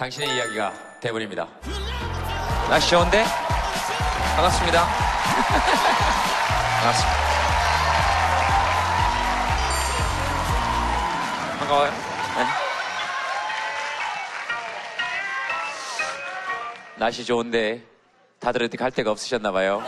당신의 0.00 0.34
이야기가 0.34 0.72
돼버립니다. 0.98 1.46
날씨 2.70 2.88
좋은데? 2.88 3.22
반갑습니다. 4.34 4.86
반갑습니다. 6.80 7.20
반가워요. 11.58 11.90
네. 11.90 11.96
날씨 16.98 17.22
좋은데 17.22 17.82
다들 18.38 18.62
어디 18.62 18.78
갈 18.78 18.90
데가 18.90 19.10
없으셨나 19.10 19.52
봐요. 19.52 19.82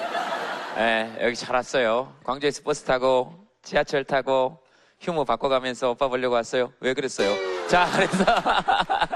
네, 0.76 1.16
여기 1.22 1.34
잘 1.34 1.56
왔어요. 1.56 2.14
광주에서 2.22 2.62
버스 2.62 2.84
타고 2.84 3.32
지하철 3.62 4.04
타고 4.04 4.58
휴무 5.00 5.24
바꿔가면서 5.24 5.92
오빠 5.92 6.08
보려고 6.08 6.34
왔어요. 6.34 6.70
왜 6.80 6.92
그랬어요? 6.92 7.34
자, 7.66 7.88
그래서 7.94 8.24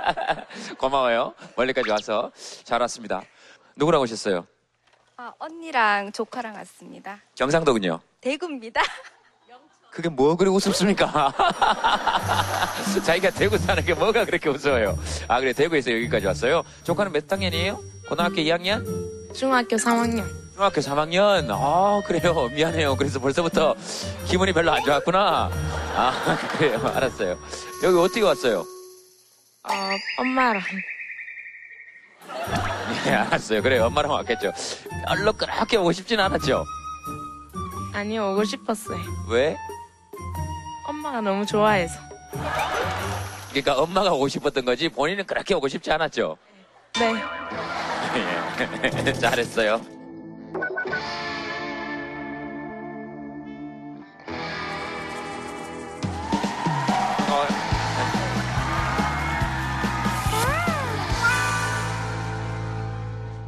고마워요. 0.75 1.35
멀리까지 1.57 1.91
와서 1.91 2.31
잘 2.65 2.81
왔습니다. 2.83 3.23
누구랑 3.77 4.01
오셨어요? 4.03 4.47
아, 5.17 5.33
언니랑 5.39 6.13
조카랑 6.13 6.55
왔습니다. 6.57 7.19
경상도군요. 7.37 8.01
대구입니다. 8.21 8.83
그게 9.91 10.11
뭐 10.11 10.37
그리 10.37 10.51
우습습니까? 10.51 11.33
자기가 13.03 13.31
대구 13.31 13.57
사는 13.57 13.83
게 13.83 13.95
뭐가 13.95 14.27
그렇게 14.27 14.51
웃어요? 14.51 14.99
아, 15.27 15.41
그래, 15.41 15.55
대구에서 15.55 15.91
여기까지 15.91 16.27
왔어요? 16.27 16.63
조카는 16.85 17.13
몇 17.13 17.31
학년이에요? 17.33 17.81
고등학교 18.07 18.35
2학년? 18.37 18.85
중학교 19.35 19.77
3학년. 19.77 20.27
중학교 20.55 20.81
3학년? 20.83 21.49
아, 21.51 22.03
그래요. 22.07 22.49
미안해요. 22.55 22.95
그래서 22.97 23.19
벌써부터 23.19 23.75
기분이 24.27 24.53
별로 24.53 24.71
안 24.73 24.83
좋았구나. 24.85 25.51
아, 25.97 26.39
그래요. 26.59 26.79
알았어요. 26.95 27.39
여기 27.83 27.99
어떻게 27.99 28.21
왔어요? 28.21 28.67
어, 29.69 30.21
엄마랑. 30.23 30.63
예, 33.07 33.11
알았어요. 33.11 33.63
그래요. 33.63 33.85
엄마랑 33.87 34.11
왔겠죠. 34.13 34.53
별로 35.07 35.33
그렇게 35.33 35.77
오고 35.77 35.93
싶진 35.93 36.21
않았죠? 36.21 36.65
아니요, 37.93 38.33
오고 38.33 38.45
싶었어요. 38.45 38.99
왜? 39.31 39.57
엄마가 40.87 41.21
너무 41.21 41.45
좋아해서. 41.47 41.99
그러니까 43.51 43.81
엄마가 43.81 44.13
오고 44.13 44.29
싶었던 44.29 44.65
거지 44.65 44.89
본인은 44.89 45.25
그렇게 45.27 45.55
오고 45.55 45.69
싶지 45.69 45.91
않았죠? 45.91 46.37
네. 46.99 47.15
예. 49.07 49.13
잘했어요. 49.15 49.81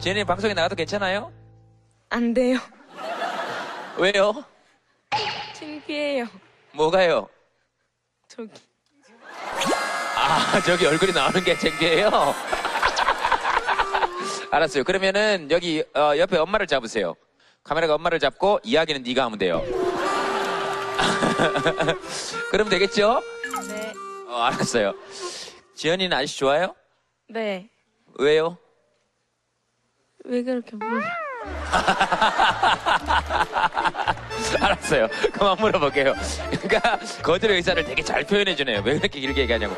지현이 0.08 0.24
방송에 0.24 0.54
나가도 0.54 0.74
괜찮아요? 0.74 1.30
안 2.08 2.32
돼요. 2.32 2.58
왜요? 3.98 4.42
창피해요. 5.52 6.24
뭐가요? 6.72 7.28
저기. 8.26 8.50
아, 10.16 10.62
저기 10.64 10.86
얼굴이 10.86 11.12
나오는 11.12 11.44
게 11.44 11.58
창피해요? 11.58 12.08
알았어요. 14.50 14.84
그러면은 14.84 15.48
여기 15.50 15.84
어, 15.94 16.16
옆에 16.16 16.38
엄마를 16.38 16.66
잡으세요. 16.66 17.14
카메라가 17.62 17.96
엄마를 17.96 18.18
잡고 18.18 18.60
이야기는 18.64 19.02
네가 19.02 19.26
하면 19.26 19.38
돼요. 19.38 19.60
그러면 22.50 22.70
되겠죠? 22.70 23.20
네. 23.68 23.92
어, 24.26 24.40
알았어요. 24.40 24.94
지연이는 25.74 26.16
아저씨 26.16 26.38
좋아요? 26.38 26.74
네. 27.28 27.68
왜요? 28.18 28.56
왜 30.24 30.42
그렇게 30.42 30.76
몰라? 30.76 31.06
알았어요. 34.60 35.08
그만 35.32 35.56
물어볼게요. 35.58 36.14
그러니까 36.62 36.98
거절의 37.22 37.56
의사를 37.56 37.82
되게 37.84 38.02
잘 38.02 38.24
표현해 38.24 38.54
주네요. 38.56 38.82
왜 38.84 38.98
그렇게 38.98 39.20
길게 39.20 39.42
얘기하냐고. 39.42 39.74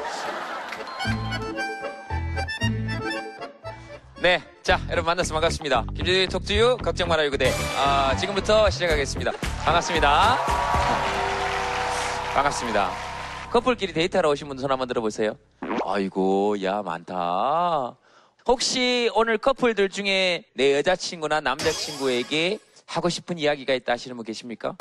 네, 4.23 4.43
자 4.63 4.79
여러분 4.91 5.07
만나서 5.07 5.33
반갑습니다. 5.35 5.85
김재희 5.95 6.27
톡투유 6.27 6.79
걱정 6.79 7.09
말아요 7.09 7.31
그대. 7.31 7.53
아, 7.79 8.15
지금부터 8.17 8.69
시작하겠습니다. 8.71 9.33
반갑습니다. 9.65 10.37
반갑습니다. 12.35 12.91
커플끼리 13.51 13.93
데이트하러 13.93 14.31
오신 14.31 14.49
분손 14.49 14.71
한번 14.71 14.87
들어보세요. 14.89 15.35
아이고, 15.85 16.63
야 16.63 16.83
많다. 16.83 17.97
혹시 18.47 19.11
오늘 19.15 19.39
커플들 19.39 19.89
중에 19.89 20.45
내 20.55 20.75
여자친구나 20.75 21.41
남자친구에게 21.41 22.59
하고 22.87 23.09
싶은 23.09 23.39
이야기가 23.39 23.75
있다 23.75 23.93
하시는 23.93 24.17
분 24.17 24.25
계십니까? 24.25 24.77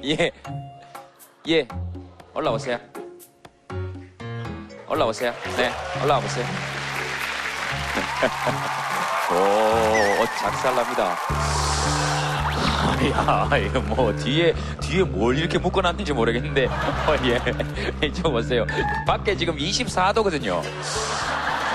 예. 0.04 0.30
예. 1.48 1.66
올라오세요. 2.34 2.78
올라오세요. 4.88 5.32
네. 5.56 5.70
올라와 6.02 6.20
보세요. 6.20 6.44
오, 9.30 9.34
옷 10.22 10.26
작살납니다. 10.38 11.16
야, 13.08 13.48
이거 13.56 13.80
뭐 13.80 14.14
뒤에 14.14 14.54
뒤에 14.80 15.02
뭘 15.02 15.38
이렇게 15.38 15.58
묶어놨는지 15.58 16.12
모르겠는데, 16.12 16.66
어, 16.66 17.16
예, 17.24 17.40
이쪽 18.06 18.30
보세요. 18.30 18.66
밖에 19.06 19.34
지금 19.36 19.56
24도거든요. 19.56 20.62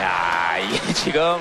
야, 0.01 0.57
이게 0.59 0.93
지금 0.93 1.39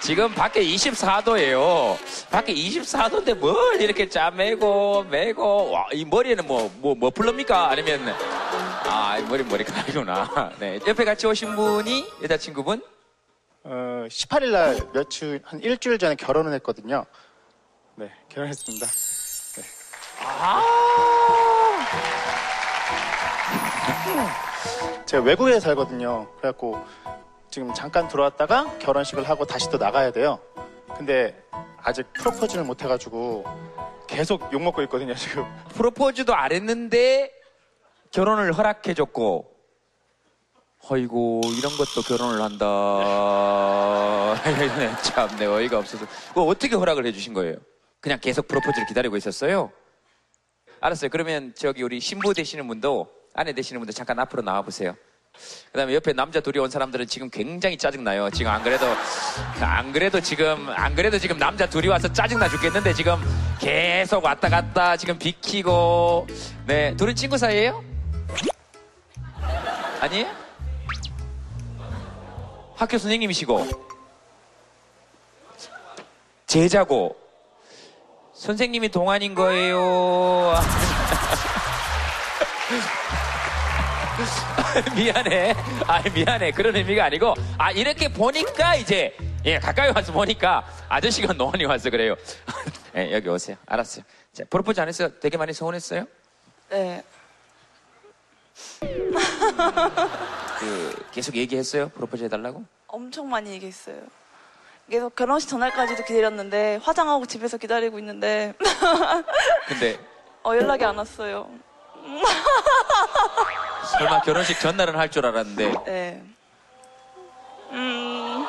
지금 0.00 0.32
밖에 0.34 0.62
24도예요. 0.62 1.96
밖에 2.30 2.52
24도인데 2.54 3.34
뭘 3.34 3.80
이렇게 3.80 4.08
짜매고 4.08 5.04
매고 5.04 5.70
와, 5.70 5.86
이 5.92 6.04
머리에는 6.04 6.46
뭐뭐뭐 6.46 7.10
풀릅니까? 7.10 7.70
아니면 7.70 8.14
아, 8.84 9.18
이 9.18 9.22
머리 9.24 9.42
머리카락이구나. 9.42 10.52
네, 10.60 10.78
옆에 10.86 11.04
같이 11.04 11.26
오신 11.26 11.56
분이 11.56 12.06
여자친구분? 12.22 12.82
어, 13.64 14.06
18일 14.08 14.50
날 14.52 14.78
며칠 14.92 15.40
한 15.44 15.58
일주일 15.60 15.98
전에 15.98 16.14
결혼을 16.14 16.52
했거든요. 16.54 17.04
네, 17.96 18.10
결혼했습니다. 18.28 18.86
아, 20.22 20.62
제가 25.06 25.22
외국에 25.22 25.58
살거든요. 25.60 26.26
그래갖고 26.36 26.78
지금 27.50 27.72
잠깐 27.72 28.06
들어왔다가 28.08 28.76
결혼식을 28.78 29.26
하고 29.28 29.46
다시 29.46 29.70
또 29.70 29.78
나가야 29.78 30.10
돼요. 30.10 30.38
근데 30.96 31.42
아직 31.82 32.12
프로포즈를 32.12 32.64
못 32.64 32.82
해가지고 32.82 33.44
계속 34.06 34.52
욕 34.52 34.62
먹고 34.62 34.82
있거든요, 34.82 35.14
지금. 35.14 35.44
프로포즈도 35.70 36.34
안 36.34 36.52
했는데 36.52 37.32
결혼을 38.10 38.52
허락해줬고, 38.52 39.54
어이고 40.88 41.40
이런 41.58 41.72
것도 41.76 42.02
결혼을 42.06 42.42
한다. 42.42 42.66
참, 45.02 45.34
내 45.38 45.46
어이가 45.46 45.78
없어서. 45.78 46.04
어떻게 46.34 46.76
허락을 46.76 47.06
해주신 47.06 47.32
거예요? 47.32 47.56
그냥 48.06 48.20
계속 48.20 48.46
프로포즈를 48.46 48.86
기다리고 48.86 49.16
있었어요? 49.16 49.72
알았어요. 50.80 51.10
그러면 51.10 51.52
저기 51.56 51.82
우리 51.82 51.98
신부 51.98 52.32
되시는 52.32 52.68
분도 52.68 53.10
아내 53.34 53.52
되시는 53.52 53.80
분도 53.80 53.92
잠깐 53.92 54.16
앞으로 54.20 54.42
나와 54.42 54.62
보세요. 54.62 54.94
그다음에 55.72 55.92
옆에 55.92 56.12
남자 56.12 56.38
둘이 56.38 56.60
온 56.60 56.70
사람들은 56.70 57.08
지금 57.08 57.28
굉장히 57.28 57.76
짜증 57.76 58.04
나요. 58.04 58.30
지금 58.30 58.52
안 58.52 58.62
그래도 58.62 58.86
안 59.60 59.90
그래도 59.92 60.20
지금 60.20 60.68
안 60.68 60.94
그래도 60.94 61.18
지금 61.18 61.36
남자 61.36 61.68
둘이 61.68 61.88
와서 61.88 62.06
짜증 62.12 62.38
나 62.38 62.48
죽겠는데 62.48 62.92
지금 62.94 63.16
계속 63.58 64.22
왔다 64.22 64.48
갔다 64.48 64.96
지금 64.96 65.18
비키고 65.18 66.28
네 66.64 66.94
둘은 66.96 67.16
친구 67.16 67.36
사이예요? 67.36 67.82
아니에요? 70.00 70.32
학교 72.76 72.98
선생님이시고 72.98 73.66
제자고 76.46 77.25
선생님이 78.36 78.90
동안인 78.90 79.34
거예요. 79.34 80.54
미안해. 84.94 85.54
아, 85.86 86.02
미안해. 86.14 86.50
그런 86.52 86.76
의미가 86.76 87.06
아니고, 87.06 87.34
아, 87.56 87.70
이렇게 87.72 88.08
보니까 88.08 88.76
이제, 88.76 89.16
예, 89.46 89.58
가까이 89.58 89.90
와서 89.90 90.12
보니까 90.12 90.66
아저씨가 90.88 91.32
노안이 91.32 91.64
와서 91.64 91.88
그래요. 91.88 92.14
예, 92.94 93.10
여기 93.12 93.28
오세요. 93.28 93.56
알았어요. 93.66 94.04
자, 94.34 94.44
프로포즈 94.50 94.78
안 94.80 94.88
했어요? 94.88 95.08
되게 95.18 95.38
많이 95.38 95.54
서운했어요? 95.54 96.04
네. 96.70 97.02
그, 100.58 101.06
계속 101.12 101.36
얘기했어요? 101.36 101.88
프로포즈 101.90 102.24
해달라고? 102.24 102.64
엄청 102.86 103.30
많이 103.30 103.50
얘기했어요. 103.52 103.96
계속 104.88 105.14
결혼식 105.16 105.48
전날까지도 105.48 106.04
기다렸는데 106.04 106.80
화장하고 106.82 107.26
집에서 107.26 107.56
기다리고 107.56 107.98
있는데 107.98 108.54
근데, 109.66 109.98
어, 110.44 110.54
연락이 110.54 110.84
안 110.84 110.96
왔어요. 110.96 111.48
설마 113.98 114.20
결혼식 114.20 114.60
전날은 114.60 114.96
할 114.96 115.10
줄 115.10 115.26
알았는데 115.26 115.72
네. 115.86 116.22
음, 117.72 118.46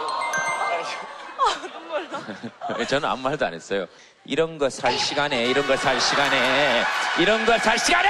저는 2.88 3.10
아무 3.10 3.24
말도 3.24 3.46
안 3.48 3.54
했어요. 3.56 3.88
이런 4.26 4.58
거 4.60 4.70
살 4.70 4.92
시간에, 4.94 5.44
이런 5.46 5.66
거 5.66 5.76
살 5.76 6.00
시간에, 6.00 6.84
이런 7.18 7.44
거 7.46 7.58
살 7.58 7.80
시간에! 7.80 8.10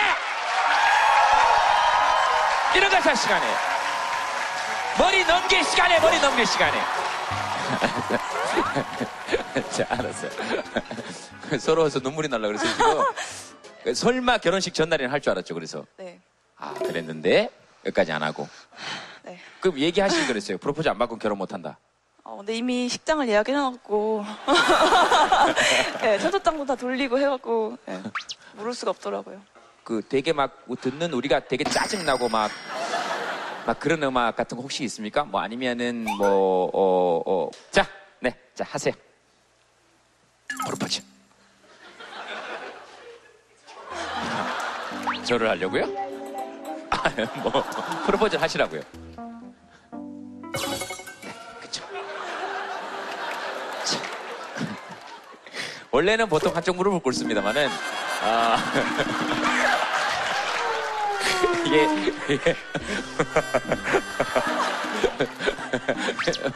이런 2.76 2.90
거 2.90 3.00
살 3.02 3.16
시간에! 3.16 3.46
머리 5.00 5.24
넘길 5.26 5.64
시간에, 5.64 6.00
머리 6.02 6.20
넘길 6.20 6.46
시간에! 6.46 6.78
자, 9.72 9.86
알았어요. 9.90 10.32
서러워서 11.60 12.00
눈물이 12.00 12.28
날라 12.30 12.48
그래서 12.48 12.66
지금. 12.68 13.04
설마 13.96 14.38
결혼식 14.40 14.74
전날에는 14.74 15.12
할 15.12 15.22
줄 15.22 15.32
알았죠, 15.32 15.54
그래서. 15.54 15.86
네. 15.98 16.20
아, 16.58 16.74
그랬는데, 16.74 17.50
여기까지 17.86 18.12
안 18.12 18.24
하고. 18.24 18.48
네. 19.24 19.40
그럼 19.60 19.80
얘기하시기 19.80 20.28
그랬어요. 20.28 20.58
프로포즈 20.58 20.88
안 20.90 20.98
받고 20.98 21.18
결혼 21.18 21.38
못 21.38 21.54
한다. 21.54 21.78
어, 22.24 22.38
근데 22.38 22.56
이미 22.58 22.90
식장을 22.90 23.28
예약해놔갖고 23.30 24.26
네, 26.02 26.20
첫째장도 26.20 26.66
다 26.66 26.76
돌리고 26.76 27.18
해갖고 27.20 27.78
네, 27.86 28.02
물을 28.56 28.74
수가 28.74 28.92
없더라고요. 28.92 29.42
그 29.86 30.02
되게 30.10 30.34
막 30.34 30.66
듣는 30.82 31.14
우리가 31.14 31.48
되게 31.48 31.64
짜증나고 31.64 32.28
막, 32.28 32.52
막 33.68 33.78
그런 33.82 34.02
음악 34.02 34.34
같은 34.34 34.56
거 34.56 34.62
혹시 34.62 34.86
있습니까? 34.86 35.26
뭐 35.26 35.42
아니면은 35.42 36.06
뭐, 36.06 36.72
어, 36.74 37.22
어. 37.26 37.50
자, 37.70 37.86
네, 38.22 38.34
자, 38.56 38.64
하세요. 38.66 38.94
프로포즈. 40.66 41.02
저를 45.26 45.50
하려고요? 45.50 45.84
아, 46.92 47.10
뭐, 47.44 47.52
프로포즈를 48.06 48.42
하시라고요. 48.42 48.80
네, 51.22 51.34
그쵸. 51.60 51.84
자. 53.84 54.00
원래는 55.92 56.30
보통 56.30 56.56
한쪽 56.56 56.78
무릎을 56.78 57.02
꿇습니다만은, 57.02 57.68
아. 58.24 58.58
이게, 61.68 61.88
이게 62.30 62.56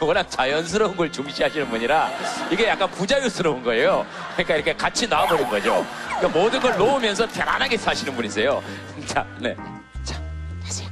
워낙 0.00 0.30
자연스러운 0.30 0.96
걸 0.96 1.12
중시하시는 1.12 1.68
분이라 1.68 2.10
이게 2.50 2.68
약간 2.68 2.90
부자유스러운 2.90 3.62
거예요. 3.62 4.06
그러니까 4.32 4.54
이렇게 4.56 4.74
같이 4.74 5.06
나와버린 5.06 5.48
거죠. 5.48 5.86
그러니까 6.18 6.40
모든 6.40 6.60
걸 6.60 6.76
놓으면서 6.76 7.26
편안하게 7.26 7.76
사시는 7.76 8.14
분이세요. 8.16 8.62
자, 9.06 9.26
네. 9.38 9.54
자, 10.02 10.20
하세요. 10.64 10.88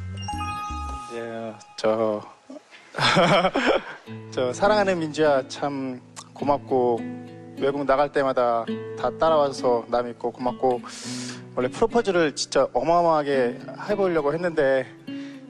예, 1.15 1.55
저, 1.77 2.23
저 4.31 4.53
사랑하는 4.53 4.99
민주야 4.99 5.43
참 5.49 6.01
고맙고 6.35 7.01
외국 7.61 7.85
나갈 7.85 8.11
때마다 8.11 8.65
다 8.99 9.11
따라와서 9.19 9.85
나 9.89 10.03
믿고 10.03 10.33
고맙고 10.33 10.81
원래 11.55 11.69
프로포즈를 11.69 12.35
진짜 12.35 12.67
어마어마하게 12.73 13.59
해보려고 13.89 14.33
했는데 14.33 14.87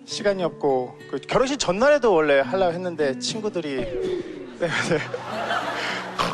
시간이 0.07 0.43
없고 0.43 0.99
그 1.11 1.19
결혼식 1.19 1.59
전날에도 1.59 2.13
원래 2.13 2.41
하려고 2.41 2.73
했는데 2.73 3.19
친구들이 3.21 3.77
네, 4.59 4.67
네. 4.67 4.99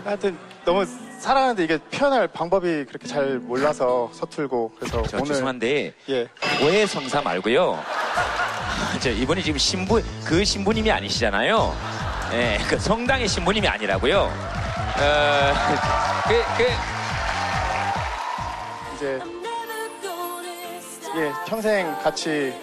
하여튼 0.03 0.39
너무 0.65 0.85
사랑하는데 1.19 1.65
이게 1.65 1.79
표현할 1.91 2.29
방법이 2.29 2.85
그렇게 2.87 3.07
잘 3.07 3.39
몰라서 3.39 4.09
서툴고 4.15 4.73
그래서 4.79 5.03
저 5.03 5.19
오늘 5.19 5.27
죄송한데 5.27 5.95
예 6.09 6.29
오해 6.63 6.87
성사 6.87 7.21
말고요. 7.21 7.79
저 9.01 9.11
이분이 9.11 9.43
지금 9.43 9.59
신부 9.59 10.01
그 10.25 10.45
신부님이 10.45 10.91
아니시잖아요. 10.91 11.75
예, 12.33 12.59
그 12.69 12.79
성당의 12.79 13.29
신부님이 13.29 13.69
아니라고요. 13.69 14.66
어, 14.99 15.53
그, 16.27 16.43
그, 16.57 16.65
이제 18.95 19.21
예 21.17 21.33
평생 21.47 21.95
같이 22.03 22.55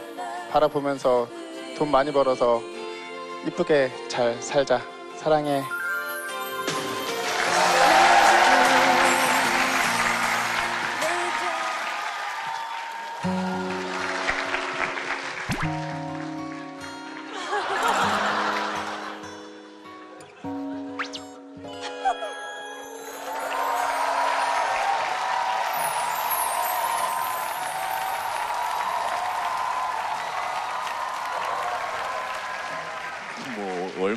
바라보면서 0.52 1.28
돈 1.78 1.92
많이 1.92 2.12
벌어서 2.12 2.60
이쁘게 3.46 3.92
잘 4.08 4.42
살자. 4.42 4.82
사랑해 5.18 5.64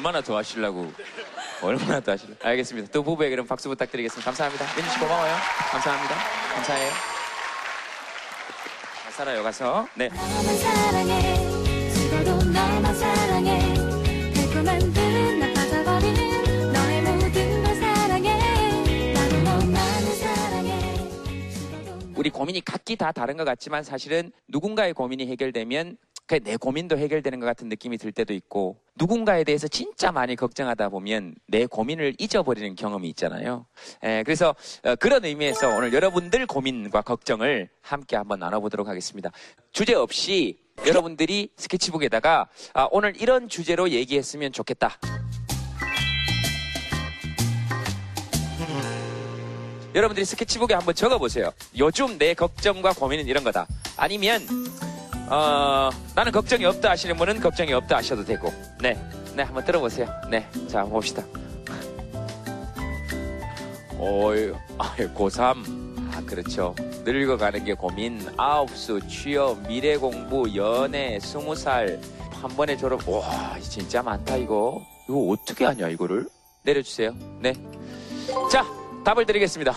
얼마나 0.06 0.20
더 0.22 0.36
하시려고? 0.36 0.92
얼마나 1.60 1.98
더 1.98 2.12
하시려고? 2.12 2.38
알겠습니다. 2.46 2.92
또 2.92 3.02
부부에게 3.02 3.34
그럼 3.34 3.44
박수 3.48 3.68
부탁드리겠습니다. 3.68 4.24
감사합니다. 4.24 4.64
민주 4.76 4.92
씨 4.92 5.00
고마워요. 5.00 5.34
감사합니다. 5.72 6.14
감사해요. 6.54 6.90
잘 9.02 9.12
살아요 9.12 9.42
가서. 9.42 9.88
네. 9.96 10.08
너만 10.08 10.58
사랑해. 10.58 11.34
죽어도 11.92 12.36
너만 12.44 12.94
사랑해. 12.94 13.74
달콤한 14.32 14.78
듯나 14.92 15.52
빠져버린 15.54 16.72
너의 16.72 17.02
모든 17.02 17.64
걸 17.64 17.74
사랑해. 17.74 19.12
나도 19.12 19.36
너만을 19.38 20.12
사랑해. 20.14 21.08
우리 22.14 22.30
고민이 22.30 22.64
각기 22.64 22.94
다 22.94 23.10
다른 23.10 23.36
것 23.36 23.42
같지만 23.42 23.82
사실은 23.82 24.30
누군가의 24.46 24.92
고민이 24.92 25.26
해결되면 25.26 25.96
그 25.98 26.15
내 26.42 26.56
고민도 26.56 26.98
해결되는 26.98 27.38
것 27.38 27.46
같은 27.46 27.68
느낌이 27.68 27.98
들 27.98 28.10
때도 28.10 28.34
있고 28.34 28.80
누군가에 28.96 29.44
대해서 29.44 29.68
진짜 29.68 30.10
많이 30.10 30.34
걱정하다 30.34 30.88
보면 30.88 31.36
내 31.46 31.66
고민을 31.66 32.14
잊어버리는 32.18 32.74
경험이 32.74 33.08
있잖아요. 33.10 33.66
에, 34.02 34.24
그래서 34.24 34.54
어, 34.82 34.96
그런 34.96 35.24
의미에서 35.24 35.68
오늘 35.68 35.92
여러분들 35.92 36.46
고민과 36.46 37.02
걱정을 37.02 37.68
함께 37.80 38.16
한번 38.16 38.40
나눠보도록 38.40 38.88
하겠습니다. 38.88 39.30
주제 39.70 39.94
없이 39.94 40.58
여러분들이 40.84 41.50
스케치북에다가 41.56 42.48
아, 42.74 42.88
오늘 42.90 43.14
이런 43.20 43.48
주제로 43.48 43.88
얘기했으면 43.90 44.52
좋겠다. 44.52 44.98
여러분들이 49.94 50.26
스케치북에 50.26 50.74
한번 50.74 50.94
적어보세요. 50.94 51.52
요즘 51.78 52.18
내 52.18 52.34
걱정과 52.34 52.92
고민은 52.92 53.28
이런 53.28 53.44
거다. 53.44 53.66
아니면 53.96 54.46
어, 55.28 55.90
나는 56.14 56.30
걱정이 56.32 56.64
없다 56.64 56.90
하시는 56.90 57.16
분은 57.16 57.40
걱정이 57.40 57.72
없다 57.72 57.96
하셔도 57.96 58.24
되고. 58.24 58.52
네. 58.80 58.96
네, 59.34 59.42
한번 59.42 59.64
들어보세요. 59.64 60.08
네. 60.30 60.48
자, 60.68 60.84
봅시다. 60.84 61.22
어이, 63.98 64.52
아유, 64.78 65.12
고3. 65.14 66.14
아, 66.14 66.22
그렇죠. 66.26 66.74
늙어가는 67.04 67.64
게 67.64 67.74
고민. 67.74 68.26
아홉수, 68.36 69.00
취업, 69.08 69.60
미래 69.66 69.96
공부, 69.96 70.54
연애, 70.54 71.18
스무 71.20 71.54
살. 71.54 72.00
한 72.40 72.50
번에 72.56 72.76
졸업. 72.76 73.06
와, 73.08 73.58
진짜 73.60 74.02
많다, 74.02 74.36
이거. 74.36 74.80
이거 75.08 75.18
어떻게 75.30 75.64
하냐, 75.64 75.88
이거를? 75.88 76.28
내려주세요. 76.62 77.14
네. 77.40 77.52
자, 78.50 78.64
답을 79.04 79.26
드리겠습니다. 79.26 79.72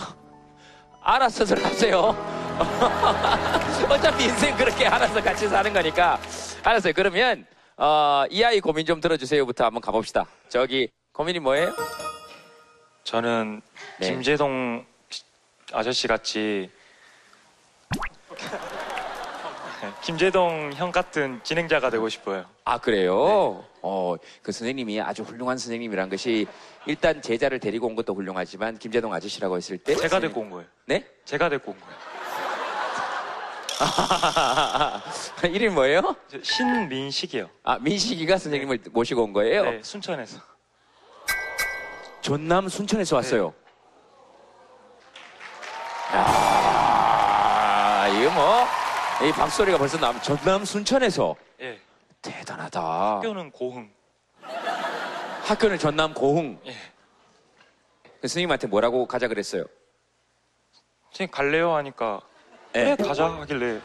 알아서들 1.02 1.64
하세요. 1.64 2.14
어차피 3.88 4.24
인생 4.24 4.56
그렇게 4.56 4.86
알아서 4.86 5.22
같이 5.22 5.48
사는 5.48 5.72
거니까. 5.72 6.18
알았어요. 6.62 6.92
그러면, 6.94 7.46
어, 7.76 8.24
이 8.30 8.42
아이 8.42 8.60
고민 8.60 8.86
좀 8.86 9.00
들어주세요부터 9.00 9.64
한번 9.64 9.80
가봅시다. 9.80 10.26
저기, 10.48 10.88
고민이 11.12 11.38
뭐예요? 11.40 11.74
저는 13.04 13.60
네. 13.98 14.10
김재동 14.10 14.84
시- 15.08 15.22
아저씨 15.72 16.06
같이 16.06 16.70
김재동 20.02 20.72
형 20.74 20.92
같은 20.92 21.40
진행자가 21.42 21.90
되고 21.90 22.08
싶어요. 22.08 22.44
아, 22.64 22.78
그래요? 22.78 23.64
어, 23.82 24.14
그 24.42 24.52
선생님이 24.52 25.00
아주 25.00 25.22
훌륭한 25.22 25.56
선생님이란 25.58 26.10
것이 26.10 26.46
일단 26.86 27.20
제자를 27.22 27.58
데리고 27.58 27.86
온 27.86 27.96
것도 27.96 28.14
훌륭하지만 28.14 28.78
김재동 28.78 29.12
아저씨라고 29.12 29.56
했을 29.56 29.78
때. 29.78 29.94
제가 29.96 30.20
데리고 30.20 30.42
온 30.42 30.50
거예요. 30.50 30.66
네? 30.86 31.04
제가 31.24 31.48
데리고 31.48 31.72
온 31.72 31.80
거예요. 31.80 31.96
이름이 35.44 35.74
뭐예요? 35.74 36.14
저 36.28 36.38
신민식이요. 36.42 37.48
아, 37.64 37.78
민식이가 37.78 38.36
선생님을 38.38 38.80
모시고 38.90 39.24
온 39.24 39.32
거예요? 39.32 39.64
네, 39.64 39.82
순천에서. 39.82 40.38
전남 42.20 42.68
순천에서 42.68 43.16
왔어요. 43.16 43.54
야, 46.14 48.06
이거 48.08 48.30
뭐 48.32 48.80
이 49.22 49.32
박소리가 49.32 49.76
벌써 49.76 49.98
남, 49.98 50.18
전남 50.22 50.64
순천에서 50.64 51.36
예. 51.60 51.78
대단하다. 52.22 53.16
학교는 53.16 53.50
고흥. 53.50 53.90
학교는 55.44 55.78
전남 55.78 56.14
고흥. 56.14 56.58
예. 56.64 56.74
그 58.22 58.26
스님한테 58.28 58.66
뭐라고 58.66 59.04
가자 59.06 59.28
그랬어요? 59.28 59.64
선생님 61.10 61.30
갈래요 61.30 61.74
하니까 61.74 62.22
예. 62.74 62.94
그래 62.96 63.08
가자 63.08 63.26
하길래 63.26 63.80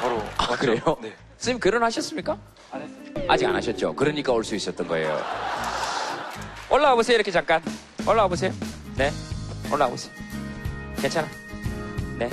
바로 0.00 0.16
아, 0.38 0.50
왔죠. 0.50 0.56
그래요? 0.56 0.96
네. 1.02 1.14
스님 1.36 1.58
결혼하셨습니까? 1.60 2.38
안 2.72 2.82
했어요. 2.82 3.26
아직 3.28 3.46
안 3.46 3.54
하셨죠. 3.56 3.94
그러니까 3.94 4.32
올 4.32 4.44
수 4.44 4.54
있었던 4.54 4.86
거예요. 4.88 5.18
올라와 6.70 6.94
보세요. 6.94 7.16
이렇게 7.16 7.30
잠깐. 7.30 7.62
올라와 8.06 8.28
보세요. 8.28 8.52
네. 8.96 9.10
올라와 9.72 9.90
보세요. 9.90 10.12
괜찮아. 10.96 11.28
네. 12.18 12.30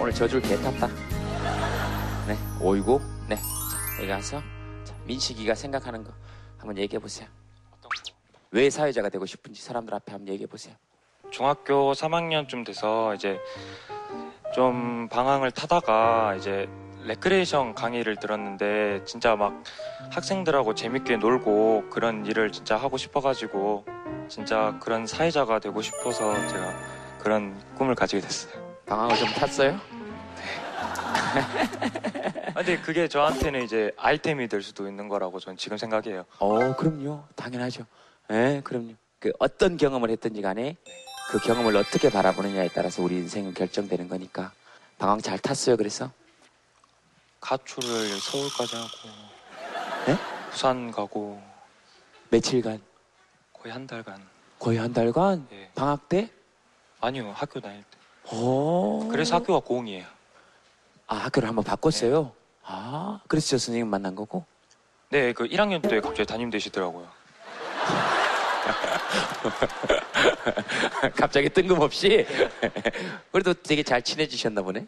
오늘 0.00 0.12
저줄 0.14 0.40
개 0.42 0.56
탔다. 0.60 0.86
네. 2.26 2.36
오이고. 2.60 3.00
네. 3.28 3.36
자, 3.36 3.42
여기 3.98 4.08
가서 4.08 4.40
자, 4.84 4.94
민식이가 5.04 5.54
생각하는 5.54 6.04
거 6.04 6.12
한번 6.58 6.78
얘기해 6.78 7.00
보세요. 7.00 7.26
어떤 7.70 7.88
거? 7.90 7.96
왜 8.52 8.70
사회자가 8.70 9.08
되고 9.08 9.26
싶은지 9.26 9.60
사람들 9.62 9.94
앞에 9.94 10.12
한번 10.12 10.32
얘기해 10.32 10.46
보세요. 10.46 10.74
중학교 11.30 11.92
3학년쯤 11.92 12.64
돼서 12.66 13.14
이제 13.14 13.38
좀 14.54 15.08
방황을 15.08 15.50
타다가 15.52 16.34
이제 16.36 16.68
레크레이션 17.04 17.74
강의를 17.74 18.16
들었는데 18.16 19.04
진짜 19.04 19.36
막 19.36 19.62
학생들하고 20.10 20.74
재밌게 20.74 21.16
놀고 21.18 21.88
그런 21.90 22.26
일을 22.26 22.50
진짜 22.52 22.76
하고 22.76 22.96
싶어가지고 22.96 23.84
진짜 24.28 24.76
그런 24.80 25.06
사회자가 25.06 25.60
되고 25.60 25.80
싶어서 25.80 26.34
제가 26.48 26.74
그런 27.18 27.58
꿈을 27.76 27.94
가지게 27.94 28.20
됐어요. 28.20 28.52
방황을 28.86 29.16
좀 29.16 29.28
탔어요? 29.28 29.78
아, 32.50 32.54
근데 32.54 32.80
그게 32.80 33.06
저한테는 33.06 33.62
이제 33.62 33.92
아이템이 33.96 34.48
될 34.48 34.62
수도 34.62 34.88
있는 34.88 35.08
거라고 35.08 35.38
저는 35.38 35.56
지금 35.56 35.78
생각해요. 35.78 36.24
어, 36.40 36.74
그럼요. 36.76 37.22
당연하죠. 37.36 37.84
예, 38.32 38.60
그럼요. 38.64 38.94
그 39.20 39.30
어떤 39.38 39.76
경험을 39.76 40.10
했든지 40.10 40.42
간에 40.42 40.76
그 41.30 41.38
경험을 41.38 41.76
어떻게 41.76 42.10
바라보느냐에 42.10 42.70
따라서 42.74 43.02
우리 43.02 43.14
인생은 43.16 43.54
결정되는 43.54 44.08
거니까. 44.08 44.52
방황 44.98 45.20
잘 45.20 45.38
탔어요, 45.38 45.76
그래서? 45.76 46.10
가출을 47.40 47.88
서울까지 48.20 48.76
하고 48.76 48.88
네? 50.06 50.16
부산 50.50 50.90
가고 50.90 51.40
며칠간, 52.30 52.82
거의 53.54 53.72
한 53.72 53.86
달간 53.86 54.22
거의 54.58 54.76
한 54.78 54.92
달간 54.92 55.48
예. 55.52 55.70
방학 55.74 56.06
때? 56.10 56.30
아니요 57.00 57.32
학교 57.34 57.58
다닐 57.60 57.82
때 57.90 58.36
오. 58.36 59.08
그래서 59.08 59.36
학교가 59.36 59.60
고흥이에요 59.60 60.04
아, 61.06 61.16
학교를 61.16 61.48
한번 61.48 61.64
바꿨어요? 61.64 62.32
아, 62.62 63.20
그래서 63.26 63.48
저 63.48 63.58
선생님 63.58 63.88
만난 63.88 64.14
거고? 64.14 64.44
네그 65.08 65.48
1학년 65.48 65.80
때 65.80 65.98
갑자기 66.02 66.26
담임 66.26 66.50
되시더라고요 66.50 67.08
갑자기 71.16 71.48
뜬금없이? 71.48 72.26
그래도 73.32 73.54
되게 73.54 73.82
잘 73.82 74.02
친해지셨나 74.02 74.62
보네? 74.62 74.86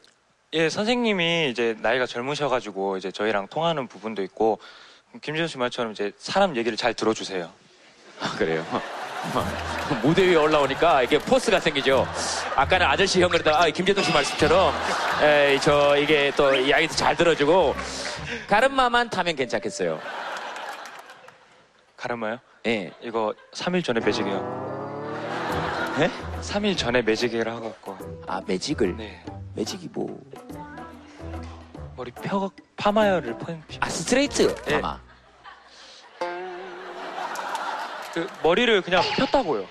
예 0.55 0.69
선생님이 0.69 1.50
이제 1.50 1.76
나이가 1.81 2.05
젊으셔가지고 2.07 2.99
이제 2.99 3.11
저희랑 3.11 3.49
통하는 3.49 3.88
부분도 3.88 4.23
있고 4.25 4.59
김지현 5.23 5.49
씨 5.49 5.59
말처럼 5.59 5.93
이제 5.93 6.12
사람 6.19 6.57
얘기를 6.57 6.76
잘 6.76 6.93
들어주세요 6.95 7.50
아, 8.21 8.37
그래요? 8.37 8.64
무대 10.02 10.26
위에 10.26 10.35
올라오니까 10.37 11.02
이게 11.02 11.19
포스가 11.19 11.61
생기죠. 11.61 12.07
아까는 12.57 12.87
아저씨 12.87 13.23
형 13.23 13.31
그러다 13.31 13.62
아, 13.62 13.71
김재동 13.71 14.02
씨 14.02 14.12
말씀처럼 14.12 14.75
에이, 15.23 15.61
저 15.61 15.97
이게 15.97 16.33
또 16.37 16.55
이야기도 16.55 16.95
잘 16.95 17.17
들어주고 17.17 17.75
가르마만 18.49 19.11
타면 19.11 19.37
괜찮겠어요. 19.37 20.00
가르마요? 21.97 22.38
예. 22.66 22.92
이거 23.00 23.35
3일 23.52 23.85
전에 23.85 24.00
매직이요 24.00 24.62
예? 25.99 26.11
3일 26.40 26.76
전에 26.76 27.02
매직을 27.02 27.49
하고 27.49 27.69
있고 27.69 27.97
아 28.26 28.40
매직을 28.47 28.97
네 28.97 29.25
매직이 29.54 29.88
뭐? 29.92 30.21
머리 31.97 32.11
펴 32.12 32.50
파마열을 32.76 33.37
펀아 33.38 33.88
스트레이트 33.88 34.54
예. 34.71 34.76
아마. 34.76 35.00
그 38.14 38.26
머리를 38.42 38.83
그냥 38.83 39.02
폈다고요 39.16 39.66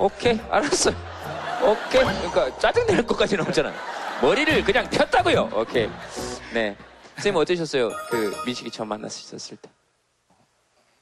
오케이 0.00 0.40
알았어. 0.50 0.90
오케이. 1.62 2.02
그러니까 2.02 2.58
짜증 2.58 2.86
내는 2.86 3.06
것까지는 3.06 3.46
없잖아. 3.46 3.70
머리를 4.22 4.64
그냥 4.64 4.88
폈다고요. 4.90 5.50
오케이. 5.54 5.88
네. 6.52 6.76
선생님 7.14 7.40
어떠셨어요? 7.40 7.90
그 8.10 8.34
민식이 8.44 8.70
처음 8.70 8.88
만났었을 8.88 9.56
때. 9.56 9.70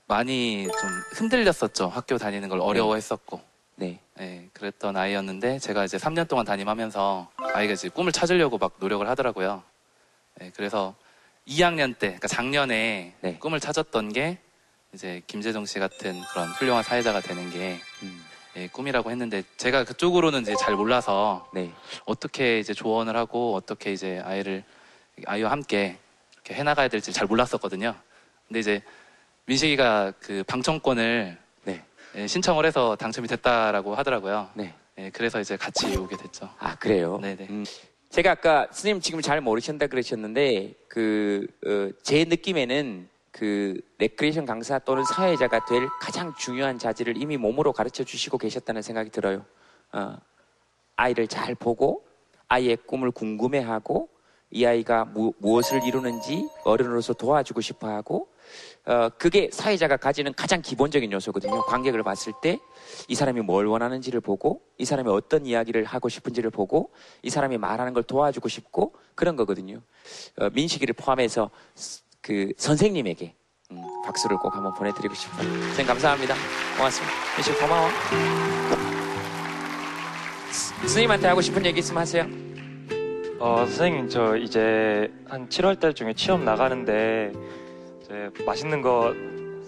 많이 0.06 0.64
좀 0.64 0.90
흔들렸었죠. 1.14 1.88
학교 1.88 2.16
다니는 2.16 2.48
걸 2.48 2.60
어려워했었고. 2.60 3.40
네. 3.76 4.00
예, 4.20 4.48
그랬던 4.52 4.96
아이였는데 4.96 5.58
제가 5.58 5.84
이제 5.84 5.96
3년 5.96 6.28
동안 6.28 6.44
담임하면서 6.46 7.30
아이가 7.54 7.72
이제 7.72 7.88
꿈을 7.88 8.10
찾으려고 8.12 8.58
막 8.58 8.76
노력을 8.78 9.06
하더라고요. 9.08 9.62
예, 10.40 10.50
그래서 10.56 10.94
2학년 11.46 11.92
때, 11.98 12.08
그러니까 12.08 12.28
작년에 12.28 13.14
네. 13.20 13.38
꿈을 13.38 13.60
찾았던 13.60 14.12
게 14.12 14.38
이제 14.92 15.22
김재정 15.26 15.66
씨 15.66 15.78
같은 15.78 16.20
그런 16.32 16.48
훌륭한 16.50 16.82
사회자가 16.82 17.20
되는 17.20 17.50
게 17.50 17.78
음, 18.02 18.24
예, 18.56 18.68
꿈이라고 18.68 19.10
했는데 19.10 19.42
제가 19.56 19.84
그쪽으로는 19.84 20.42
이제 20.42 20.54
잘 20.56 20.74
몰라서 20.74 21.48
네. 21.52 21.72
어떻게 22.06 22.58
이제 22.58 22.72
조언을 22.74 23.16
하고 23.16 23.54
어떻게 23.54 23.92
이제 23.92 24.20
아이를 24.24 24.64
아이와 25.26 25.50
함께 25.50 25.98
이렇게 26.34 26.54
해나가야 26.54 26.88
될지 26.88 27.12
잘 27.12 27.26
몰랐었거든요. 27.26 27.94
근데 28.46 28.60
이제 28.60 28.82
민식이가 29.46 30.12
그 30.20 30.42
방청권을 30.46 31.38
네. 31.64 31.84
예, 32.16 32.26
신청을 32.26 32.64
해서 32.64 32.96
당첨이 32.96 33.28
됐다라고 33.28 33.94
하더라고요. 33.94 34.50
네. 34.54 34.74
예, 34.98 35.10
그래서 35.10 35.40
이제 35.40 35.56
같이 35.56 35.94
오게 35.96 36.16
됐죠. 36.16 36.48
아 36.58 36.74
그래요? 36.76 37.18
네네. 37.20 37.46
음, 37.50 37.64
제가 38.10 38.32
아까 38.32 38.66
스님 38.72 39.00
지금 39.00 39.20
잘 39.20 39.40
모르신다 39.40 39.86
그러셨는데 39.86 40.74
그제 40.88 42.24
느낌에는 42.24 43.08
그 43.38 43.80
레크레이션 43.98 44.46
강사 44.46 44.80
또는 44.80 45.04
사회자가 45.04 45.64
될 45.64 45.86
가장 46.00 46.34
중요한 46.34 46.76
자질을 46.76 47.16
이미 47.16 47.36
몸으로 47.36 47.72
가르쳐 47.72 48.02
주시고 48.02 48.36
계셨다는 48.36 48.82
생각이 48.82 49.10
들어요. 49.10 49.44
어, 49.92 50.16
아이를 50.96 51.28
잘 51.28 51.54
보고 51.54 52.04
아이의 52.48 52.78
꿈을 52.84 53.12
궁금해하고 53.12 54.08
이 54.50 54.64
아이가 54.64 55.04
무, 55.04 55.32
무엇을 55.38 55.84
이루는지 55.84 56.48
어른으로서 56.64 57.12
도와주고 57.12 57.60
싶어 57.60 57.88
하고 57.88 58.28
어, 58.86 59.08
그게 59.10 59.50
사회자가 59.52 59.98
가지는 59.98 60.32
가장 60.34 60.60
기본적인 60.60 61.12
요소거든요. 61.12 61.62
관객을 61.66 62.02
봤을 62.02 62.32
때 62.42 62.58
이 63.06 63.14
사람이 63.14 63.42
뭘 63.42 63.66
원하는지를 63.66 64.20
보고 64.20 64.62
이 64.78 64.84
사람이 64.84 65.08
어떤 65.10 65.46
이야기를 65.46 65.84
하고 65.84 66.08
싶은지를 66.08 66.50
보고 66.50 66.90
이 67.22 67.30
사람이 67.30 67.58
말하는 67.58 67.92
걸 67.92 68.02
도와주고 68.02 68.48
싶고 68.48 68.94
그런 69.14 69.36
거거든요. 69.36 69.80
어, 70.38 70.48
민식이를 70.50 70.94
포함해서 70.94 71.50
스- 71.74 72.07
그 72.22 72.52
선생님에게 72.56 73.34
음, 73.70 73.82
박수를 74.04 74.36
꼭 74.38 74.54
한번 74.54 74.72
보내드리고 74.74 75.14
싶어요. 75.14 75.42
선생님 75.48 75.86
감사합니다. 75.86 76.34
고맙습니다. 76.76 77.14
민식 77.36 77.58
고마워. 77.60 77.88
스- 80.50 80.88
스님한테 80.88 81.28
하고 81.28 81.40
싶은 81.40 81.64
얘기 81.66 81.80
있으면 81.80 82.00
하세요. 82.02 82.24
어, 83.40 83.58
선생님, 83.66 84.08
저 84.08 84.36
이제 84.36 85.12
한 85.28 85.48
7월 85.48 85.78
달 85.78 85.94
중에 85.94 86.12
취업 86.14 86.40
나가는데, 86.42 87.32
이제 88.02 88.30
맛있는 88.44 88.82
거 88.82 89.14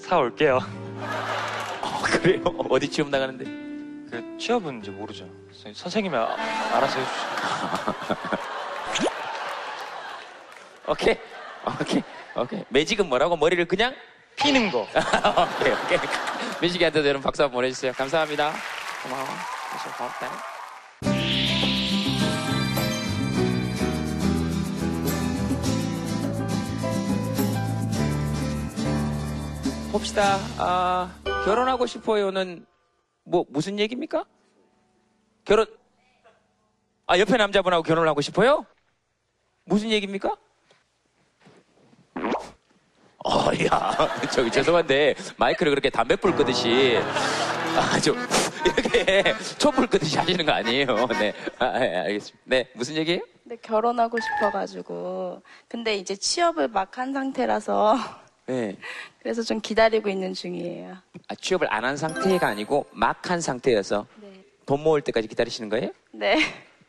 사올게요. 0.00 0.58
어, 1.82 2.02
그래요? 2.02 2.42
어디 2.68 2.88
취업 2.90 3.10
나가는데? 3.10 3.44
그 4.10 4.36
취업은 4.40 4.80
이제 4.80 4.90
모르죠. 4.90 5.24
선생님, 5.52 5.74
선생님이 5.74 6.16
아- 6.16 6.34
알아서 6.74 6.98
해주시죠. 6.98 7.26
오케이. 10.90 11.16
오케이. 11.80 12.02
오케이. 12.36 12.64
매직은 12.68 13.08
뭐라고? 13.08 13.36
머리를 13.36 13.64
그냥? 13.66 13.94
피는 14.36 14.70
거. 14.70 14.82
오케이, 15.60 15.72
오케이. 15.72 15.98
민식이한테도 16.60 17.06
여러분 17.06 17.22
박수 17.22 17.42
한번 17.42 17.56
보내주세요. 17.56 17.92
감사합니다. 17.92 18.52
고마워. 19.02 19.26
고맙다. 19.96 20.50
봅시다. 29.92 30.38
아, 30.58 31.12
결혼하고 31.44 31.86
싶어요는 31.86 32.64
뭐 33.24 33.44
무슨 33.48 33.78
얘기입니까? 33.78 34.24
결혼 35.44 35.66
아 37.06 37.18
옆에 37.18 37.36
남자분하고 37.36 37.82
결혼을 37.82 38.08
하고 38.08 38.20
싶어요? 38.20 38.64
무슨 39.64 39.90
얘기입니까? 39.90 40.36
어, 43.24 43.50
야, 43.70 44.08
저기 44.32 44.50
죄송한데 44.50 45.14
마이크를 45.36 45.70
그렇게 45.70 45.90
담배불 45.90 46.34
끄듯이 46.36 46.98
아주 47.76 48.16
이렇게 48.64 49.22
촛불 49.58 49.86
끄듯이 49.86 50.16
하시는 50.18 50.44
거 50.44 50.52
아니에요. 50.52 51.06
네. 51.18 51.32
아, 51.58 51.80
예, 51.80 51.96
알겠습니다. 51.96 52.44
네. 52.44 52.68
무슨 52.74 52.94
얘기예요? 52.96 53.20
근데 53.42 53.56
결혼하고 53.62 54.18
싶어가지고. 54.20 55.42
근데 55.68 55.96
이제 55.96 56.16
취업을 56.16 56.68
막 56.68 56.96
한 56.98 57.12
상태라서. 57.12 57.98
네. 58.46 58.76
그래서 59.22 59.42
좀 59.42 59.60
기다리고 59.60 60.08
있는 60.08 60.32
중이에요. 60.32 60.96
아, 61.28 61.34
취업을 61.34 61.72
안 61.72 61.84
한 61.84 61.96
상태가 61.96 62.48
아니고 62.48 62.86
막 62.92 63.30
한 63.30 63.40
상태여서 63.40 64.06
네. 64.16 64.44
돈 64.66 64.82
모을 64.82 65.02
때까지 65.02 65.28
기다리시는 65.28 65.68
거예요? 65.68 65.90
네. 66.12 66.38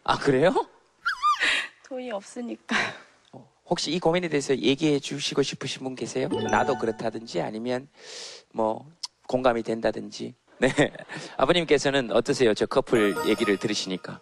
아, 0.06 0.18
그래요? 0.18 0.54
돈이 1.90 2.10
없으니까. 2.12 2.76
혹시 3.72 3.90
이 3.90 4.00
고민에 4.00 4.28
대해서 4.28 4.54
얘기해 4.56 5.00
주시고 5.00 5.42
싶으신 5.44 5.84
분 5.86 5.96
계세요? 5.96 6.28
나도 6.28 6.78
그렇다든지 6.78 7.40
아니면 7.42 7.88
뭐 8.54 8.86
공감이 9.30 9.64
된다든지. 9.64 10.36
네. 10.60 10.68
아버님께서는 11.38 12.12
어떠세요? 12.12 12.54
저 12.54 12.66
커플 12.66 13.16
얘기를 13.28 13.56
들으시니까. 13.58 14.20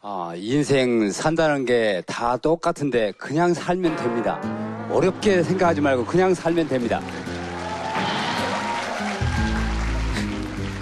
아, 0.00 0.32
인생 0.36 1.10
산다는 1.10 1.64
게 1.64 2.02
다 2.06 2.36
똑같은데 2.36 3.10
그냥 3.18 3.52
살면 3.52 3.96
됩니다. 3.96 4.40
어렵게 4.92 5.42
생각하지 5.42 5.80
말고 5.80 6.04
그냥 6.04 6.32
살면 6.32 6.68
됩니다. 6.68 7.00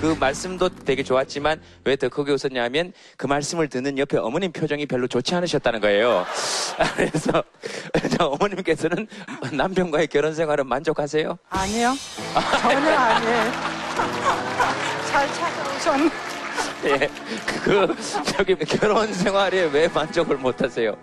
그 0.03 0.17
말씀도 0.19 0.69
되게 0.85 1.05
좋았지만 1.05 1.61
왜 1.85 1.95
더 1.95 2.09
크게 2.09 2.33
웃었냐면 2.33 2.93
그 3.17 3.29
말씀을 3.29 3.69
듣는 3.69 3.97
옆에 3.99 4.17
어머님 4.19 4.51
표정이 4.51 4.87
별로 4.87 5.07
좋지 5.07 5.33
않으셨다는 5.37 5.81
거예요. 5.81 6.27
그래서 6.97 7.45
저 8.19 8.27
어머님께서는 8.27 9.07
남편과의 9.53 10.09
결혼 10.09 10.35
생활은 10.35 10.67
만족하세요? 10.67 11.39
아니요. 11.51 11.95
전혀 12.61 12.91
아니에요. 12.91 13.53
잘 15.09 15.33
찾아오셨네. 15.35 16.11
예. 16.87 17.11
그 17.63 17.95
저기 18.25 18.57
결혼 18.57 19.13
생활에 19.15 19.67
왜 19.73 19.87
만족을 19.87 20.37
못 20.37 20.61
하세요? 20.61 20.97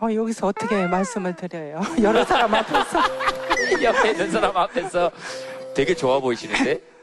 어, 0.00 0.08
여기서 0.12 0.48
어떻게 0.48 0.84
말씀을 0.88 1.36
드려요? 1.36 1.80
여러 2.02 2.24
사람 2.24 2.52
앞에서. 2.52 3.00
옆에 3.80 4.10
있는 4.10 4.32
사람 4.32 4.56
앞에서 4.56 5.12
되게 5.76 5.94
좋아 5.94 6.18
보이시는데? 6.18 6.95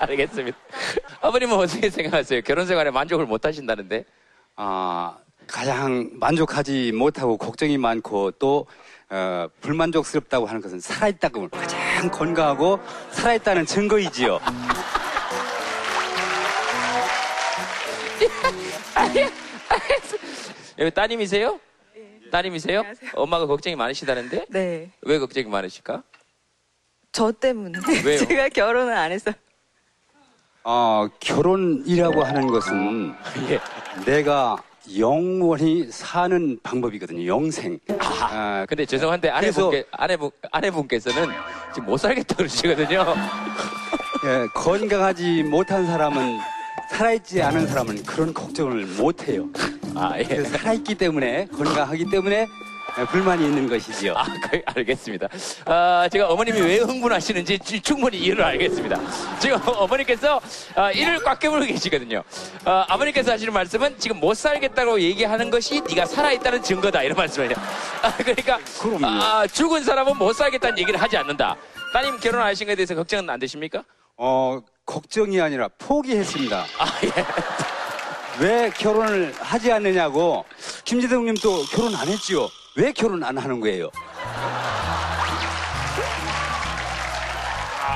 알겠습니다. 0.00 0.56
아버님은 1.20 1.56
어떻게 1.56 1.90
생각하세요? 1.90 2.40
결혼 2.42 2.66
생활에 2.66 2.90
만족을 2.90 3.26
못 3.26 3.44
하신다는데? 3.44 4.04
아, 4.56 5.16
가장 5.46 6.10
만족하지 6.14 6.92
못하고 6.92 7.36
걱정이 7.36 7.78
많고 7.78 8.32
또 8.32 8.66
어, 9.10 9.48
불만족스럽다고 9.60 10.46
하는 10.46 10.60
것은 10.60 10.80
살아있다고 10.80 11.48
가장 11.48 12.10
건강하고 12.10 12.78
살아있다는 13.10 13.66
증거이지요. 13.66 14.38
여기 20.78 20.90
따님이세요? 20.92 21.60
따님이세요? 22.30 22.84
엄마가 23.14 23.46
걱정이 23.46 23.76
많으시다는데? 23.76 24.46
네. 24.48 24.90
왜 25.02 25.18
걱정이 25.18 25.46
많으실까? 25.46 26.02
저 27.12 27.32
때문에. 27.32 27.78
왜요? 28.04 28.18
제가 28.24 28.48
결혼을 28.48 28.94
안 28.94 29.10
해서. 29.10 29.32
어, 30.64 31.08
결혼이라고 31.20 32.22
하는 32.22 32.46
것은 32.46 33.14
예. 33.48 33.60
내가 34.04 34.56
영원히 34.98 35.86
사는 35.90 36.58
방법이거든요. 36.62 37.26
영생. 37.26 37.78
아, 37.98 38.66
근데 38.68 38.84
죄송한데 38.84 39.28
아내분께, 39.30 39.84
아내분, 39.90 40.30
아내분께서는 40.50 41.28
지금 41.72 41.86
못 41.86 41.96
살겠다 41.98 42.34
그러시거든요. 42.36 43.04
예, 44.24 44.46
건강하지 44.54 45.44
못한 45.44 45.86
사람은 45.86 46.38
살아있지 46.90 47.40
않은 47.42 47.66
사람은 47.66 48.02
그런 48.04 48.34
걱정을 48.34 48.84
못 48.98 49.28
해요. 49.28 49.48
아, 49.94 50.18
예. 50.18 50.42
살아있기 50.44 50.96
때문에 50.96 51.46
건강하기 51.46 52.10
때문에 52.10 52.46
불만이 53.06 53.44
있는 53.44 53.68
것이지요. 53.68 54.14
아, 54.16 54.24
그- 54.50 54.62
알겠습니다. 54.66 55.28
아, 55.66 56.08
제가 56.10 56.28
어머님이 56.28 56.60
왜 56.60 56.78
흥분하시는지 56.78 57.58
주- 57.60 57.80
충분히 57.80 58.18
이해를 58.18 58.44
알겠습니다. 58.44 58.98
지금 59.38 59.58
어머니께서 59.66 60.40
아, 60.74 60.90
이를 60.92 61.22
꽉 61.22 61.38
깨물고 61.38 61.66
계시거든요. 61.66 62.22
아, 62.64 62.84
아버님께서 62.88 63.32
하시는 63.32 63.52
말씀은 63.52 63.98
지금 63.98 64.18
못 64.20 64.34
살겠다고 64.34 65.00
얘기하는 65.00 65.50
것이 65.50 65.80
네가 65.88 66.06
살아있다는 66.06 66.62
증거다 66.62 67.02
이런 67.02 67.16
말씀이에요. 67.16 67.54
아, 68.02 68.14
그러니까 68.16 68.58
그럼요. 68.80 69.06
아, 69.06 69.46
죽은 69.46 69.82
사람은 69.84 70.16
못 70.16 70.32
살겠다는 70.34 70.78
얘기를 70.78 71.00
하지 71.00 71.16
않는다. 71.16 71.56
따님 71.92 72.18
결혼하신 72.18 72.66
것에 72.66 72.76
대해서 72.76 72.94
걱정은 72.94 73.28
안 73.30 73.38
되십니까? 73.40 73.82
어, 74.16 74.60
걱정이 74.84 75.40
아니라 75.40 75.68
포기했습니다. 75.78 76.66
아, 76.78 76.86
예. 77.04 77.10
왜 78.38 78.70
결혼을 78.70 79.34
하지 79.38 79.70
않느냐고 79.72 80.44
김재동 80.84 81.26
님도 81.26 81.64
결혼 81.72 81.94
안 81.94 82.08
했지요. 82.08 82.48
왜 82.76 82.92
결혼 82.92 83.22
안 83.24 83.36
하는 83.36 83.60
거예요? 83.60 83.90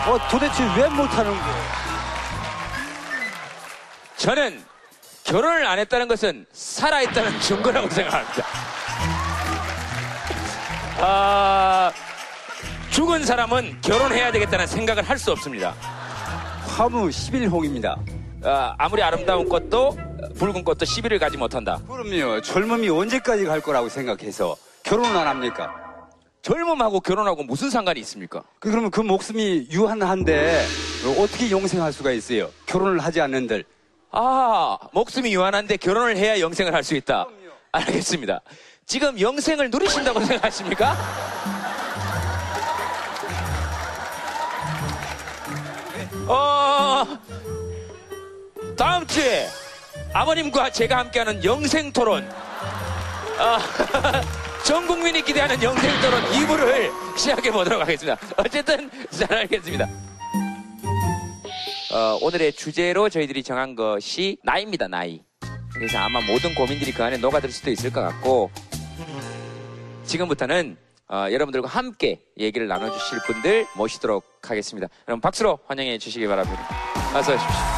어, 0.06 0.18
도대체 0.30 0.62
왜 0.76 0.88
못 0.88 1.04
하는 1.16 1.30
거예요? 1.32 1.64
저는 4.16 4.64
결혼을 5.24 5.66
안 5.66 5.78
했다는 5.78 6.08
것은 6.08 6.46
살아있다는 6.52 7.40
증거라고 7.40 7.88
생각합니다. 7.88 8.44
아, 10.98 11.90
죽은 12.90 13.24
사람은 13.24 13.80
결혼해야 13.80 14.30
되겠다는 14.32 14.66
생각을 14.66 15.08
할 15.08 15.18
수 15.18 15.32
없습니다. 15.32 15.74
화무 16.76 17.08
11홍입니다. 17.08 17.96
아, 18.44 18.74
아무리 18.78 19.02
아름다운 19.02 19.48
꽃도 19.48 19.96
붉은 20.38 20.64
꽃도 20.64 20.84
시비를 20.84 21.18
가지 21.18 21.36
못한다. 21.36 21.78
그럼요. 21.88 22.40
젊음이 22.42 22.88
언제까지 22.90 23.44
갈 23.44 23.60
거라고 23.60 23.88
생각해서 23.88 24.56
결혼을 24.82 25.16
안 25.16 25.26
합니까? 25.28 25.72
젊음하고 26.42 27.00
결혼하고 27.00 27.42
무슨 27.44 27.70
상관이 27.70 28.00
있습니까? 28.00 28.42
그- 28.58 28.70
그러면 28.70 28.90
그 28.90 29.00
목숨이 29.00 29.68
유한한데 29.70 30.66
어떻게 31.18 31.50
영생할 31.50 31.92
수가 31.92 32.10
있어요? 32.12 32.50
결혼을 32.66 32.98
하지 32.98 33.20
않는들. 33.22 33.64
아, 34.10 34.76
목숨이 34.92 35.34
유한한데 35.34 35.78
결혼을 35.78 36.16
해야 36.18 36.38
영생을 36.38 36.74
할 36.74 36.84
수 36.84 36.94
있다. 36.96 37.26
알겠습니다. 37.72 38.40
지금 38.86 39.18
영생을 39.18 39.70
누리신다고 39.70 40.20
생각하십니까? 40.24 40.94
어, 46.26 46.53
다음 48.76 49.06
주에 49.06 49.46
아버님과 50.12 50.70
제가 50.70 50.98
함께하는 50.98 51.44
영생 51.44 51.92
토론. 51.92 52.28
아, 53.38 53.58
전 54.64 54.86
국민이 54.86 55.22
기대하는 55.22 55.62
영생 55.62 55.90
토론 56.00 56.22
2부를 56.32 57.18
시작해 57.18 57.50
보도록 57.50 57.80
하겠습니다. 57.80 58.18
어쨌든 58.36 58.90
잘 59.10 59.32
알겠습니다. 59.32 59.86
어, 61.92 62.18
오늘의 62.22 62.52
주제로 62.54 63.08
저희들이 63.08 63.42
정한 63.42 63.76
것이 63.76 64.38
나이입니다, 64.42 64.88
나이. 64.88 65.22
그래서 65.72 65.98
아마 65.98 66.20
모든 66.20 66.54
고민들이 66.54 66.92
그 66.92 67.02
안에 67.04 67.18
녹아들 67.18 67.50
수도 67.50 67.70
있을 67.70 67.92
것 67.92 68.00
같고, 68.00 68.50
지금부터는 70.04 70.76
어, 71.08 71.26
여러분들과 71.30 71.68
함께 71.68 72.20
얘기를 72.38 72.66
나눠주실 72.66 73.18
분들 73.26 73.66
모시도록 73.76 74.24
하겠습니다. 74.42 74.88
여러분 75.06 75.20
박수로 75.20 75.58
환영해 75.66 75.98
주시기 75.98 76.26
바랍니다. 76.26 76.66
어서 77.14 77.34
오십시오. 77.34 77.73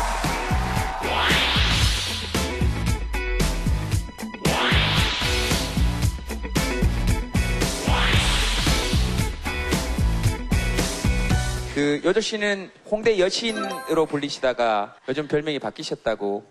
그 11.87 12.01
요조 12.05 12.20
씨는 12.20 12.68
홍대 12.90 13.16
여신으로 13.16 14.07
불리시다가 14.07 14.96
요즘 15.09 15.29
별명이 15.29 15.61
바뀌셨다고 15.61 16.44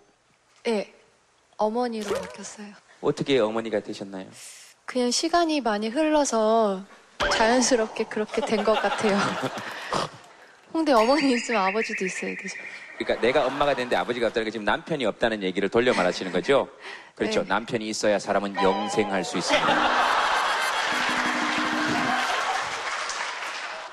네, 0.64 0.94
어머니로 1.58 2.08
바뀌었어요. 2.14 2.68
어떻게 3.02 3.38
어머니가 3.38 3.80
되셨나요? 3.80 4.26
그냥 4.86 5.10
시간이 5.10 5.60
많이 5.60 5.88
흘러서 5.88 6.82
자연스럽게 7.34 8.04
그렇게 8.04 8.40
된 8.46 8.64
것 8.64 8.80
같아요. 8.80 9.18
홍대 10.72 10.92
어머니 10.92 11.32
있으면 11.34 11.60
아버지도 11.66 12.06
있어야 12.06 12.34
되죠. 12.34 12.56
그러니까 12.96 13.20
내가 13.20 13.44
엄마가 13.46 13.74
됐는데 13.74 13.94
아버지가 13.96 14.28
없다는 14.28 14.46
게 14.46 14.50
지금 14.50 14.64
남편이 14.64 15.04
없다는 15.04 15.42
얘기를 15.42 15.68
돌려 15.68 15.92
말하시는 15.92 16.32
거죠? 16.32 16.66
그렇죠. 17.14 17.42
네. 17.42 17.48
남편이 17.48 17.86
있어야 17.90 18.18
사람은 18.18 18.54
영생할 18.56 19.22
수 19.22 19.36
있습니다. 19.36 20.25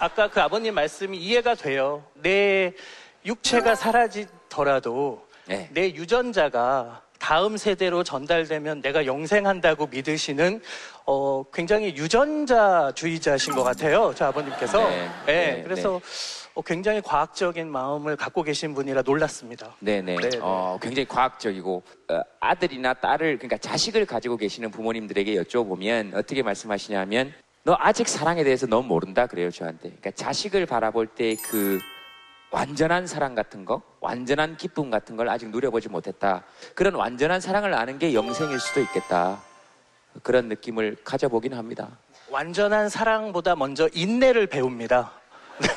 아까 0.03 0.27
그 0.27 0.41
아버님 0.41 0.73
말씀이 0.75 1.17
이해가 1.17 1.55
돼요. 1.55 2.03
내 2.15 2.73
육체가 3.25 3.75
사라지더라도 3.75 5.25
네. 5.45 5.69
내 5.71 5.93
유전자가 5.93 7.01
다음 7.19 7.55
세대로 7.55 8.03
전달되면 8.03 8.81
내가 8.81 9.05
영생한다고 9.05 9.87
믿으시는 9.87 10.61
어, 11.05 11.45
굉장히 11.53 11.95
유전자주의자신 11.95 13.55
것 13.55 13.63
같아요. 13.63 14.11
저 14.13 14.25
아버님께서. 14.25 14.89
네, 14.89 15.09
예, 15.29 15.31
네, 15.31 15.63
그래서 15.63 16.01
어, 16.53 16.61
굉장히 16.61 16.99
과학적인 17.01 17.71
마음을 17.71 18.17
갖고 18.17 18.43
계신 18.43 18.73
분이라 18.73 19.03
놀랐습니다. 19.03 19.73
네네. 19.79 20.17
네네. 20.17 20.39
어, 20.41 20.77
굉장히 20.81 21.07
과학적이고 21.07 21.81
어, 22.09 22.21
아들이나 22.41 22.93
딸을 22.93 23.37
그러니까 23.37 23.55
자식을 23.57 24.05
가지고 24.05 24.35
계시는 24.35 24.69
부모님들에게 24.69 25.33
여쭤보면 25.43 26.13
어떻게 26.13 26.43
말씀하시냐면 26.43 27.33
너 27.63 27.77
아직 27.79 28.07
사랑에 28.09 28.43
대해서 28.43 28.67
너무 28.67 28.87
모른다 28.87 29.25
그래요 29.27 29.49
저한테. 29.51 29.89
그러니까 29.89 30.11
자식을 30.11 30.65
바라볼 30.65 31.07
때 31.07 31.35
그 31.43 31.79
완전한 32.53 33.07
사랑 33.07 33.33
같은 33.33 33.65
거, 33.65 33.81
완전한 33.99 34.57
기쁨 34.57 34.91
같은 34.91 35.17
걸 35.17 35.27
아직 35.27 35.49
누려보지 35.49 35.89
못했다. 35.89 36.43
그런 36.75 36.93
완전한 36.93 37.41
사랑을 37.41 37.73
아는 37.73 37.97
게 37.97 38.13
영생일 38.13 38.59
수도 38.59 38.79
있겠다. 38.79 39.41
그런 40.21 40.49
느낌을 40.49 40.97
가져보긴 41.03 41.55
합니다. 41.55 41.89
완전한 42.29 42.89
사랑보다 42.89 43.55
먼저 43.55 43.89
인내를 43.91 44.45
배웁니다. 44.45 45.11
네. 45.59 45.67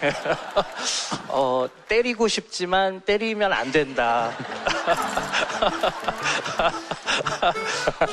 어, 1.32 1.66
때리고 1.88 2.28
싶지만 2.28 3.00
때리면 3.00 3.54
안 3.54 3.72
된다. 3.72 4.30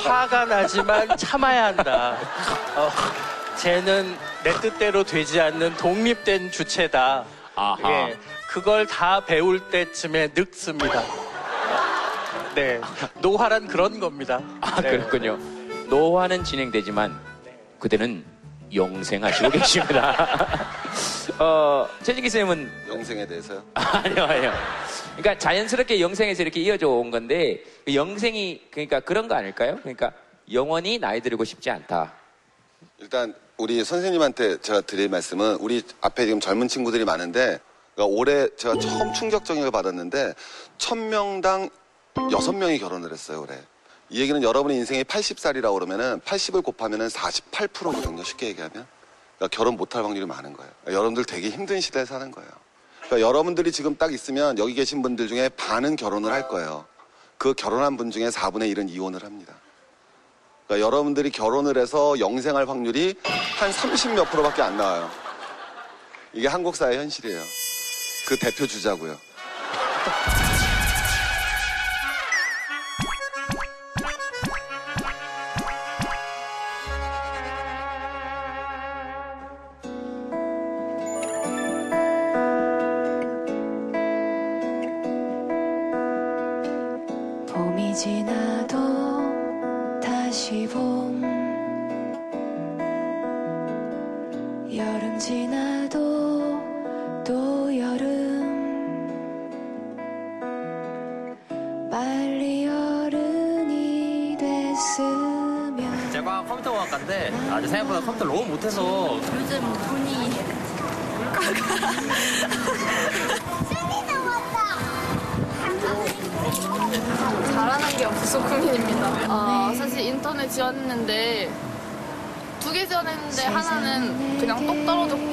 화가 0.02 0.46
나지만 0.46 1.14
참아야 1.18 1.66
한다. 1.66 2.16
어, 2.76 2.88
쟤는 3.64 4.14
내 4.44 4.52
뜻대로 4.60 5.04
되지 5.04 5.40
않는 5.40 5.78
독립된 5.78 6.50
주체다. 6.50 7.24
아하. 7.54 8.10
예, 8.10 8.18
그걸 8.46 8.86
다 8.86 9.24
배울 9.24 9.70
때쯤에 9.70 10.32
늙습니다. 10.34 11.02
네, 12.54 12.78
노화란 13.22 13.66
그런 13.66 14.00
겁니다. 14.00 14.42
아, 14.60 14.82
네. 14.82 14.90
그렇군요. 14.90 15.38
노화는 15.88 16.44
진행되지만 16.44 17.18
그대는 17.78 18.22
영생하시고 18.74 19.48
계십니다. 19.48 20.14
어, 21.40 21.88
최진기 22.02 22.28
쌤은 22.28 22.70
영생에 22.90 23.26
대해서요? 23.26 23.64
아니요, 23.72 24.24
아니요. 24.24 24.52
그러니까 25.16 25.38
자연스럽게 25.38 26.02
영생에서 26.02 26.42
이렇게 26.42 26.60
이어져 26.60 26.90
온 26.90 27.10
건데 27.10 27.64
그 27.86 27.94
영생이 27.94 28.60
그러니까 28.70 29.00
그런 29.00 29.26
거 29.26 29.34
아닐까요? 29.36 29.78
그러니까 29.80 30.12
영원히 30.52 30.98
나이 30.98 31.22
들고 31.22 31.44
싶지 31.44 31.70
않다. 31.70 32.12
일단 32.98 33.34
우리 33.56 33.84
선생님한테 33.84 34.60
제가 34.60 34.80
드릴 34.80 35.08
말씀은 35.08 35.56
우리 35.56 35.82
앞에 36.00 36.26
지금 36.26 36.40
젊은 36.40 36.66
친구들이 36.66 37.04
많은데 37.04 37.60
그러니까 37.94 38.18
올해 38.18 38.48
제가 38.56 38.78
처음 38.80 39.12
충격적인 39.12 39.62
걸 39.62 39.70
받았는데 39.70 40.34
천 40.78 41.08
명당 41.08 41.70
여섯 42.32 42.52
명이 42.52 42.78
결혼을 42.78 43.12
했어요 43.12 43.42
올해. 43.42 43.56
이 44.10 44.20
얘기는 44.20 44.42
여러분의 44.42 44.76
인생이 44.78 45.04
80살이라고 45.04 45.74
그러면은 45.74 46.20
80을 46.20 46.64
곱하면은 46.64 47.08
48%거든요 47.08 48.24
쉽게 48.24 48.48
얘기하면. 48.48 48.86
그러니까 49.38 49.56
결혼 49.56 49.76
못할 49.76 50.04
확률이 50.04 50.26
많은 50.26 50.52
거예요. 50.52 50.70
그러니까 50.82 50.98
여러분들 50.98 51.24
되게 51.24 51.48
힘든 51.50 51.80
시대에 51.80 52.04
사는 52.04 52.30
거예요. 52.30 52.50
그러니까 53.04 53.28
여러분들이 53.28 53.70
지금 53.70 53.96
딱 53.96 54.12
있으면 54.12 54.58
여기 54.58 54.74
계신 54.74 55.00
분들 55.00 55.28
중에 55.28 55.48
반은 55.50 55.94
결혼을 55.96 56.32
할 56.32 56.48
거예요. 56.48 56.86
그 57.38 57.54
결혼한 57.54 57.96
분 57.96 58.10
중에 58.10 58.30
4분의 58.30 58.74
1은 58.74 58.90
이혼을 58.90 59.22
합니다. 59.22 59.54
그러니까 60.66 60.86
여러분들이 60.86 61.30
결혼을 61.30 61.76
해서 61.76 62.18
영생할 62.18 62.68
확률이 62.68 63.14
한 63.58 63.70
30 63.72 64.14
몇 64.14 64.30
프로밖에 64.30 64.62
안 64.62 64.76
나와요. 64.76 65.10
이게 66.32 66.48
한국 66.48 66.74
사회 66.74 66.96
현실이에요. 66.96 67.42
그 68.26 68.38
대표 68.38 68.66
주자고요. 68.66 69.16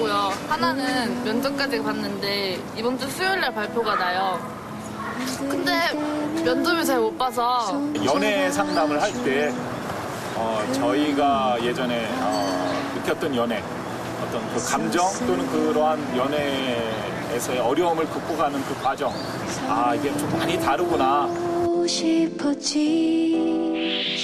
똑 0.01 0.07
떨어졌고요. 0.07 0.33
하나는 0.49 1.23
면접까지 1.23 1.81
봤는데 1.81 2.59
이번 2.75 2.97
주 2.97 3.07
수요일 3.09 3.39
날 3.39 3.53
발표가 3.53 3.95
나요. 3.95 4.39
근데 5.39 5.71
면접을 6.43 6.83
잘 6.83 6.99
못 6.99 7.15
봐서 7.17 7.79
연애 8.05 8.49
상담을 8.51 8.99
할때 9.01 9.53
어, 10.35 10.63
저희가 10.73 11.57
예전에 11.61 12.07
어, 12.19 12.91
느꼈던 12.95 13.35
연애 13.35 13.61
어떤 14.23 14.53
그 14.53 14.65
감정 14.67 15.07
또는 15.27 15.47
그러한 15.47 16.17
연애에서의 16.17 17.59
어려움을 17.59 18.05
극복하는 18.07 18.63
그 18.65 18.75
과정 18.81 19.13
아 19.67 19.93
이게 19.95 20.15
좀 20.17 20.31
많이 20.37 20.59
다르구나 20.59 21.29
싶었지 21.87 23.31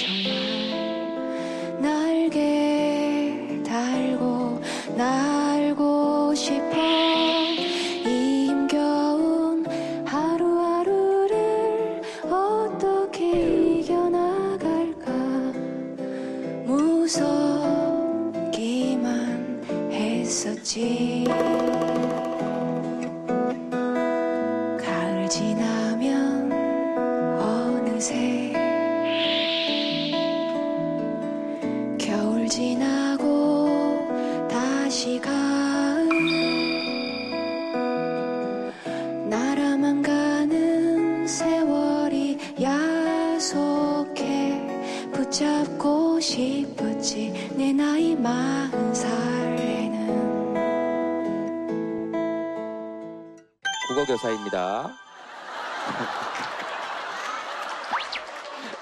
정말 0.02 1.80
날개 1.80 3.62
달고 3.64 4.62
날 4.96 5.37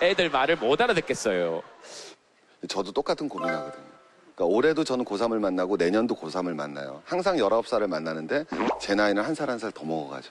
애들 0.06 0.30
말을 0.30 0.56
못 0.56 0.80
알아듣겠어요. 0.80 1.62
저도 2.68 2.92
똑같은 2.92 3.28
고민하거든요. 3.28 3.84
그러니까 4.34 4.44
올해도 4.56 4.84
저는 4.84 5.04
고3을 5.04 5.38
만나고 5.40 5.76
내년도 5.76 6.14
고3을 6.14 6.54
만나요. 6.54 7.02
항상 7.04 7.36
19살을 7.36 7.86
만나는데 7.88 8.44
제 8.80 8.94
나이는 8.94 9.22
한 9.22 9.34
살 9.34 9.48
한 9.50 9.58
살 9.58 9.72
더 9.72 9.84
먹어가죠. 9.84 10.30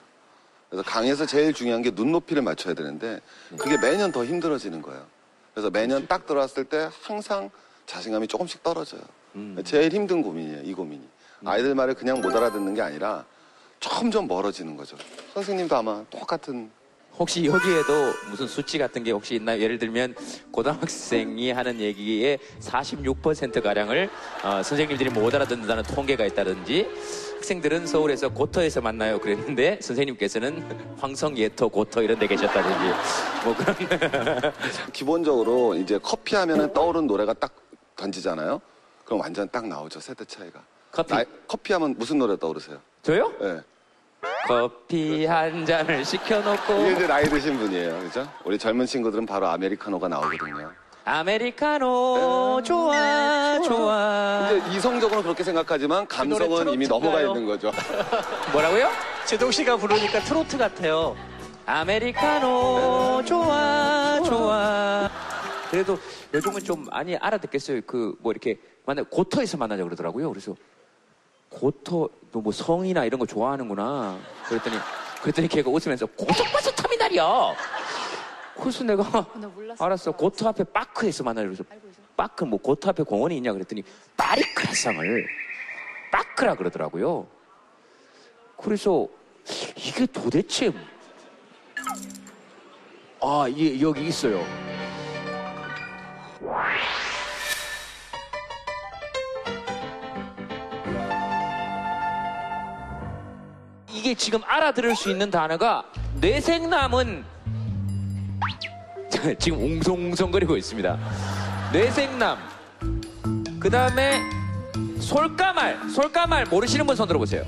그래서 0.70 0.84
강에서 0.90 1.26
제일 1.26 1.54
중요한 1.54 1.82
게 1.82 1.92
눈높이를 1.92 2.42
맞춰야 2.42 2.74
되는데 2.74 3.20
그게 3.58 3.78
매년 3.78 4.12
더 4.12 4.26
힘들어지는 4.26 4.82
거예요. 4.82 5.06
그래서 5.54 5.70
매년 5.70 6.08
딱 6.08 6.26
들어왔을 6.26 6.66
때 6.66 6.90
항상 7.02 7.50
자신감이 7.86 8.28
조금씩 8.28 8.64
떨어져요. 8.64 9.02
제일 9.64 9.92
힘든 9.94 10.22
고민이에요, 10.22 10.62
이 10.64 10.74
고민이. 10.74 11.08
아이들 11.46 11.76
말을 11.76 11.94
그냥 11.94 12.22
못 12.22 12.36
알아듣는 12.36 12.74
게 12.74 12.82
아니라 12.82 13.26
점점 13.80 14.28
멀어지는 14.28 14.76
거죠. 14.76 14.98
선생님도 15.34 15.76
아마 15.76 16.04
똑같은 16.10 16.72
혹시 17.18 17.46
여기에도 17.46 18.14
무슨 18.30 18.48
수치 18.48 18.78
같은 18.78 19.04
게 19.04 19.12
혹시 19.12 19.36
있나요? 19.36 19.62
예를 19.62 19.80
들면 19.80 20.16
고등학생이 20.52 21.52
하는 21.52 21.80
얘기의 21.80 22.40
46%가량을 22.60 24.10
어, 24.44 24.62
선생님들이 24.62 25.10
못 25.12 25.34
알아듣는다는 25.34 25.84
통계가 25.84 26.26
있다든지 26.26 26.88
학생들은 27.36 27.88
서울에서 27.88 28.30
고터에서 28.30 28.82
만나요 28.82 29.20
그랬는데 29.20 29.80
선생님께서는 29.82 30.66
황성 31.00 31.38
예터 31.38 31.68
고터 31.70 32.02
이런 32.02 32.20
데 32.20 32.28
계셨다든지 32.28 32.94
뭐 33.46 33.56
그런 33.56 33.76
기본적으로 34.92 35.76
이제 35.76 35.98
커피 36.02 36.36
하면은 36.36 36.74
떠오르는 36.74 37.08
노래가 37.08 37.34
딱 37.34 37.54
던지잖아요. 37.96 38.60
그럼 39.06 39.22
완전 39.22 39.48
딱 39.50 39.68
나오죠 39.68 40.00
세대 40.00 40.26
차이가. 40.26 40.62
커피 40.92 41.14
커피 41.48 41.74
하면 41.74 41.96
무슨 41.98 42.18
노래 42.18 42.38
떠오르세요? 42.38 42.80
저요? 43.04 43.32
네. 43.40 43.60
커피 44.48 45.26
한 45.26 45.66
잔을 45.66 46.06
시켜놓고 46.06 46.74
이게 46.82 46.92
이제 46.94 47.08
나이 47.08 47.26
드신 47.26 47.58
분이에요, 47.58 48.00
그죠? 48.00 48.28
우리 48.44 48.58
젊은 48.58 48.86
친구들은 48.86 49.26
바로 49.26 49.48
아메리카노가 49.48 50.08
나오거든요. 50.08 50.72
아메리카노 51.04 52.62
좋아 52.64 53.60
좋아 53.62 54.50
이제 54.52 54.78
이성적으로 54.78 55.22
그렇게 55.24 55.44
생각하지만 55.44 56.08
감성은 56.08 56.70
이미 56.74 56.88
넘어가 56.88 57.22
있는 57.22 57.46
거죠. 57.46 57.72
뭐라고요? 58.52 58.90
제동 59.26 59.52
씨가 59.52 59.78
부르니까 59.78 60.20
트로트 60.22 60.58
같아요. 60.58 61.16
아메리카노 61.68 63.24
좋아 63.26 64.20
좋아 64.24 65.10
그래도 65.72 65.98
요즘은 66.34 66.64
좀 66.64 66.86
많이 66.92 67.16
알아듣겠어요 67.18 67.82
그 67.88 68.16
뭐 68.22 68.32
이렇게 68.32 68.60
만나 68.86 69.02
고터에서 69.04 69.58
만나자 69.58 69.84
그러더라고요 69.84 70.30
그래서 70.30 70.56
고터 71.56 72.10
너뭐 72.34 72.52
성이나 72.52 73.06
이런 73.06 73.18
거 73.20 73.26
좋아하는구나. 73.26 74.20
그랬더니 74.48 74.76
그랬더니 75.22 75.48
걔가 75.48 75.70
웃으면서 75.70 76.06
고속버스 76.06 76.76
터미널이요! 76.76 77.56
그래서 78.60 78.84
내가 78.84 79.26
알았어. 79.80 80.12
고터 80.12 80.50
앞에 80.50 80.66
파크에서 80.66 81.24
만나자 81.24 81.48
그래서 81.48 81.64
파크 82.18 82.44
뭐 82.44 82.60
고터 82.60 82.90
앞에 82.90 83.04
공원이 83.04 83.38
있냐 83.38 83.54
그랬더니 83.54 83.84
파리크라상을 84.18 85.28
파크라 86.12 86.56
그러더라고요. 86.56 87.26
그래서 88.58 89.08
이게 89.78 90.06
도대체 90.06 90.72
아, 93.22 93.48
예, 93.56 93.80
여기 93.82 94.08
있어요. 94.08 94.44
이게 104.06 104.14
지금 104.14 104.40
알아들을 104.46 104.96
수 104.96 105.10
있는 105.10 105.32
단어가 105.32 105.84
뇌생남은 106.22 107.26
지금 109.40 109.60
웅성웅성거리고 109.60 110.56
있습니다. 110.58 111.00
뇌생남. 111.74 112.38
그 113.60 113.68
다음에 113.68 114.22
솔까말. 115.00 115.90
솔까말 115.90 116.46
모르시는 116.46 116.86
분 116.86 116.96
손 116.96 117.08
들어보세요. 117.08 117.44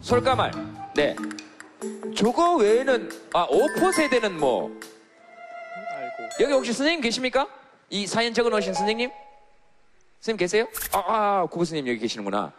솔까말. 0.00 0.52
네. 0.94 1.16
저거 2.16 2.54
외에는 2.54 3.10
아 3.34 3.48
오포 3.50 3.90
세대는 3.90 4.38
뭐 4.38 4.70
여기 6.38 6.52
혹시 6.52 6.72
선생님 6.72 7.00
계십니까? 7.00 7.48
이 7.90 8.06
사연 8.06 8.32
적어놓으신 8.32 8.72
선생님? 8.72 9.10
선생님 10.20 10.38
계세요? 10.38 10.68
아, 10.92 11.02
아 11.08 11.46
구구 11.50 11.64
선생님 11.64 11.90
여기 11.90 11.98
계시는구나. 11.98 12.52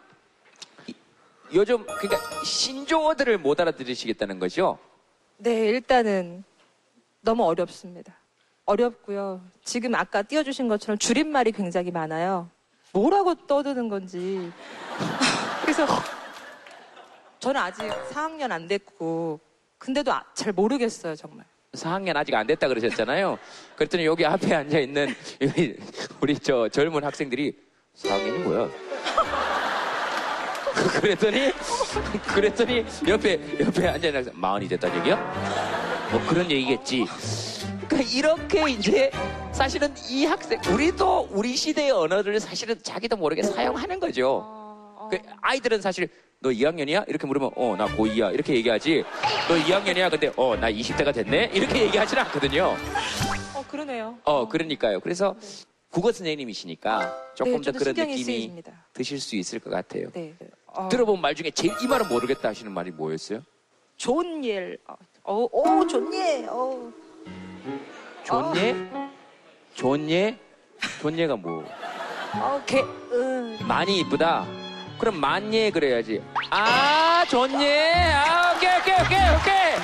이- 1.52 1.56
요즘 1.56 1.86
그러니까 1.86 2.44
신조어들을 2.44 3.38
못 3.40 3.60
알아들으시겠다는 3.60 4.40
거죠? 4.40 4.78
네, 5.38 5.68
일단은 5.68 6.44
너무 7.22 7.44
어렵습니다. 7.46 8.14
어렵고요. 8.66 9.42
지금 9.64 9.96
아까 9.96 10.22
띄워주신 10.22 10.68
것처럼 10.68 10.98
줄임말이 10.98 11.52
굉장히 11.52 11.92
많아요. 11.92 12.50
뭐라고 12.94 13.36
떠드는 13.48 13.90
건지. 13.90 14.52
그래서 15.62 15.86
저는 17.40 17.62
아직 17.62 17.84
4학년 18.12 18.52
안 18.52 18.68
됐고, 18.68 19.40
근데도 19.78 20.12
아- 20.12 20.24
잘 20.34 20.52
모르겠어요, 20.54 21.16
정말. 21.16 21.46
4학년 21.74 22.16
아직 22.18 22.34
안 22.36 22.46
됐다 22.48 22.68
그러셨잖아요. 22.68 23.38
그랬더니 23.76 24.06
여기 24.06 24.26
앞에 24.26 24.54
앉아 24.54 24.80
있는 24.80 25.08
우리 26.20 26.38
저 26.40 26.68
젊은 26.68 27.04
학생들이 27.04 27.56
4학년이 27.96 28.44
뭐야? 28.44 28.70
그랬더니 31.02 31.52
그랬더니 32.28 32.86
옆에 33.08 33.39
옆에 33.60 33.88
앉아 33.88 34.08
있는 34.08 34.15
학생 34.20 34.34
마흔이 34.36 34.68
됐다는 34.68 35.00
얘기야? 35.00 35.15
뭐 36.12 36.22
그런 36.28 36.50
얘기겠지. 36.50 37.06
그러니까 37.88 38.12
이렇게 38.12 38.70
이제 38.72 39.12
사실은 39.52 39.94
이 40.10 40.26
학생 40.26 40.60
우리도 40.72 41.30
우리 41.32 41.56
시대의 41.56 41.92
언어를 41.92 42.39
사실은 42.39 42.76
자기도 42.82 43.18
모르게 43.18 43.44
사용하는 43.44 44.00
거죠. 44.00 44.46
그 45.12 45.18
아이들은 45.42 45.82
사실 45.82 46.08
너 46.42 46.50
2학년이야? 46.50 47.06
이렇게 47.10 47.28
물으면 47.28 47.52
어 47.56 47.76
나 47.76 47.86
고2야 47.88 48.34
이렇게 48.34 48.54
얘기하지. 48.56 49.04
너 49.48 49.56
2학년이야? 49.56 50.10
근데 50.12 50.32
어 50.38 50.56
나 50.56 50.72
20대가 50.72 51.13
됐네 51.13 51.52
이렇게 51.54 51.82
얘기하지는 51.84 52.24
않거든요. 52.24 52.76
어, 53.56 53.65
그러네요. 53.68 54.18
어 54.24 54.48
그러니까요. 54.48 55.00
그래서 55.02 55.36
국어 55.92 56.12
선생님이시니까 56.12 57.34
조금 57.36 57.62
네, 57.62 57.72
더 57.72 57.78
그런 57.80 57.96
느낌이 57.96 58.24
쓰입니다. 58.24 58.72
드실 58.94 59.20
수 59.20 59.36
있을 59.36 59.60
것 59.60 59.72
같아요. 59.72 60.12
네. 60.13 60.36
어, 60.73 60.88
들어본 60.89 61.19
말 61.21 61.36
중에 61.36 61.51
제일 61.51 61.73
이 61.82 61.88
말은 61.88 62.08
모르겠다 62.10 62.49
하시는 62.49 62.71
말이 62.71 62.91
뭐였어요? 62.91 63.41
좋은 63.97 64.43
일. 64.43 64.79
어, 64.88 64.95
어, 65.23 65.47
오, 65.51 65.88
좋은 65.88 66.13
일. 66.13 66.47
어. 66.49 66.91
좋예? 68.23 68.75
좋예? 69.73 70.38
좋예가 71.01 71.36
뭐? 71.36 71.65
어, 72.36 72.62
개, 72.65 72.82
음. 72.82 73.58
많이 73.67 73.99
이쁘다. 73.99 74.45
그럼 74.99 75.19
만예 75.19 75.71
그래야지. 75.71 76.21
아, 76.51 77.25
좋예. 77.27 78.13
아, 78.13 78.53
오케이, 78.55 78.69
오케이, 78.79 78.95
오케이, 78.95 79.19
오케이. 79.36 79.75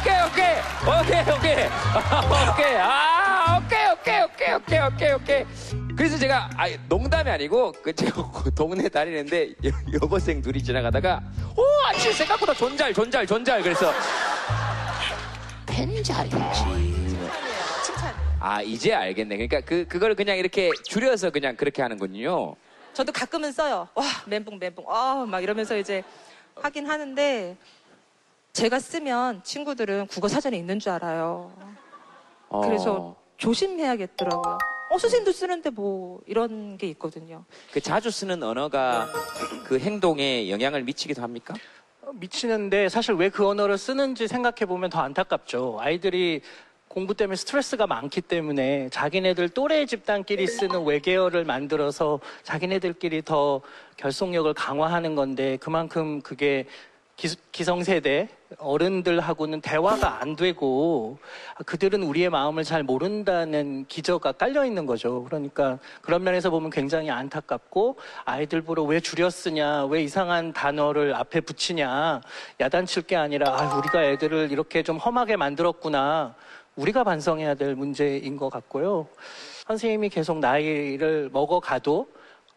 오케이, 0.00 0.16
오케이. 0.26 0.58
오케이, 1.00 1.36
오케이. 1.36 1.64
아, 1.66 2.50
오케이. 2.52 2.76
아, 2.76 3.60
오케이, 3.60 3.90
오케이, 3.92 4.22
오케이, 4.22 4.54
오케이, 4.54 5.12
오케이, 5.12 5.12
오케이. 5.12 5.87
그래서 5.98 6.16
제가 6.16 6.48
아, 6.56 6.68
농담이 6.88 7.28
아니고 7.28 7.72
그 7.82 7.92
제가 7.92 8.30
그 8.30 8.54
동네 8.54 8.88
다니는데 8.88 9.50
여, 9.64 9.70
여고생 10.00 10.40
둘이 10.40 10.62
지나가다가 10.62 11.20
오, 11.56 11.62
아치 11.86 12.12
생각보다 12.12 12.54
존잘, 12.54 12.94
존잘, 12.94 13.26
존잘. 13.26 13.60
그래서 13.62 13.92
펜잘이지. 15.66 16.36
아, 18.38 18.62
이제 18.62 18.94
알겠네. 18.94 19.36
그러니까 19.36 19.60
그 19.62 19.86
그걸 19.88 20.14
그냥 20.14 20.38
이렇게 20.38 20.70
줄여서 20.84 21.30
그냥 21.30 21.56
그렇게 21.56 21.82
하는군요. 21.82 22.54
저도 22.94 23.10
가끔은 23.10 23.50
써요. 23.50 23.88
와, 23.94 24.04
멘붕, 24.26 24.60
멘붕. 24.60 24.84
아, 24.88 25.26
막 25.28 25.42
이러면서 25.42 25.76
이제 25.76 26.04
하긴 26.54 26.88
하는데, 26.88 27.56
제가 28.52 28.78
쓰면 28.78 29.42
친구들은 29.42 30.06
국어 30.06 30.28
사전에 30.28 30.56
있는 30.56 30.78
줄 30.78 30.92
알아요. 30.92 31.52
어. 32.48 32.60
그래서 32.60 33.16
조심해야겠더라고요. 33.36 34.58
어, 34.90 34.96
선생님도 34.98 35.32
쓰는데 35.32 35.70
뭐, 35.70 36.20
이런 36.26 36.78
게 36.78 36.86
있거든요. 36.88 37.44
그 37.72 37.80
자주 37.80 38.10
쓰는 38.10 38.42
언어가 38.42 39.08
그 39.64 39.78
행동에 39.78 40.48
영향을 40.50 40.82
미치기도 40.82 41.22
합니까? 41.22 41.54
미치는데 42.14 42.88
사실 42.88 43.14
왜 43.14 43.28
그 43.28 43.46
언어를 43.46 43.76
쓰는지 43.76 44.26
생각해 44.28 44.64
보면 44.66 44.88
더 44.88 45.00
안타깝죠. 45.00 45.76
아이들이 45.80 46.40
공부 46.88 47.12
때문에 47.14 47.36
스트레스가 47.36 47.86
많기 47.86 48.22
때문에 48.22 48.88
자기네들 48.88 49.50
또래 49.50 49.84
집단끼리 49.84 50.46
쓰는 50.46 50.84
외계어를 50.86 51.44
만들어서 51.44 52.18
자기네들끼리 52.44 53.22
더 53.22 53.60
결속력을 53.98 54.54
강화하는 54.54 55.14
건데 55.14 55.58
그만큼 55.60 56.22
그게 56.22 56.66
기, 57.18 57.64
성세대 57.64 58.28
어른들하고는 58.58 59.60
대화가 59.60 60.20
안 60.22 60.36
되고 60.36 61.18
그들은 61.66 62.04
우리의 62.04 62.30
마음을 62.30 62.62
잘 62.62 62.84
모른다는 62.84 63.86
기저가 63.88 64.30
깔려 64.30 64.64
있는 64.64 64.86
거죠. 64.86 65.24
그러니까 65.24 65.80
그런 66.00 66.22
면에서 66.22 66.48
보면 66.50 66.70
굉장히 66.70 67.10
안타깝고 67.10 67.96
아이들 68.24 68.62
보러 68.62 68.84
왜 68.84 69.00
줄여 69.00 69.30
쓰냐, 69.30 69.86
왜 69.86 70.04
이상한 70.04 70.52
단어를 70.52 71.12
앞에 71.16 71.40
붙이냐, 71.40 72.20
야단칠 72.60 73.02
게 73.02 73.16
아니라 73.16 73.50
아, 73.50 73.76
우리가 73.76 74.04
애들을 74.04 74.52
이렇게 74.52 74.84
좀 74.84 74.96
험하게 74.96 75.36
만들었구나. 75.36 76.36
우리가 76.76 77.02
반성해야 77.02 77.56
될 77.56 77.74
문제인 77.74 78.36
것 78.36 78.48
같고요. 78.48 79.08
선생님이 79.66 80.10
계속 80.10 80.38
나이를 80.38 81.30
먹어가도 81.32 82.06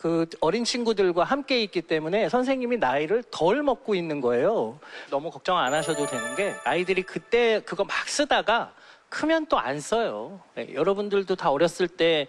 그 0.01 0.25
어린 0.39 0.63
친구들과 0.63 1.23
함께 1.23 1.61
있기 1.61 1.83
때문에 1.83 2.27
선생님이 2.27 2.77
나이를 2.77 3.21
덜 3.29 3.61
먹고 3.61 3.93
있는 3.93 4.19
거예요. 4.19 4.79
너무 5.11 5.29
걱정 5.29 5.59
안 5.59 5.75
하셔도 5.75 6.07
되는 6.07 6.35
게 6.35 6.55
아이들이 6.63 7.03
그때 7.03 7.61
그거 7.63 7.83
막 7.83 8.09
쓰다가 8.09 8.73
크면 9.09 9.45
또 9.45 9.59
안 9.59 9.79
써요. 9.79 10.39
네, 10.55 10.73
여러분들도 10.73 11.35
다 11.35 11.51
어렸을 11.51 11.87
때 11.87 12.25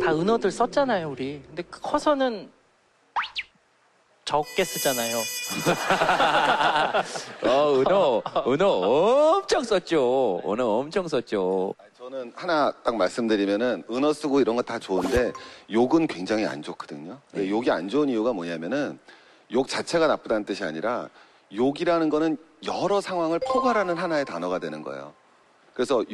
다 0.00 0.14
은어들 0.14 0.52
썼잖아요, 0.52 1.10
우리. 1.10 1.42
근데 1.48 1.64
커서는 1.68 2.48
적게 4.24 4.62
쓰잖아요. 4.62 5.16
어, 7.42 7.74
은호, 7.80 8.22
은호 8.46 8.66
엄청 9.38 9.64
썼죠. 9.64 10.42
은호 10.46 10.78
엄청 10.80 11.08
썼죠. 11.08 11.74
저는 12.06 12.32
하나 12.36 12.70
딱 12.84 12.94
말씀드리면은 12.94 13.82
은어 13.90 14.12
쓰고 14.12 14.40
이런 14.40 14.54
거 14.54 14.62
다 14.62 14.78
좋은데 14.78 15.32
욕은 15.72 16.06
굉장히 16.06 16.46
안 16.46 16.62
좋거든요. 16.62 17.18
근데 17.32 17.50
욕이 17.50 17.68
안 17.68 17.88
좋은 17.88 18.08
이유가 18.08 18.32
뭐냐면은 18.32 18.96
욕 19.50 19.66
자체가 19.66 20.06
나쁘다는 20.06 20.44
뜻이 20.44 20.62
아니라 20.62 21.08
욕이라는 21.52 22.08
거는 22.08 22.36
여러 22.64 23.00
상황을 23.00 23.40
포괄하는 23.40 23.96
하나의 23.96 24.24
단어가 24.24 24.60
되는 24.60 24.82
거예요. 24.82 25.14
그래서 25.74 26.04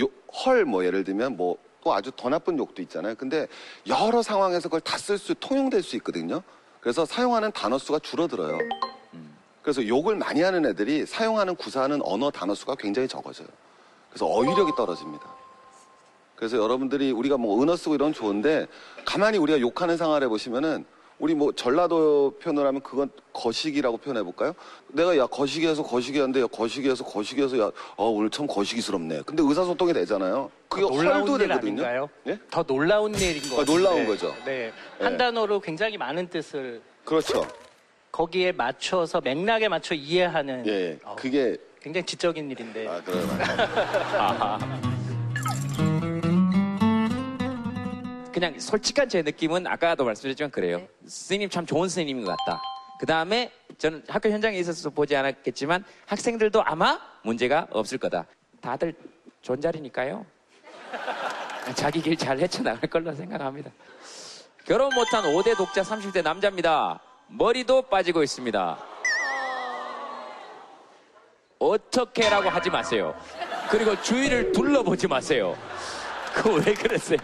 헐 0.47 0.65
뭐 0.65 0.83
예를 0.87 1.05
들면 1.05 1.37
뭐 1.37 1.59
또 1.85 1.93
아주 1.93 2.11
더 2.17 2.29
나쁜 2.31 2.57
욕도 2.59 2.81
있잖아요. 2.81 3.15
근데 3.17 3.47
여러 3.89 4.23
상황에서 4.23 4.69
그걸 4.71 4.81
다 4.81 4.97
쓸 4.97 5.19
수 5.19 5.35
통용될 5.35 5.83
수 5.83 5.97
있거든요. 5.97 6.41
그래서 6.81 7.05
사용하는 7.05 7.53
단어 7.53 7.77
수가 7.77 7.99
줄어들어요. 7.99 8.57
그래서 9.61 9.87
욕을 9.87 10.17
많이 10.17 10.41
하는 10.41 10.65
애들이 10.65 11.05
사용하는 11.05 11.55
구사하는 11.57 12.01
언어 12.03 12.31
단어 12.31 12.55
수가 12.55 12.77
굉장히 12.77 13.09
적어져요. 13.09 13.49
그래서 14.09 14.27
어휘력이 14.27 14.73
떨어집니다. 14.77 15.42
그래서 16.43 16.57
여러분들이 16.57 17.13
우리가 17.13 17.37
뭐 17.37 17.63
은어 17.63 17.77
쓰고 17.77 17.95
이런 17.95 18.07
건 18.07 18.15
좋은데 18.15 18.67
가만히 19.05 19.39
우리가 19.39 19.61
욕하는 19.61 19.97
생활해 19.97 20.27
보시면은 20.27 20.85
우리 21.21 21.37
뭐 21.37 21.53
전라도 21.53 22.37
표현을 22.43 22.67
하면 22.67 22.83
그건 22.83 23.11
거시기라고 23.33 23.99
표현해 23.99 24.25
볼까요? 24.25 24.53
내가 24.89 25.17
야 25.17 25.27
거시기해서 25.27 25.85
거시기한데 25.85 26.41
야 26.41 26.49
거시기해서 26.49 27.05
거시기해서 27.05 27.61
야 27.61 27.71
어, 27.95 28.09
오늘 28.09 28.29
참 28.29 28.49
거시기스럽네. 28.49 29.23
근데 29.25 29.41
의사소통이 29.41 29.93
되잖아요. 29.93 30.51
그게 30.67 30.83
놀라운 30.83 31.29
일 31.31 31.39
되거든요. 31.47 31.85
아닌가요? 31.85 32.09
예? 32.27 32.37
더 32.51 32.65
놀라운 32.65 33.15
일인 33.15 33.41
것 33.49 33.61
아. 33.61 33.65
놀라운 33.65 34.05
거죠. 34.05 34.35
네. 34.45 34.73
네. 34.99 35.05
한 35.05 35.17
단어로 35.17 35.61
굉장히 35.61 35.97
많은 35.97 36.29
뜻을 36.29 36.83
그렇죠. 37.05 37.47
거기에 38.11 38.51
맞춰서 38.51 39.21
맥락에 39.21 39.69
맞춰 39.69 39.95
이해하는 39.95 40.67
예. 40.67 40.99
어, 41.05 41.15
그게 41.15 41.57
굉장히 41.81 42.05
지적인 42.05 42.51
일인데. 42.51 42.89
아, 42.89 43.01
그래요. 43.01 43.29
그냥 48.33 48.59
솔직한 48.59 49.09
제 49.09 49.23
느낌은 49.23 49.67
아까도 49.67 50.05
말씀드렸지만 50.05 50.51
그래요. 50.51 50.87
스님 51.07 51.49
참 51.51 51.67
좋은 51.67 51.89
스님인 51.89 52.25
것 52.25 52.35
같다. 52.37 52.61
그 52.99 53.07
다음에 53.07 53.51
저는 53.79 54.05
학교 54.09 54.31
현장에 54.31 54.57
있어서 54.59 54.89
보지 54.91 55.15
않았겠지만 55.17 55.85
학생들도 56.07 56.63
아마 56.65 56.99
문제가 57.23 57.67
없을 57.71 57.99
거다. 57.99 58.25
다들 58.61 58.95
존잘이니까요. 59.43 60.25
자기 61.75 62.01
길 62.01 62.17
잘 62.17 62.39
헤쳐나갈 62.39 62.89
걸로 62.89 63.15
생각합니다. 63.15 63.71
결혼 64.65 64.95
못한 64.95 65.25
5대 65.25 65.57
독자 65.57 65.83
30대 65.83 66.23
남자입니다. 66.23 67.01
머리도 67.29 67.83
빠지고 67.83 68.23
있습니다. 68.23 68.79
어떻게라고 71.59 72.49
하지 72.49 72.71
마세요. 72.71 73.15
그리고 73.71 74.01
주위를 74.03 74.53
둘러보지 74.53 75.07
마세요. 75.07 75.57
그거 76.35 76.55
왜 76.55 76.75
그러세요? 76.75 77.19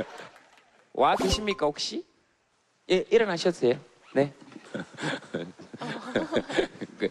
와 0.99 1.15
계십니까 1.15 1.65
혹시? 1.65 2.05
예, 2.91 3.05
일어나셔도 3.09 3.61
돼요. 3.61 3.79
네. 4.13 4.33
그, 6.99 7.09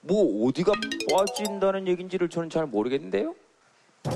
뭐 0.00 0.48
어디가 0.48 0.72
빠진다는 1.08 1.86
얘기인지를 1.86 2.28
저는 2.28 2.50
잘 2.50 2.66
모르겠는데요. 2.66 3.32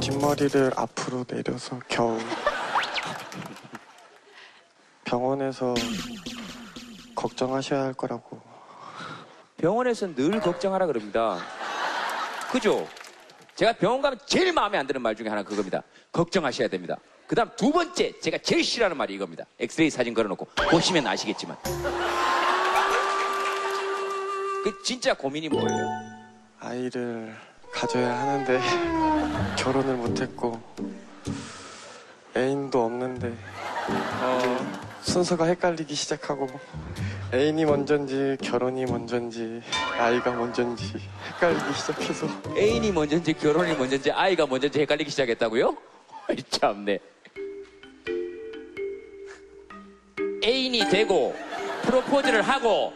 뒷머리를 0.01 0.73
앞으로 0.75 1.23
내려서 1.23 1.79
겨우 1.87 2.19
병원에서 5.05 5.75
걱정하셔야 7.15 7.83
할 7.83 7.95
거라고 7.95 8.41
병원에서 9.57 10.13
늘 10.17 10.41
걱정하라 10.41 10.87
그럽니다. 10.87 11.39
그죠? 12.51 12.89
제가 13.55 13.75
병원 13.75 14.03
가면 14.03 14.19
제일 14.27 14.53
마음에 14.53 14.79
안 14.79 14.89
드는 14.89 15.01
말 15.01 15.15
중에 15.15 15.29
하나 15.29 15.45
그겁니다. 15.45 15.85
걱정하셔야 16.11 16.67
됩니다. 16.67 16.97
그 17.31 17.37
다음 17.37 17.49
두 17.57 17.71
번째, 17.71 18.19
제가 18.19 18.39
제일 18.39 18.65
싫어하는 18.65 18.97
말이 18.97 19.15
이겁니다. 19.15 19.45
엑스레이 19.61 19.89
사진 19.89 20.15
걸어놓고 20.15 20.49
보시면 20.69 21.07
아시겠지만. 21.07 21.57
그 24.65 24.83
진짜 24.83 25.15
고민이 25.15 25.49
뭐예요? 25.49 25.89
아이를 26.59 27.33
가져야 27.73 28.19
하는데 28.19 28.61
결혼을 29.57 29.95
못했고 29.95 30.61
애인도 32.37 32.85
없는데 32.85 33.33
어, 34.23 34.89
순서가 35.03 35.45
헷갈리기 35.45 35.95
시작하고 35.95 36.49
애인이 37.33 37.65
먼저인지 37.65 38.39
결혼이 38.43 38.87
먼저인지 38.87 39.63
아이가 39.97 40.33
먼저인지 40.33 40.95
헷갈리기 41.35 41.79
시작해서 41.79 42.27
애인이 42.57 42.91
먼저인지 42.91 43.35
결혼이 43.35 43.77
먼저인지 43.77 44.11
아이가 44.11 44.49
먼저인지 44.49 44.81
헷갈리기 44.81 45.09
시작했다고요? 45.13 45.77
참네. 46.51 46.99
애인이 50.43 50.89
되고 50.89 51.35
프로포즈를 51.83 52.43
하고 52.43 52.93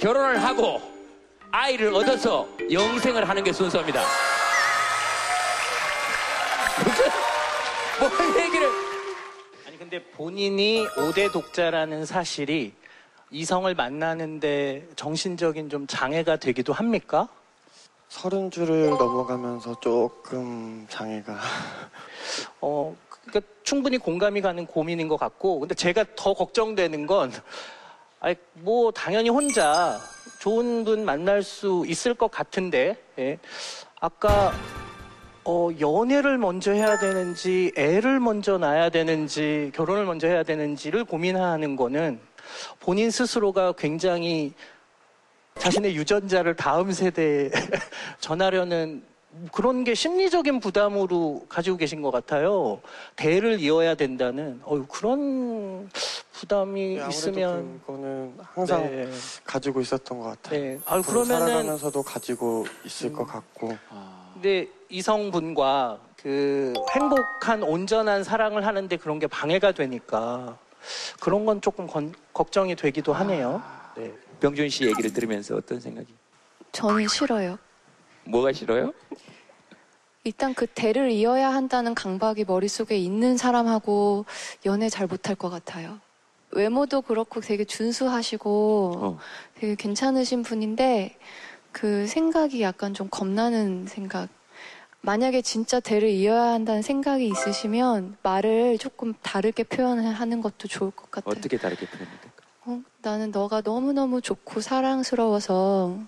결혼을 0.00 0.42
하고 0.42 0.80
아이를 1.50 1.94
얻어서 1.94 2.48
영생을 2.70 3.28
하는 3.28 3.42
게 3.42 3.52
순서입니다. 3.52 4.02
무슨 6.84 7.04
뭐 8.00 8.42
얘기를 8.42 8.68
아니 9.66 9.78
근데 9.78 10.02
본인이 10.02 10.86
5대 10.96 11.32
독자라는 11.32 12.06
사실이 12.06 12.72
이성을 13.30 13.74
만나는데 13.74 14.88
정신적인 14.96 15.68
좀 15.68 15.86
장애가 15.86 16.36
되기도 16.36 16.72
합니까? 16.72 17.28
서른 18.08 18.50
줄을 18.50 18.88
넘어가면서 18.90 19.78
조금 19.80 20.86
장애가 20.88 21.38
어, 22.60 22.96
그러니까 23.10 23.52
충분히 23.68 23.98
공감이 23.98 24.40
가는 24.40 24.64
고민인 24.64 25.08
것 25.08 25.18
같고, 25.18 25.60
근데 25.60 25.74
제가 25.74 26.02
더 26.16 26.32
걱정되는 26.32 27.06
건, 27.06 27.30
아니, 28.18 28.34
뭐, 28.54 28.90
당연히 28.92 29.28
혼자 29.28 30.00
좋은 30.38 30.84
분 30.84 31.04
만날 31.04 31.42
수 31.42 31.84
있을 31.86 32.14
것 32.14 32.30
같은데, 32.30 32.96
예. 33.18 33.38
아까, 34.00 34.54
어, 35.44 35.68
연애를 35.78 36.38
먼저 36.38 36.72
해야 36.72 36.98
되는지, 36.98 37.72
애를 37.76 38.20
먼저 38.20 38.56
낳아야 38.56 38.88
되는지, 38.88 39.70
결혼을 39.74 40.06
먼저 40.06 40.26
해야 40.26 40.42
되는지를 40.44 41.04
고민하는 41.04 41.76
거는 41.76 42.20
본인 42.80 43.10
스스로가 43.10 43.72
굉장히 43.72 44.54
자신의 45.58 45.94
유전자를 45.94 46.56
다음 46.56 46.90
세대에 46.90 47.50
전하려는 48.18 49.02
그런 49.52 49.84
게 49.84 49.94
심리적인 49.94 50.60
부담으로 50.60 51.44
가지고 51.48 51.76
계신 51.76 52.02
것 52.02 52.10
같아요. 52.10 52.80
대를 53.16 53.60
이어야 53.60 53.94
된다는 53.94 54.60
어 54.64 54.84
그런 54.86 55.88
부담이 56.32 56.96
네, 56.96 57.06
있으면 57.08 57.80
그거는 57.80 58.34
항상 58.54 58.82
네. 58.82 59.08
가지고 59.44 59.80
있었던 59.80 60.18
것 60.18 60.24
같아요. 60.24 60.60
네. 60.60 60.78
아, 60.86 60.96
앞으로 60.96 61.22
그러면은- 61.24 61.26
살아가면서도 61.26 62.02
가지고 62.02 62.66
있을 62.84 63.12
것 63.12 63.26
같고 63.26 63.76
근데 64.34 64.68
이성분과 64.88 65.98
그 66.22 66.72
행복한 66.92 67.62
온전한 67.62 68.24
사랑을 68.24 68.66
하는데 68.66 68.96
그런 68.96 69.18
게 69.18 69.26
방해가 69.26 69.72
되니까 69.72 70.56
그런 71.20 71.44
건 71.44 71.60
조금 71.60 71.86
건- 71.86 72.14
걱정이 72.32 72.74
되기도 72.76 73.12
하네요. 73.12 73.62
네. 73.96 74.12
병준 74.40 74.68
씨 74.68 74.84
얘기를 74.86 75.12
들으면서 75.12 75.56
어떤 75.56 75.80
생각이? 75.80 76.06
저는 76.72 77.08
싫어요. 77.08 77.58
뭐가 78.24 78.52
싫어요? 78.52 78.92
일단 80.28 80.52
그 80.52 80.66
대를 80.66 81.10
이어야 81.10 81.48
한다는 81.54 81.94
강박이 81.94 82.44
머릿속에 82.44 82.98
있는 82.98 83.38
사람하고 83.38 84.26
연애 84.66 84.90
잘 84.90 85.06
못할 85.06 85.34
것 85.34 85.48
같아요. 85.48 86.00
외모도 86.50 87.00
그렇고 87.00 87.40
되게 87.40 87.64
준수하시고 87.64 88.92
어. 88.96 89.18
되게 89.58 89.74
괜찮으신 89.74 90.42
분인데 90.42 91.16
그 91.72 92.06
생각이 92.06 92.60
약간 92.60 92.92
좀 92.92 93.08
겁나는 93.10 93.86
생각. 93.88 94.28
만약에 95.00 95.40
진짜 95.40 95.80
대를 95.80 96.10
이어야 96.10 96.52
한다는 96.52 96.82
생각이 96.82 97.26
있으시면 97.26 98.18
말을 98.22 98.76
조금 98.76 99.14
다르게 99.22 99.62
표현하는 99.62 100.42
것도 100.42 100.68
좋을 100.68 100.90
것 100.90 101.10
같아요. 101.10 101.32
어떻게 101.38 101.56
다르게 101.56 101.86
표현할까? 101.86 102.28
어, 102.66 102.82
나는 103.00 103.30
너가 103.30 103.62
너무너무 103.64 104.20
좋고 104.20 104.60
사랑스러워서 104.60 105.98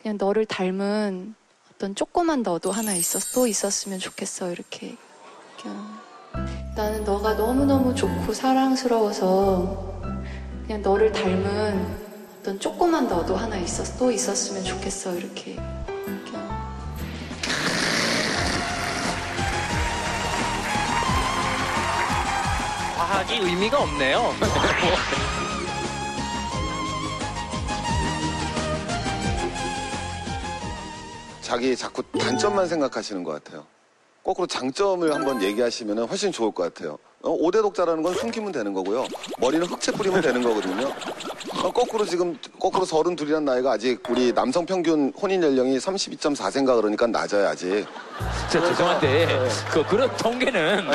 그냥 0.00 0.16
너를 0.16 0.46
닮은 0.46 1.34
어떤 1.76 1.94
조그만 1.94 2.42
너도 2.42 2.72
하나 2.72 2.94
있었, 2.94 3.34
또 3.34 3.46
있었으면 3.46 3.98
좋겠어. 3.98 4.50
이렇게. 4.50 4.96
나는 6.74 7.04
너가 7.04 7.34
너무너무 7.34 7.94
좋고 7.94 8.32
사랑스러워서 8.32 10.00
그냥 10.66 10.80
너를 10.80 11.12
닮은 11.12 11.98
어떤 12.40 12.58
조그만 12.58 13.06
너도 13.08 13.36
하나 13.36 13.58
있었, 13.58 13.98
또 13.98 14.10
있었으면 14.10 14.64
좋겠어. 14.64 15.16
이렇게. 15.16 15.56
과학이 22.96 23.34
의미가 23.34 23.82
없네요. 23.82 24.34
자기 31.46 31.76
자꾸 31.76 32.02
단점만 32.18 32.66
생각하시는 32.66 33.22
것 33.22 33.30
같아요. 33.30 33.64
거꾸로 34.24 34.48
장점을 34.48 35.14
한번 35.14 35.40
얘기하시면 35.40 36.08
훨씬 36.08 36.32
좋을 36.32 36.50
것 36.50 36.64
같아요. 36.64 36.98
어, 37.22 37.38
5대 37.38 37.62
독자라는 37.62 38.02
건 38.02 38.14
숨기면 38.14 38.50
되는 38.50 38.72
거고요. 38.72 39.06
머리는 39.38 39.64
흑채 39.64 39.92
뿌리면 39.92 40.22
되는 40.22 40.42
거거든요. 40.42 40.92
어, 41.52 41.70
거꾸로 41.70 42.04
지금, 42.04 42.36
거꾸로 42.58 42.84
서른 42.84 43.14
둘이란 43.14 43.44
나이가 43.44 43.72
아직 43.72 44.00
우리 44.08 44.32
남성 44.32 44.66
평균 44.66 45.12
혼인 45.20 45.42
연령이 45.42 45.78
32.4세인가 45.78 46.74
그러니까 46.80 47.06
낮아요, 47.06 47.46
아직. 47.48 47.86
저 48.50 48.60
죄송한데 48.66 49.48
그 49.70 49.84
그런 49.86 50.14
통계는 50.16 50.86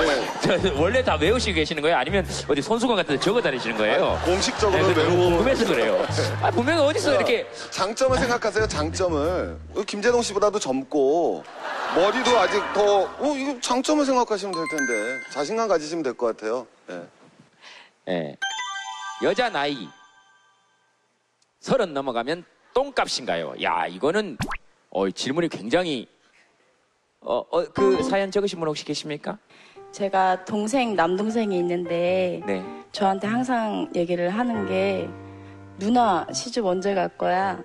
저, 0.42 0.58
원래 0.82 1.04
다 1.04 1.16
외우시고 1.16 1.56
계시는 1.56 1.82
거예요? 1.82 1.98
아니면 1.98 2.26
어디 2.50 2.62
손수건 2.62 2.96
같은 2.96 3.16
데 3.16 3.22
적어 3.22 3.42
다니시는 3.42 3.78
거예요? 3.78 4.20
공식적으로 4.26 4.88
네, 4.88 4.94
외우고. 4.96 5.16
궁금해서 5.18 5.66
그래요. 5.66 6.06
아, 6.42 6.50
분명히 6.52 6.82
어디서 6.82 7.16
이렇게 7.16 7.48
장점을 7.70 8.18
생각하세요, 8.18 8.68
장점을. 8.68 9.58
어, 9.76 9.82
김재동 9.84 10.22
씨보다도 10.22 10.60
젊고, 10.60 11.44
머리도 11.96 12.38
아직 12.40 12.62
더, 12.74 13.02
어, 13.04 13.36
이거 13.38 13.56
장점을 13.62 14.04
생각하시면 14.06 14.54
될 14.54 14.64
텐데. 14.78 15.20
자신감 15.32 15.68
가지시면 15.68 16.04
될 16.04 16.14
것 16.14 16.36
같아요. 16.36 16.66
예. 16.90 17.02
예. 18.10 18.38
여자 19.24 19.50
나이 19.50 19.88
서른 21.62 21.94
넘어가면 21.94 22.44
똥값인가요? 22.74 23.54
야 23.62 23.86
이거는 23.86 24.36
어, 24.90 25.10
질문이 25.10 25.48
굉장히 25.48 26.08
어, 27.22 27.38
어, 27.52 27.64
그 27.72 28.02
사연 28.02 28.32
적으신 28.32 28.60
분 28.60 28.68
혹시 28.68 28.84
계십니까? 28.84 29.38
제가 29.92 30.44
동생, 30.44 30.96
남동생이 30.96 31.56
있는데 31.60 32.42
네. 32.48 32.64
저한테 32.92 33.28
항상 33.28 33.88
얘기를 33.96 34.30
하는 34.32 34.66
게 34.68 35.08
누나 35.78 36.26
시집 36.34 36.66
언제 36.66 36.96
갈 36.96 37.08
거야? 37.16 37.64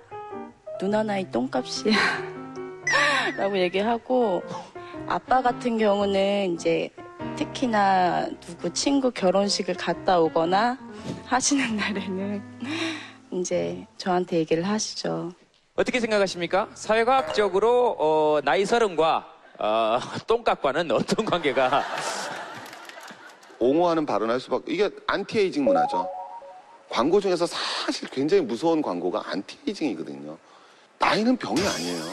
누나 0.79 1.01
나이 1.01 1.29
똥값이야. 1.31 1.95
라고 3.35 3.57
얘기하고 3.57 4.43
아빠 5.07 5.41
같은 5.41 5.79
경우는 5.79 6.53
이제 6.53 6.91
특히나 7.35 8.29
누구 8.41 8.71
친구 8.73 9.09
결혼식을 9.09 9.73
갔다 9.73 10.19
오거나 10.19 10.77
하시는 11.25 11.75
날에는 11.75 12.43
이제 13.31 13.85
저한테 13.97 14.37
얘기를 14.37 14.63
하시죠. 14.63 15.33
어떻게 15.75 15.99
생각하십니까? 15.99 16.69
사회과학적으로 16.73 17.95
어, 17.99 18.39
나이 18.43 18.65
서른과 18.65 19.33
어, 19.59 19.99
똥값과는 20.27 20.91
어떤 20.91 21.25
관계가 21.25 21.83
옹호하는 23.59 24.05
발언을 24.05 24.33
할 24.33 24.39
수밖에 24.39 24.71
이게 24.71 24.89
안티에이징 25.07 25.63
문화죠. 25.65 26.09
광고 26.89 27.19
중에서 27.19 27.45
사실 27.45 28.07
굉장히 28.09 28.43
무서운 28.43 28.81
광고가 28.81 29.23
anti-aging이거든요. 29.25 30.37
나이는 30.99 31.37
병이 31.37 31.59
아니에요. 31.67 32.03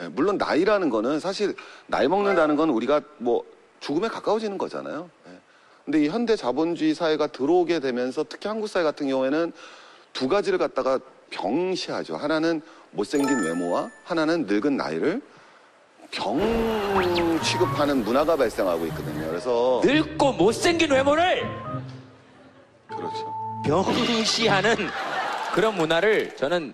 예, 0.00 0.08
물론 0.08 0.38
나이라는 0.38 0.90
거는 0.90 1.20
사실 1.20 1.54
나이 1.86 2.08
먹는다는 2.08 2.56
건 2.56 2.70
우리가 2.70 3.00
뭐 3.18 3.44
죽음에 3.80 4.08
가까워지는 4.08 4.58
거잖아요. 4.58 5.10
예. 5.86 5.92
근데 5.92 6.04
이 6.04 6.08
현대 6.08 6.36
자본주의 6.36 6.94
사회가 6.94 7.26
들어오게 7.28 7.80
되면서 7.80 8.24
특히 8.28 8.48
한국 8.48 8.68
사회 8.68 8.82
같은 8.82 9.08
경우에는 9.08 9.52
두 10.12 10.28
가지를 10.28 10.58
갖다가 10.58 10.98
병시하죠. 11.30 12.16
하나는 12.16 12.62
못생긴 12.92 13.38
외모와 13.40 13.90
하나는 14.04 14.46
늙은 14.46 14.76
나이를 14.76 15.20
병 16.10 16.38
취급하는 17.42 18.04
문화가 18.04 18.36
발생하고 18.36 18.86
있거든요. 18.86 19.28
그래서 19.28 19.80
늙고 19.84 20.32
못생긴 20.34 20.90
외모를 20.92 21.42
그렇죠. 22.86 23.34
병시하는 23.66 24.76
그런 25.54 25.76
문화를 25.76 26.34
저는 26.36 26.72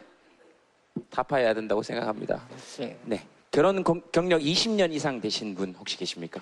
타파해야 1.11 1.55
된다고 1.55 1.83
생각합니다. 1.83 2.43
네. 3.05 3.25
결혼 3.51 3.83
경- 3.83 4.03
경력 4.13 4.41
20년 4.43 4.93
이상 4.93 5.21
되신 5.21 5.55
분 5.55 5.75
혹시 5.79 5.97
계십니까? 5.97 6.41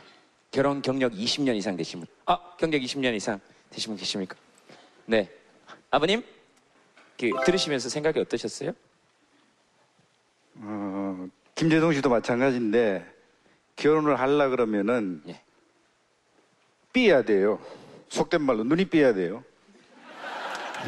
결혼 0.50 0.80
경력 0.82 1.12
20년 1.12 1.56
이상 1.56 1.76
되신 1.76 2.00
분. 2.00 2.08
아, 2.26 2.38
경력 2.56 2.80
20년 2.80 3.14
이상 3.14 3.40
되신 3.70 3.90
분 3.90 3.98
계십니까? 3.98 4.36
네. 5.06 5.30
아버님? 5.90 6.22
그, 7.18 7.30
들으시면서 7.44 7.88
생각이 7.88 8.18
어떠셨어요? 8.20 8.72
어, 10.56 11.28
김재동 11.54 11.92
씨도 11.92 12.08
마찬가지인데 12.08 13.04
결혼을 13.76 14.18
하려 14.18 14.48
그러면은 14.48 15.22
예. 15.28 15.40
삐야 16.92 17.22
돼요. 17.22 17.60
속된 18.08 18.42
말로 18.42 18.64
눈이 18.64 18.86
삐야 18.86 19.12
돼요. 19.12 19.44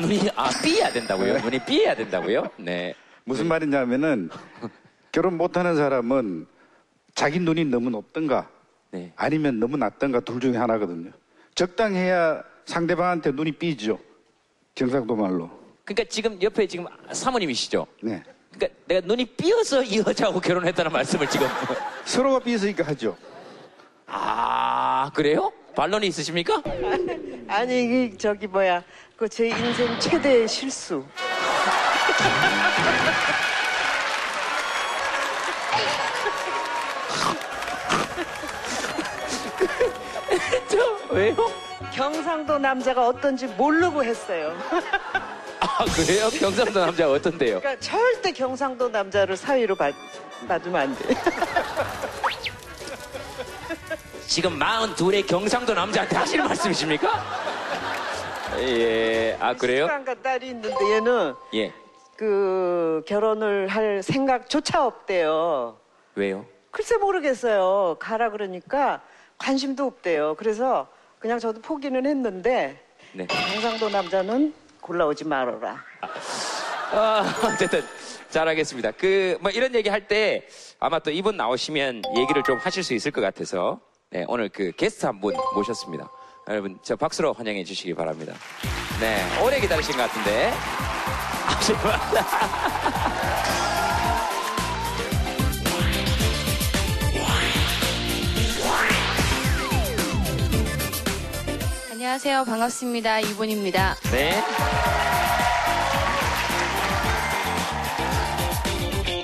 눈이, 0.01 0.31
아, 0.35 0.49
삐야 0.63 0.91
된다고요? 0.91 1.35
네. 1.35 1.43
눈이 1.43 1.65
삐야 1.67 1.95
된다고요? 1.95 2.51
네. 2.57 2.95
무슨 3.25 3.47
말이냐면은 3.47 4.31
결혼 5.13 5.37
못하는 5.37 5.77
사람은 5.77 6.47
자기 7.15 7.39
눈이 7.39 7.67
너무 7.67 7.91
높던가 7.91 8.49
네. 8.93 9.13
아니면 9.17 9.61
너무 9.61 9.77
낮던가 9.77 10.21
둘 10.21 10.41
중에 10.41 10.57
하나거든요. 10.57 11.11
적당해야 11.55 12.43
상대방한테 12.65 13.33
눈이 13.33 13.53
삐죠. 13.53 13.99
경상도 14.75 15.15
말로. 15.17 15.51
그러니까 15.85 16.05
지금 16.09 16.41
옆에 16.43 16.67
지금 16.67 16.87
사모님이시죠? 17.13 17.87
네. 18.03 18.23
그러니까 18.53 18.81
내가 18.87 19.07
눈이 19.07 19.25
삐어서 19.37 19.83
이 19.83 19.99
여자하고 19.99 20.41
결혼했다는 20.41 20.93
말씀을 20.93 21.29
지금. 21.29 21.47
서로가 22.05 22.41
삐었으니까 22.41 22.87
하죠. 22.89 23.17
아, 24.07 25.11
그래요? 25.15 25.53
반론이 25.77 26.07
있으십니까? 26.09 26.63
아니 27.49 27.85
이게 27.85 28.17
저기 28.17 28.47
뭐야 28.47 28.83
그 29.17 29.29
제 29.29 29.49
인생 29.49 29.99
최대의 30.01 30.49
실수. 30.49 31.05
왜요? 41.13 41.35
경상도 41.93 42.59
남자가 42.59 43.07
어떤지 43.09 43.47
모르고 43.47 44.05
했어요. 44.05 44.57
아, 45.61 45.85
그래요? 45.97 46.29
경상도 46.31 46.81
남자 46.81 47.11
어떤데요? 47.11 47.59
그러니까 47.61 47.81
절대 47.81 48.33
경상도 48.33 48.89
남자를 48.89 49.37
사위로 49.37 49.75
받, 49.75 49.95
받으면 50.47 50.81
안 50.81 50.97
돼. 50.97 51.15
지금 54.27 54.59
42의 54.59 55.27
경상도 55.27 55.75
남자한테 55.75 56.17
하시는 56.17 56.47
말씀이십니까? 56.47 57.25
예, 58.61 59.37
아, 59.41 59.55
그래요? 59.55 59.87
시간과 59.87 60.15
딸이 60.23 60.47
있는데 60.49 60.93
얘는 60.93 61.35
예. 61.55 61.73
그 62.17 63.03
결혼을 63.07 63.67
할 63.69 64.03
생각조차 64.03 64.87
없대요. 64.87 65.77
왜요? 66.15 66.47
글쎄 66.71 66.97
모르겠어요. 66.99 67.97
가라 67.99 68.31
그러니까 68.31 69.01
관심도 69.39 69.87
없대요. 69.87 70.37
그래서 70.37 70.87
그냥 71.21 71.39
저도 71.39 71.61
포기는 71.61 72.05
했는데 72.05 72.83
네. 73.13 73.27
경상도 73.27 73.89
남자는 73.91 74.53
골라오지 74.81 75.25
말아라. 75.27 75.77
아, 76.93 77.35
어쨌든 77.45 77.85
잘하겠습니다. 78.31 78.93
그 78.93 79.37
뭐 79.41 79.51
이런 79.51 79.75
얘기 79.75 79.89
할 79.91 80.09
때 80.09 80.47
아마 80.79 80.99
또 80.99 81.11
이분 81.11 81.37
나오시면 81.37 82.03
얘기를 82.17 82.43
좀 82.43 82.57
하실 82.59 82.83
수 82.83 82.95
있을 82.95 83.11
것 83.13 83.21
같아서 83.21 83.81
네, 84.11 84.25
오늘 84.29 84.49
그 84.49 84.73
게스트 84.77 85.05
한 85.07 85.21
분 85.21 85.37
모셨습니다. 85.55 86.11
여러분 86.49 86.79
저 86.83 86.97
박수로 86.97 87.35
환영해 87.35 87.63
주시기 87.65 87.95
바랍니다. 87.95 88.33
네, 88.99 89.19
오래 89.45 89.61
기다리신 89.61 89.95
것 89.97 90.03
같은데. 90.03 90.51
아, 91.47 91.61
죄송합니다. 91.61 92.27
안녕하세요. 102.01 102.45
반갑습니다. 102.47 103.21
이분입니다. 103.21 103.95
네. 104.11 104.33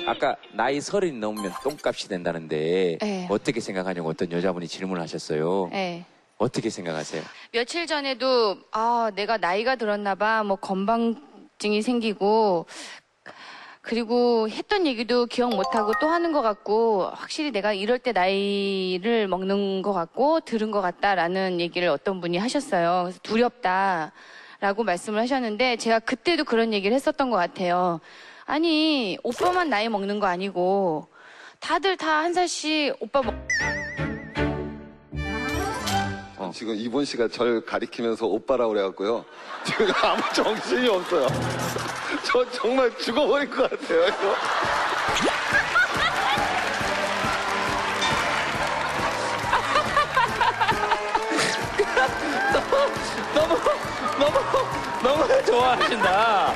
아까 0.05 0.35
나이 0.53 0.79
서른이 0.79 1.13
넘으면 1.13 1.53
똥값이 1.63 2.07
된다는데 2.07 2.99
네. 3.01 3.27
어떻게 3.31 3.61
생각하냐고 3.61 4.09
어떤 4.09 4.31
여자분이 4.31 4.67
질문을 4.67 5.01
하셨어요. 5.01 5.69
네. 5.71 6.05
어떻게 6.37 6.69
생각하세요? 6.69 7.23
며칠 7.51 7.87
전에도 7.87 8.57
아 8.71 9.09
내가 9.15 9.37
나이가 9.37 9.75
들었나 9.75 10.13
봐. 10.13 10.43
뭐 10.43 10.57
건방증이 10.57 11.81
생기고 11.81 12.67
그리고 13.87 14.49
했던 14.49 14.85
얘기도 14.85 15.25
기억 15.27 15.55
못하고 15.55 15.93
또 16.01 16.09
하는 16.09 16.33
것 16.33 16.41
같고 16.41 17.09
확실히 17.13 17.51
내가 17.51 17.71
이럴 17.71 17.99
때 17.99 18.11
나이를 18.11 19.29
먹는 19.29 19.81
것 19.81 19.93
같고 19.93 20.41
들은 20.41 20.71
것 20.71 20.81
같다라는 20.81 21.61
얘기를 21.61 21.87
어떤 21.87 22.19
분이 22.19 22.37
하셨어요. 22.37 23.03
그래서 23.03 23.19
두렵다 23.23 24.11
라고 24.59 24.83
말씀을 24.83 25.21
하셨는데 25.21 25.77
제가 25.77 25.99
그때도 25.99 26.43
그런 26.43 26.73
얘기를 26.73 26.93
했었던 26.93 27.29
것 27.29 27.37
같아요. 27.37 28.01
아니 28.45 29.17
오빠만 29.23 29.69
나이 29.69 29.87
먹는 29.87 30.19
거 30.19 30.27
아니고 30.27 31.07
다들 31.61 31.95
다 31.95 32.23
한 32.23 32.33
살씩 32.33 32.97
오빠 32.99 33.21
먹 33.21 33.33
어. 36.47 36.51
지금 36.53 36.75
이본 36.75 37.05
씨가 37.05 37.27
절 37.29 37.61
가리키면서 37.65 38.25
오빠라고 38.25 38.73
그래갖고요. 38.73 39.25
제가 39.65 40.11
아무 40.11 40.21
정신이 40.33 40.87
없어요. 40.87 41.27
저 42.23 42.49
정말 42.51 42.95
죽어버릴 42.97 43.49
것 43.49 43.69
같아요, 43.69 44.07
이거. 44.07 44.35
너무, 53.33 53.57
너무, 54.19 54.37
너무 55.03 55.45
좋아하신다. 55.45 56.53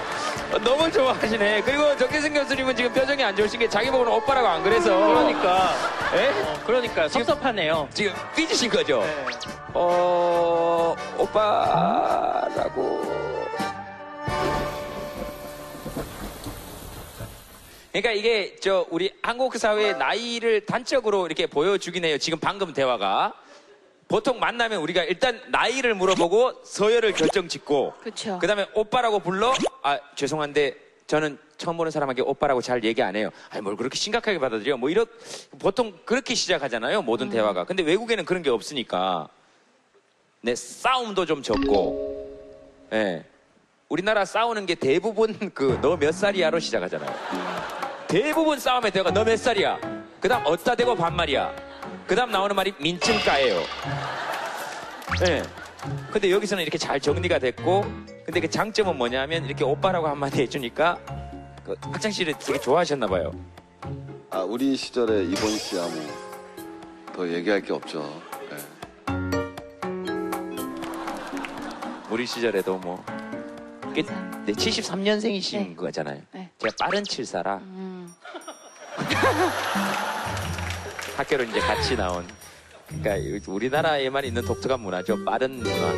너무 0.63 0.91
좋아하시네. 0.91 1.61
그리고 1.61 1.95
적기승 1.97 2.33
교수님은 2.33 2.75
지금 2.75 2.91
표정이 2.93 3.23
안 3.23 3.35
좋으신 3.35 3.59
게 3.59 3.69
자기 3.69 3.89
보고는 3.89 4.11
오빠라고 4.11 4.47
안 4.47 4.63
그래서. 4.63 4.95
그러니까. 5.07 5.73
예? 6.15 6.27
어, 6.29 6.59
그러니까 6.65 7.07
지금- 7.07 7.25
섭섭하네요. 7.25 7.87
지금 7.93 8.13
삐지신 8.35 8.69
거죠? 8.69 8.99
네. 8.99 9.25
어, 9.73 10.95
오빠라고. 11.17 13.01
그러니까 17.91 18.11
이게 18.13 18.55
저 18.61 18.85
우리 18.89 19.11
한국 19.21 19.57
사회의 19.57 19.97
나이를 19.97 20.65
단적으로 20.65 21.25
이렇게 21.25 21.45
보여주긴 21.45 22.05
해요. 22.05 22.17
지금 22.17 22.39
방금 22.39 22.73
대화가. 22.73 23.33
보통 24.07 24.39
만나면 24.39 24.81
우리가 24.81 25.03
일단 25.05 25.39
나이를 25.49 25.93
물어보고 25.95 26.63
서열을 26.65 27.13
결정 27.13 27.47
짓고 27.47 27.93
그쵸. 28.03 28.37
그다음에 28.39 28.67
오빠라고 28.73 29.19
불러 29.19 29.53
아 29.83 29.97
죄송한데 30.15 30.75
저는 31.07 31.37
처음 31.57 31.77
보는 31.77 31.91
사람에게 31.91 32.21
오빠라고 32.21 32.61
잘 32.61 32.83
얘기 32.83 33.01
안 33.01 33.15
해요. 33.15 33.29
아니 33.49 33.61
뭘 33.61 33.77
그렇게 33.77 33.95
심각하게 33.97 34.37
받아들여? 34.39 34.75
뭐 34.75 34.89
이런 34.89 35.05
보통 35.59 35.97
그렇게 36.03 36.35
시작하잖아요. 36.35 37.03
모든 37.03 37.29
대화가. 37.29 37.63
근데 37.63 37.83
외국에는 37.83 38.25
그런 38.25 38.43
게 38.43 38.49
없으니까 38.49 39.29
네 40.41 40.55
싸움도 40.55 41.25
좀 41.25 41.41
적고 41.43 42.27
예 42.93 43.23
우리나라 43.89 44.25
싸우는 44.25 44.65
게 44.65 44.75
대부분 44.75 45.33
그 45.53 45.79
너 45.81 45.97
몇 45.97 46.11
살이야로 46.13 46.59
시작하잖아요. 46.59 47.13
대부분 48.07 48.59
싸움의 48.59 48.91
대화가 48.91 49.11
너 49.11 49.23
몇 49.23 49.37
살이야. 49.37 49.77
그다음 50.19 50.43
어따 50.45 50.75
대고 50.75 50.95
반말이야. 50.95 51.53
그다음 52.07 52.31
나오는 52.31 52.55
말이 52.55 52.73
민증가예요. 52.79 53.61
예. 55.27 55.43
근데 56.11 56.29
여기서는 56.31 56.61
이렇게 56.63 56.77
잘 56.77 56.99
정리가 56.99 57.39
됐고, 57.39 57.83
근데 58.25 58.39
그 58.39 58.47
장점은 58.49 58.97
뭐냐면 58.97 59.45
이렇게 59.45 59.63
오빠라고 59.63 60.07
한마디 60.07 60.41
해주니까 60.41 60.97
그 61.65 61.75
학창시절에 61.81 62.33
되게 62.39 62.59
좋아하셨나 62.59 63.07
봐요. 63.07 63.31
아, 64.29 64.39
우리 64.41 64.75
시절에 64.75 65.23
이본 65.23 65.49
씨야 65.57 65.81
뭐 65.81 66.31
더 67.13 67.27
얘기할 67.27 67.61
게 67.61 67.73
없죠. 67.73 68.21
우리 72.11 72.27
시절에도 72.27 72.77
뭐. 72.77 73.03
그, 73.95 74.01
네, 74.45 74.51
73년생이신 74.51 75.77
거잖아요. 75.77 76.21
제가 76.59 76.75
빠른 76.77 77.03
74라. 77.03 77.61
학교를 81.15 81.47
이제 81.49 81.59
같이 81.61 81.95
나온. 81.95 82.27
그러니까 83.01 83.41
우리나라에만 83.49 84.25
있는 84.25 84.43
독특한 84.43 84.81
문화죠. 84.81 85.23
빠른 85.23 85.59
문화. 85.59 85.93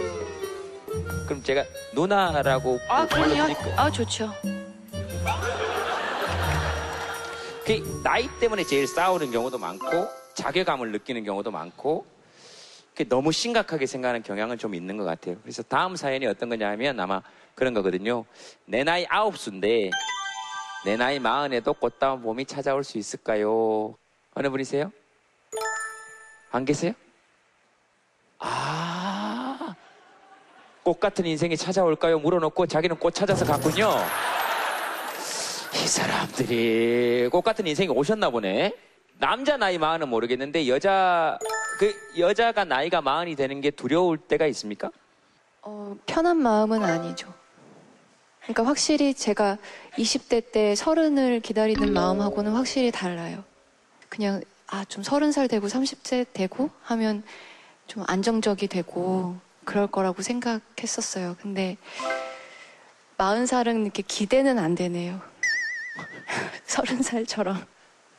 그럼 1.25 1.41
제가 1.41 1.63
누나라고 1.95 2.79
아, 2.87 3.07
그럼요. 3.07 3.55
아, 3.75 3.89
좋죠. 3.89 4.31
그 7.65 8.01
나이 8.03 8.29
때문에 8.39 8.63
제일 8.65 8.85
싸우는 8.85 9.31
경우도 9.31 9.57
많고 9.57 10.07
자괴감을 10.35 10.91
느끼는 10.91 11.23
경우도 11.23 11.49
많고 11.49 12.05
너무 13.09 13.31
심각하게 13.31 13.85
생각하는 13.87 14.21
경향은 14.21 14.57
좀 14.57 14.75
있는 14.75 14.97
것 14.97 15.03
같아요. 15.03 15.37
그래서 15.41 15.63
다음 15.63 15.95
사연이 15.95 16.27
어떤 16.27 16.49
거냐 16.49 16.69
하면 16.71 16.99
아마 16.99 17.21
그런 17.55 17.73
거거든요. 17.73 18.25
내 18.65 18.83
나이 18.83 19.05
아홉 19.09 19.37
수인데 19.37 19.89
내 20.85 20.95
나이 20.95 21.17
마흔에도 21.17 21.73
꽃다운 21.73 22.21
봄이 22.21 22.45
찾아올 22.45 22.83
수 22.83 22.97
있을까요? 22.97 23.95
어느 24.35 24.49
분이세요? 24.49 24.91
안 26.51 26.65
계세요? 26.65 26.93
아, 28.37 29.75
꽃 30.83 30.99
같은 30.99 31.25
인생이 31.25 31.57
찾아올까요? 31.57 32.19
물어놓고 32.19 32.67
자기는 32.67 32.97
꽃 32.97 33.11
찾아서 33.15 33.45
갔군요. 33.45 33.89
이 35.73 35.87
사람들이 35.87 37.29
꽃 37.31 37.41
같은 37.41 37.65
인생이 37.65 37.89
오셨나 37.89 38.29
보네. 38.29 38.75
남자 39.17 39.57
나이 39.57 39.77
마흔은 39.77 40.09
모르겠는데 40.09 40.67
여자 40.67 41.37
그 41.83 41.93
여자가 42.17 42.63
나이가 42.63 43.01
마흔이 43.01 43.35
되는 43.35 43.59
게 43.59 43.69
두려울 43.69 44.17
때가 44.17 44.47
있습니까? 44.47 44.89
어, 45.61 45.97
편한 46.05 46.37
마음은 46.37 46.81
아니죠. 46.81 47.33
그러니까 48.43 48.65
확실히 48.65 49.13
제가 49.13 49.57
20대 49.97 50.53
때 50.53 50.75
서른을 50.75 51.41
기다리는 51.41 51.91
마음하고는 51.91 52.53
확실히 52.53 52.89
달라요. 52.89 53.43
그냥 54.07 54.41
아, 54.67 54.85
좀 54.85 55.03
서른 55.03 55.33
살 55.33 55.49
되고 55.49 55.67
30세 55.67 56.27
되고 56.31 56.69
하면 56.83 57.21
좀 57.87 58.05
안정적이 58.07 58.67
되고 58.67 59.35
그럴 59.65 59.87
거라고 59.87 60.21
생각했었어요. 60.21 61.35
근데 61.41 61.75
마흔 63.17 63.45
살은 63.45 63.83
이렇게 63.83 64.03
기대는 64.03 64.57
안 64.57 64.75
되네요. 64.75 65.19
서른 66.65 67.01
살처럼. 67.01 67.65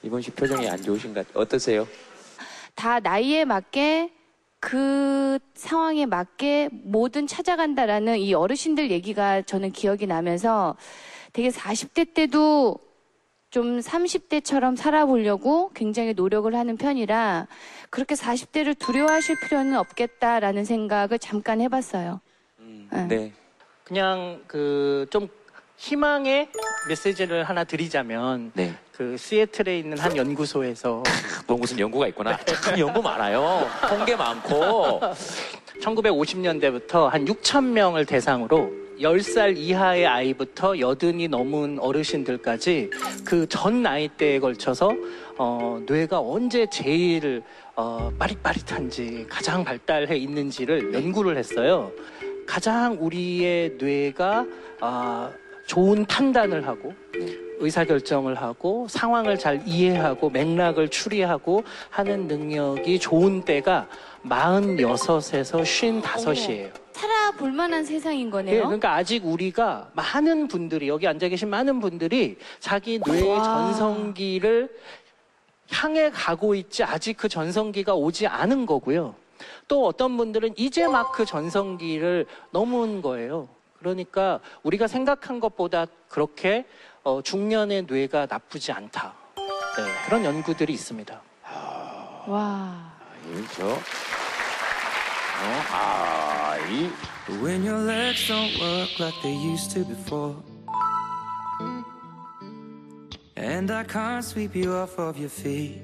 이번 0.02 0.20
씨 0.20 0.30
표정이 0.32 0.68
안 0.68 0.82
좋으신가? 0.82 1.24
어떠세요? 1.32 1.88
다 2.74 3.00
나이에 3.00 3.44
맞게 3.44 4.10
그 4.60 5.38
상황에 5.54 6.06
맞게 6.06 6.70
뭐든 6.72 7.26
찾아간다라는 7.26 8.18
이 8.18 8.34
어르신들 8.34 8.90
얘기가 8.90 9.42
저는 9.42 9.72
기억이 9.72 10.06
나면서 10.06 10.76
되게 11.32 11.50
40대 11.50 12.14
때도 12.14 12.78
좀 13.50 13.78
30대처럼 13.78 14.76
살아보려고 14.76 15.70
굉장히 15.74 16.14
노력을 16.14 16.52
하는 16.54 16.76
편이라 16.76 17.46
그렇게 17.90 18.14
40대를 18.14 18.76
두려워하실 18.78 19.36
필요는 19.40 19.76
없겠다라는 19.76 20.64
생각을 20.64 21.18
잠깐 21.18 21.60
해봤어요. 21.60 22.20
네. 23.08 23.32
그냥 23.84 24.42
그 24.46 25.06
좀 25.10 25.28
희망의 25.76 26.48
메시지를 26.88 27.44
하나 27.44 27.64
드리자면 27.64 28.52
네. 28.54 28.74
그 28.92 29.16
시애틀에 29.16 29.78
있는 29.78 29.98
한 29.98 30.16
연구소에서 30.16 31.02
뭐 31.46 31.56
무슨 31.56 31.78
연구가 31.78 32.06
있구나. 32.08 32.38
참 32.62 32.78
연구 32.78 33.02
많아요. 33.02 33.68
통계 33.88 34.14
많고. 34.16 35.00
1950년대부터 35.82 37.08
한 37.08 37.24
6천 37.24 37.64
명을 37.64 38.06
대상으로 38.06 38.70
10살 39.00 39.56
이하의 39.56 40.06
아이부터 40.06 40.78
여든이 40.78 41.26
넘은 41.26 41.80
어르신들까지 41.80 42.90
그 43.24 43.46
전 43.48 43.82
나이대에 43.82 44.38
걸쳐서 44.38 44.94
어, 45.36 45.80
뇌가 45.84 46.20
언제 46.20 46.66
제일 46.70 47.42
어, 47.74 48.12
빠릿빠릿한지 48.16 49.26
가장 49.28 49.64
발달해 49.64 50.16
있는지를 50.16 50.94
연구를 50.94 51.36
했어요. 51.36 51.90
가장 52.46 52.96
우리의 53.00 53.72
뇌가 53.78 54.46
아, 54.80 55.30
좋은 55.66 56.04
판단을 56.04 56.66
하고 56.66 56.92
의사결정을 57.58 58.34
하고 58.34 58.86
상황을 58.88 59.38
잘 59.38 59.62
이해하고 59.66 60.30
맥락을 60.30 60.88
추리하고 60.88 61.64
하는 61.90 62.26
능력이 62.26 62.98
좋은 62.98 63.42
때가 63.42 63.88
46에서 64.24 65.62
55이에요. 65.62 66.70
살아볼 66.92 67.52
만한 67.52 67.84
세상인 67.84 68.28
예, 68.28 68.30
거네요. 68.30 68.62
그러니까 68.64 68.94
아직 68.94 69.24
우리가 69.26 69.90
많은 69.94 70.48
분들이 70.48 70.88
여기 70.88 71.06
앉아 71.06 71.28
계신 71.28 71.48
많은 71.48 71.80
분들이 71.80 72.36
자기 72.60 73.00
뇌의 73.04 73.28
와. 73.28 73.42
전성기를 73.42 74.68
향해 75.70 76.10
가고 76.10 76.54
있지 76.54 76.84
아직 76.84 77.16
그 77.16 77.28
전성기가 77.28 77.94
오지 77.94 78.26
않은 78.26 78.66
거고요. 78.66 79.14
또 79.66 79.86
어떤 79.86 80.16
분들은 80.16 80.54
이제 80.56 80.86
막 80.86 81.12
그 81.12 81.24
전성기를 81.24 82.26
넘은 82.50 83.02
거예요. 83.02 83.48
그러니까 83.84 84.40
우리가 84.62 84.86
생각한 84.86 85.40
것보다 85.40 85.84
그렇게 86.08 86.64
어, 87.02 87.20
중년의 87.20 87.82
뇌가 87.82 88.26
나쁘지 88.30 88.72
않다. 88.72 89.14
네, 89.36 89.82
그런 90.06 90.24
연구들이 90.24 90.72
있습니다. 90.72 91.20
와. 92.26 92.94
저, 93.54 93.66
어, 93.66 93.78
아, 95.70 96.56
이. 96.70 96.90
When 97.42 97.66
your 97.66 97.84
legs 97.86 98.26
don't 98.26 98.58
work 98.60 99.00
like 99.00 99.14
they 99.22 99.34
used 99.34 99.70
to 99.74 99.84
before. 99.84 100.36
And 103.36 103.70
I 103.70 103.84
can't 103.84 104.24
sweep 104.24 104.54
you 104.54 104.72
off 104.72 104.98
of 104.98 105.18
your 105.18 105.30
feet. 105.30 105.82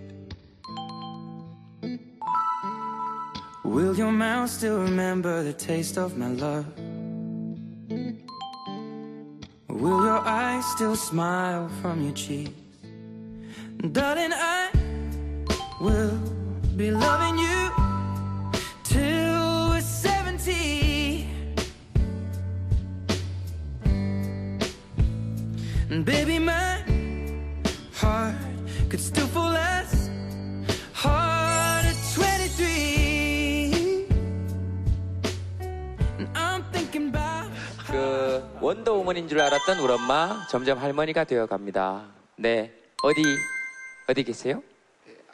Will 3.65 3.95
your 3.97 4.13
mouth 4.13 4.51
still 4.51 4.81
remember 4.81 5.43
the 5.43 5.53
taste 5.53 5.99
of 5.99 6.17
my 6.17 6.29
love? 6.29 6.67
Will 7.91 8.14
your 10.05 10.20
eyes 10.20 10.64
still 10.76 10.95
smile 10.95 11.68
from 11.82 12.05
your 12.05 12.12
cheeks? 12.12 12.53
Darling, 13.91 14.30
I 14.32 14.70
will 15.80 16.16
be 16.76 16.93
loving 16.93 17.38
you 17.38 17.70
till 18.84 19.70
we're 19.70 19.80
70. 19.80 21.26
And 25.91 26.05
baby, 26.05 26.38
my 26.38 26.84
heart 27.95 28.36
could 28.88 29.01
still 29.01 29.26
fall 29.26 29.57
as 29.57 30.00
원더우먼인 38.61 39.27
줄 39.27 39.41
알았던 39.41 39.79
우리 39.79 39.93
엄마 39.93 40.47
점점 40.51 40.79
할머니가 40.79 41.25
되어 41.25 41.47
갑니다. 41.47 42.05
네. 42.37 42.71
어디 43.03 43.23
어디 44.07 44.23
계세요? 44.23 44.63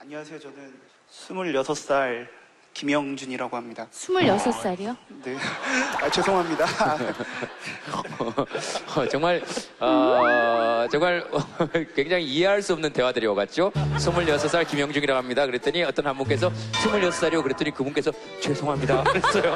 안녕하세요. 0.00 0.38
저는 0.38 0.74
26살 1.10 2.28
김영준이라고 2.76 3.56
합니다. 3.56 3.86
26살이요? 3.90 4.94
네. 5.24 5.34
아, 5.98 6.10
죄송합니다. 6.10 6.66
어, 8.94 9.08
정말 9.08 9.42
어, 9.80 10.86
정말 10.92 11.26
굉장히 11.96 12.26
이해할 12.26 12.60
수 12.60 12.74
없는 12.74 12.92
대화들이 12.92 13.26
오갔죠. 13.28 13.70
26살 13.70 14.68
김영중이라고 14.68 15.16
합니다. 15.16 15.46
그랬더니 15.46 15.84
어떤 15.84 16.06
한 16.06 16.18
분께서 16.18 16.52
26살이요. 16.72 17.42
그랬더니 17.42 17.70
그분께서 17.70 18.12
죄송합니다. 18.42 19.04
그랬어요. 19.04 19.52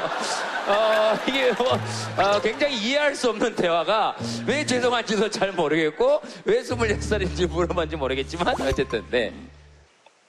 어, 0.67 1.15
이게 1.27 1.51
뭐 1.51 1.73
어, 2.17 2.41
굉장히 2.41 2.75
이해할 2.75 3.15
수 3.15 3.29
없는 3.29 3.55
대화가 3.55 4.15
왜 4.47 4.65
죄송한지도 4.65 5.29
잘 5.29 5.51
모르겠고 5.51 6.23
왜 6.45 6.63
26살인지 6.63 7.47
물어봤는지 7.47 7.97
모르겠지만 7.97 8.59
어쨌든 8.61 9.05
네. 9.11 9.31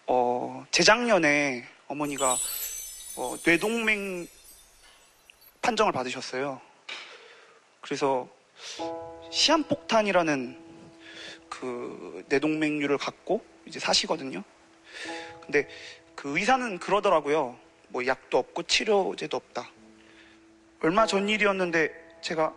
어, 0.06 0.62
재작년에 0.70 1.64
어머니가 1.88 2.36
어, 3.16 3.36
뇌동맥 3.44 4.28
판정을 5.60 5.92
받으셨어요. 5.92 6.60
그래서 7.82 8.28
시한폭탄이라는 9.30 10.58
그 11.48 12.24
뇌동맥류를 12.28 12.96
갖고 12.96 13.44
이제 13.66 13.78
사시거든요. 13.78 14.42
근데 15.42 15.68
그 16.14 16.38
의사는 16.38 16.78
그러더라고요. 16.78 17.58
뭐 17.88 18.06
약도 18.06 18.38
없고 18.38 18.62
치료제도 18.62 19.36
없다. 19.36 19.70
얼마 20.80 21.06
전 21.06 21.28
일이었는데 21.28 22.18
제가 22.22 22.54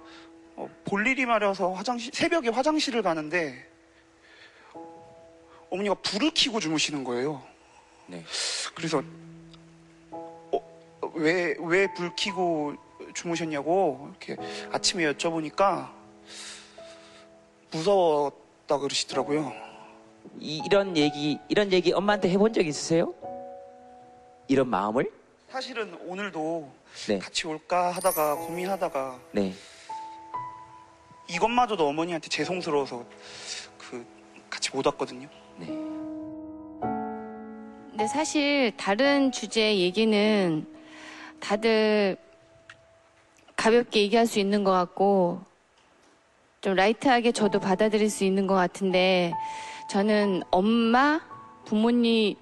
어, 0.56 0.70
볼 0.86 1.06
일이 1.06 1.26
마려서 1.26 1.74
화장실 1.74 2.12
새벽에 2.14 2.50
화장실을 2.50 3.02
가는데 3.02 3.70
어머니가 5.70 5.96
불을 5.96 6.32
켜고 6.34 6.62
주무시는 6.62 7.04
거예요. 7.04 7.46
네. 8.08 8.24
그래서 8.74 9.00
어, 9.00 9.25
왜 11.16 11.56
왜 11.60 11.88
불 11.96 12.12
켜고 12.16 12.74
주무셨냐고 13.14 14.10
이렇게 14.12 14.36
아침에 14.72 15.12
여쭤보니까 15.14 15.90
무서웠다 17.72 18.78
그러시더라고요. 18.80 19.54
이, 20.40 20.62
이런 20.66 20.98
얘기 20.98 21.40
이런 21.48 21.72
얘기 21.72 21.94
엄마한테 21.94 22.30
해본 22.30 22.52
적 22.54 22.66
있으세요? 22.66 23.14
이런 24.48 24.68
마음을? 24.70 25.10
사실은 25.50 25.98
오늘도 26.06 26.70
네. 27.08 27.20
같이 27.20 27.48
올까 27.48 27.92
하다가 27.92 28.36
고민하다가 28.36 29.20
네. 29.32 29.54
이것마저도 31.30 31.88
어머니한테 31.88 32.28
죄송스러워서 32.28 33.06
그 33.78 34.06
같이 34.50 34.70
못 34.76 34.86
왔거든요. 34.86 35.28
근데 37.90 38.08
사실 38.08 38.74
다른 38.76 39.32
주제 39.32 39.78
얘기는 39.78 40.66
다들 41.40 42.18
가볍게 43.56 44.02
얘기할 44.02 44.28
수 44.28 44.40
있는 44.40 44.64
것 44.64 44.72
같고 44.72 45.42
좀 46.62 46.76
라이트하게 46.76 47.32
저도 47.32 47.60
받아들일 47.60 48.10
수 48.10 48.24
있는 48.24 48.48
것 48.48 48.56
같은데 48.56 49.34
저는 49.90 50.44
엄마, 50.52 51.22
부모님 51.66 52.36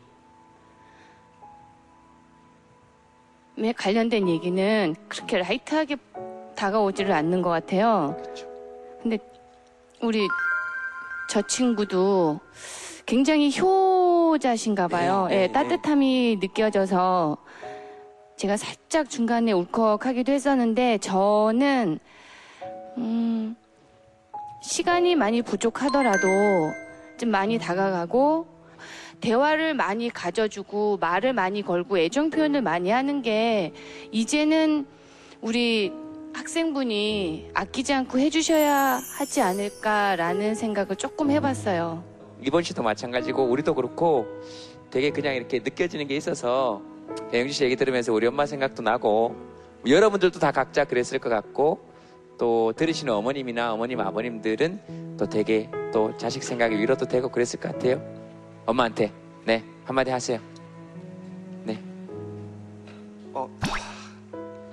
에 3.57 3.71
관련된 3.73 4.27
얘기는 4.29 4.95
그렇게 5.07 5.37
라이트하게 5.37 5.97
다가오지를 6.55 7.11
않는 7.11 7.41
것 7.41 7.49
같아요. 7.49 8.17
근데 9.01 9.19
우리 10.01 10.27
저 11.29 11.41
친구도 11.41 12.39
굉장히 13.05 13.51
효자신가 13.57 14.87
봐요. 14.87 15.27
네, 15.29 15.35
예, 15.35 15.47
네, 15.47 15.51
따뜻함이 15.51 16.39
느껴져서 16.41 17.37
제가 18.43 18.57
살짝 18.57 19.09
중간에 19.09 19.53
울컥하기도 19.53 20.33
했었는데 20.33 20.97
저는 20.97 21.97
음, 22.97 23.55
시간이 24.61 25.15
많이 25.15 25.41
부족하더라도 25.41 26.27
좀 27.17 27.29
많이 27.29 27.57
다가가고 27.57 28.45
대화를 29.21 29.75
많이 29.75 30.09
가져주고 30.09 30.97
말을 30.97 31.31
많이 31.31 31.61
걸고 31.61 31.97
애정 31.97 32.31
표현을 32.31 32.61
많이 32.61 32.89
하는 32.89 33.21
게 33.21 33.71
이제는 34.11 34.87
우리 35.39 35.93
학생분이 36.33 37.51
아끼지 37.53 37.93
않고 37.93 38.19
해주셔야 38.19 38.99
하지 39.19 39.39
않을까라는 39.39 40.55
생각을 40.55 40.97
조금 40.97 41.31
해봤어요. 41.31 42.03
이번 42.45 42.61
씨도 42.63 42.83
마찬가지고 42.83 43.45
우리도 43.45 43.73
그렇고 43.73 44.27
되게 44.93 45.09
그냥 45.09 45.33
이렇게 45.33 45.57
느껴지는 45.57 46.05
게 46.05 46.15
있어서 46.15 46.79
영주 47.33 47.51
씨 47.51 47.63
얘기 47.63 47.75
들으면서 47.75 48.13
우리 48.13 48.27
엄마 48.27 48.45
생각도 48.45 48.83
나고 48.83 49.35
여러분들도 49.87 50.37
다 50.39 50.51
각자 50.51 50.85
그랬을 50.85 51.17
것 51.17 51.29
같고 51.29 51.79
또 52.37 52.71
들으시는 52.73 53.11
어머님이나 53.11 53.73
어머님 53.73 53.99
아버님들은 54.01 55.17
또 55.17 55.27
되게 55.27 55.67
또 55.91 56.15
자식 56.17 56.43
생각에 56.43 56.77
위로도 56.77 57.07
되고 57.07 57.27
그랬을 57.27 57.59
것 57.59 57.71
같아요. 57.71 57.99
엄마한테 58.67 59.11
네 59.45 59.63
한마디 59.83 60.11
하세요. 60.11 60.39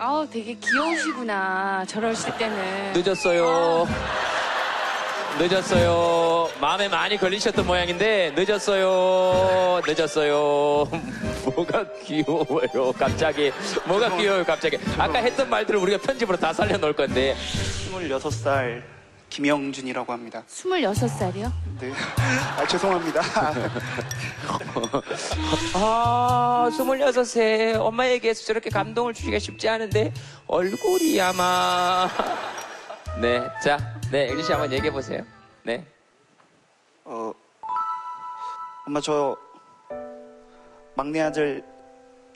아우 0.03 0.27
되게 0.29 0.55
귀여우시구나 0.55 1.85
저러실 1.87 2.37
때는 2.37 2.93
늦었어요. 2.95 3.87
늦었어요. 5.39 6.30
마음에 6.61 6.89
많이 6.89 7.17
걸리셨던 7.17 7.67
모양인데 7.67 8.35
늦었어요. 8.37 9.81
늦었어요. 9.87 10.85
뭐가 11.45 11.85
귀여워요. 12.05 12.93
갑자기 12.99 13.53
뭐가 13.87 14.17
귀여워요. 14.17 14.45
갑자기 14.45 14.79
아까 14.99 15.19
했던 15.19 15.49
말들을 15.49 15.79
우리가 15.81 15.99
편집으로 15.99 16.37
다 16.37 16.53
살려 16.53 16.77
놓을 16.77 16.93
건데 16.95 17.35
26살 17.91 18.83
김영준이라고 19.31 20.13
합니다. 20.13 20.43
26살이요? 20.49 21.53
네. 21.81 21.93
아, 22.59 22.67
죄송합니다. 22.67 23.23
아, 25.75 26.69
26세 26.73 27.77
엄마에게서 27.79 28.45
저렇게 28.45 28.71
감동을 28.71 29.15
주기가 29.15 29.39
쉽지 29.39 29.69
않은데 29.69 30.13
얼굴이 30.49 31.21
아마 31.21 32.09
네, 33.21 33.41
자, 33.63 33.79
네, 34.11 34.29
엘리 34.31 34.43
씨 34.43 34.51
한번 34.53 34.73
얘기해 34.73 34.91
보세요. 34.93 35.23
네. 35.63 35.87
어, 37.05 37.33
엄마 38.87 39.01
저 39.01 39.37
막내 40.95 41.21
아들 41.21 41.65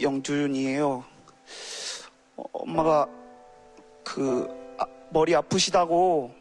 영준이에요. 0.00 1.04
어, 2.36 2.44
엄마가 2.52 3.08
그 4.04 4.48
아, 4.78 4.86
머리 5.10 5.34
아프시다고 5.34 6.34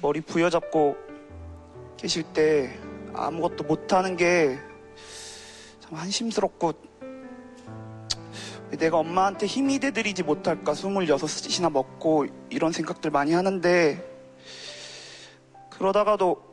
머리 0.00 0.20
부여잡고 0.20 0.96
계실 1.96 2.22
때 2.32 2.78
아무것도 3.14 3.64
못하는 3.64 4.16
게 4.16 4.68
참 5.88 5.98
한심스럽고 5.98 6.72
왜 8.70 8.76
내가 8.76 8.98
엄마한테 8.98 9.46
힘이 9.46 9.78
돼드리지 9.78 10.22
못할까 10.22 10.72
26이나 10.72 11.72
먹고 11.72 12.26
이런 12.50 12.72
생각들 12.72 13.10
많이 13.10 13.32
하는데 13.32 14.04
그러다가도 15.70 16.47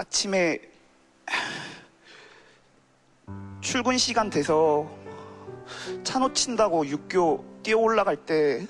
아침에 0.00 0.58
출근 3.60 3.98
시간 3.98 4.30
돼서 4.30 4.90
차 6.02 6.18
놓친다고 6.18 6.86
육교 6.86 7.44
뛰어 7.62 7.76
올라갈 7.76 8.16
때 8.16 8.66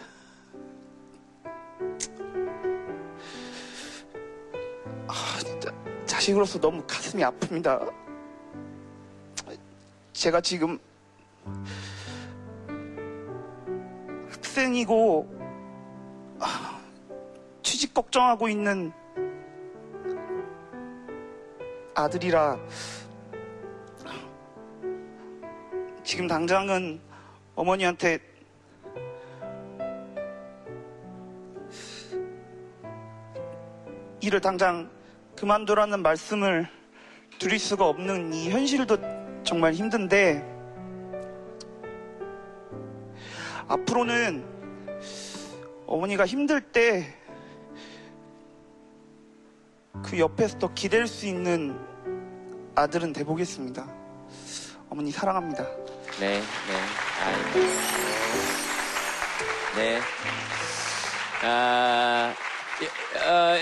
아, 5.07 5.39
진짜 5.39 5.73
자식으로서 6.05 6.59
너무 6.59 6.83
가슴이 6.85 7.23
아픕니다. 7.23 7.95
제가 10.13 10.41
지금 10.41 10.81
학생이고 14.31 15.29
아, 16.41 16.81
취직 17.63 17.95
걱정하고 17.95 18.49
있는 18.49 18.93
아들이라. 22.01 22.59
지금 26.03 26.27
당장은 26.27 27.01
어머니한테 27.55 28.19
일을 34.21 34.41
당장 34.41 34.91
그만두라는 35.37 36.03
말씀을 36.03 36.67
드릴 37.39 37.59
수가 37.59 37.87
없는 37.87 38.33
이 38.33 38.51
현실도 38.51 38.97
정말 39.43 39.73
힘든데 39.73 40.45
앞으로는 43.69 44.45
어머니가 45.87 46.27
힘들 46.27 46.61
때 46.61 47.21
그 50.03 50.19
옆에서 50.19 50.59
더 50.59 50.75
기댈 50.75 51.07
수 51.07 51.27
있는 51.27 51.79
아들은 52.81 53.13
돼보겠습니다. 53.13 53.87
어머니 54.89 55.11
사랑합니다. 55.11 55.65
네, 56.19 56.41
네. 56.41 56.45
아이고. 57.23 57.61
네. 59.77 60.01
아, 61.43 62.35
여- 62.83 63.31
어, 63.31 63.57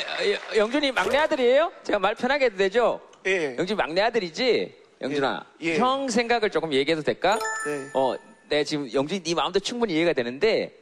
여- 0.55 0.57
영준이 0.59 0.93
막내 0.93 1.19
아들이에요? 1.19 1.73
제가 1.83 1.99
말 1.99 2.15
편하게 2.15 2.45
해도 2.47 2.57
되죠? 2.59 3.01
예. 3.27 3.57
영준이 3.59 3.77
막내 3.77 4.03
아들이지? 4.03 4.83
영준아. 5.01 5.45
예. 5.63 5.67
예. 5.67 5.79
형 5.79 6.09
생각을 6.09 6.51
조금 6.51 6.73
얘기해도 6.73 7.03
될까? 7.03 7.41
네. 7.67 7.91
어, 7.95 8.15
내 8.49 8.63
지금 8.63 8.91
영준이 8.93 9.25
네 9.25 9.35
마음도 9.35 9.59
충분히 9.59 9.95
이해가 9.95 10.13
되는데, 10.13 10.73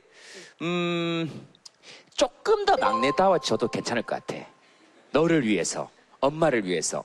음, 0.61 1.49
조금 2.15 2.67
더 2.67 2.77
막내다워져도 2.77 3.69
괜찮을 3.69 4.03
것 4.03 4.27
같아. 4.27 4.45
너를 5.13 5.47
위해서, 5.47 5.89
엄마를 6.21 6.67
위해서. 6.67 7.03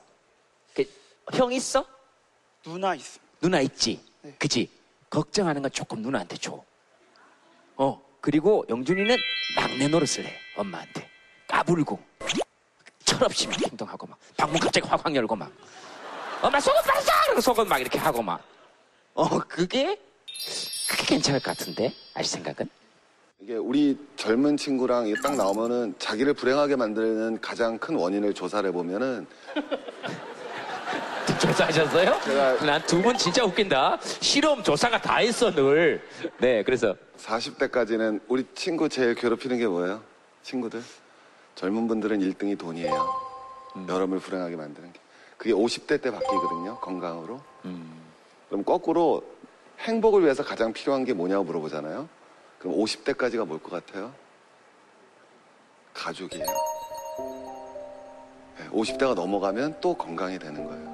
그, 1.26 1.38
형 1.38 1.51
있어? 1.51 1.86
누나 2.63 2.95
있어. 2.95 3.19
누나 3.39 3.59
있지? 3.61 4.03
그지? 4.38 4.69
걱정하는 5.09 5.61
건 5.61 5.72
조금 5.72 6.01
누나한테 6.01 6.38
줘. 6.38 6.63
어, 7.76 8.01
그리고 8.22 8.65
영준이는 8.69 9.17
막내 9.55 9.88
노릇을 9.88 10.26
해, 10.26 10.34
엄마한테. 10.55 11.09
까불고, 11.47 11.99
철없이 13.03 13.47
막 13.47 13.61
행동하고 13.61 14.07
막, 14.07 14.17
방문 14.38 14.59
갑자기 14.59 14.88
확확 14.88 15.13
열고 15.15 15.36
막, 15.36 15.51
엄마 16.41 16.59
속옷 16.59 16.84
빨았어! 16.84 17.11
그러고 17.26 17.41
속옷 17.41 17.67
막 17.67 17.80
이렇게 17.80 17.99
하고 17.99 18.22
막. 18.22 18.41
어, 19.13 19.39
그게, 19.39 19.99
그게 20.89 21.05
괜찮을 21.05 21.39
것 21.39 21.57
같은데? 21.57 21.93
아시 22.13 22.30
생각은? 22.32 22.69
이게 23.39 23.55
우리 23.55 23.97
젊은 24.15 24.55
친구랑 24.55 25.11
딱 25.22 25.36
나오면은 25.36 25.95
자기를 25.97 26.36
불행하게 26.36 26.76
만드는 26.76 27.41
가장 27.41 27.78
큰 27.80 27.95
원인을 27.95 28.34
조사를 28.36 28.67
해보면은 28.69 29.26
조사하셨어요? 31.40 32.66
난두 32.66 33.02
분 33.02 33.18
진짜 33.18 33.44
웃긴다. 33.44 34.00
실험 34.02 34.64
조사가 34.64 35.02
다 35.02 35.18
했어, 35.18 35.52
늘. 35.52 36.02
네, 36.40 36.64
그래서. 36.64 36.96
40대까지는 37.18 38.22
우리 38.28 38.46
친구 38.56 38.90
제일 38.90 39.16
괴롭히는 39.16 39.58
게 39.58 39.68
뭐예요? 39.68 40.02
친구들? 40.44 40.82
젊은 41.56 41.88
분들은 41.88 42.20
1등이 42.20 42.58
돈이에요. 42.58 43.32
여러분을 43.88 44.20
불행하게 44.22 44.56
만드는 44.56 44.92
게. 44.94 45.00
그게 45.38 45.54
50대 45.54 46.02
때 46.02 46.12
바뀌거든요, 46.12 46.80
건강으로. 46.80 47.42
그럼 48.50 48.64
거꾸로 48.66 49.24
행복을 49.80 50.24
위해서 50.24 50.44
가장 50.44 50.74
필요한 50.74 51.04
게 51.06 51.14
뭐냐고 51.14 51.44
물어보잖아요. 51.46 52.08
그럼 52.60 52.76
50대까지가 52.78 53.46
뭘 53.48 53.60
것 53.60 53.72
같아요? 53.72 54.14
가족이에요. 55.94 56.46
50대가 58.72 59.14
넘어가면 59.16 59.78
또 59.82 59.94
건강이 59.96 60.38
되는 60.40 60.66
거예요. 60.66 60.91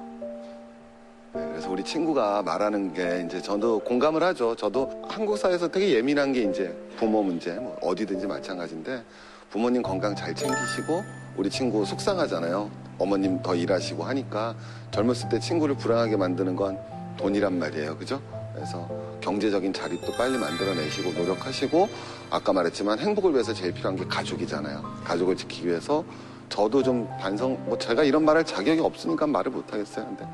네, 1.58 1.60
그래서 1.60 1.72
우리 1.72 1.82
친구가 1.82 2.42
말하는 2.42 2.94
게 2.94 3.24
이제 3.26 3.42
저도 3.42 3.80
공감을 3.80 4.22
하죠. 4.22 4.54
저도 4.54 5.02
한국 5.08 5.36
사회에서 5.36 5.66
되게 5.66 5.90
예민한 5.90 6.32
게 6.32 6.42
이제 6.42 6.72
부모 6.96 7.20
문제, 7.20 7.52
뭐 7.54 7.76
어디든지 7.82 8.28
마찬가지인데 8.28 9.02
부모님 9.50 9.82
건강 9.82 10.14
잘 10.14 10.32
챙기시고 10.32 11.02
우리 11.36 11.50
친구 11.50 11.84
속상하잖아요. 11.84 12.70
어머님 12.98 13.42
더 13.42 13.56
일하시고 13.56 14.04
하니까 14.04 14.54
젊었을 14.92 15.30
때 15.30 15.40
친구를 15.40 15.76
불안하게 15.76 16.16
만드는 16.16 16.54
건 16.54 16.78
돈이란 17.16 17.58
말이에요. 17.58 17.96
그죠? 17.96 18.22
그래서 18.54 18.88
경제적인 19.20 19.72
자립도 19.72 20.12
빨리 20.12 20.38
만들어내시고 20.38 21.20
노력하시고 21.20 21.88
아까 22.30 22.52
말했지만 22.52 23.00
행복을 23.00 23.32
위해서 23.32 23.52
제일 23.52 23.72
필요한 23.72 23.96
게 23.96 24.04
가족이잖아요. 24.04 24.80
가족을 25.02 25.36
지키기 25.36 25.66
위해서 25.66 26.04
저도 26.48 26.84
좀 26.84 27.08
반성, 27.18 27.58
뭐 27.66 27.76
제가 27.76 28.04
이런 28.04 28.24
말할 28.24 28.44
자격이 28.44 28.80
없으니까 28.80 29.26
말을 29.26 29.50
못 29.50 29.72
하겠어요. 29.72 30.06
근데 30.06 30.24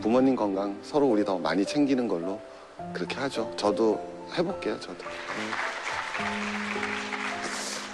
부모님 0.00 0.36
건강 0.36 0.78
서로 0.82 1.06
우리 1.06 1.24
더 1.24 1.38
많이 1.38 1.64
챙기는 1.64 2.06
걸로 2.06 2.40
그렇게 2.92 3.16
하죠. 3.16 3.52
저도 3.56 4.00
해볼게요, 4.36 4.78
저도. 4.80 5.04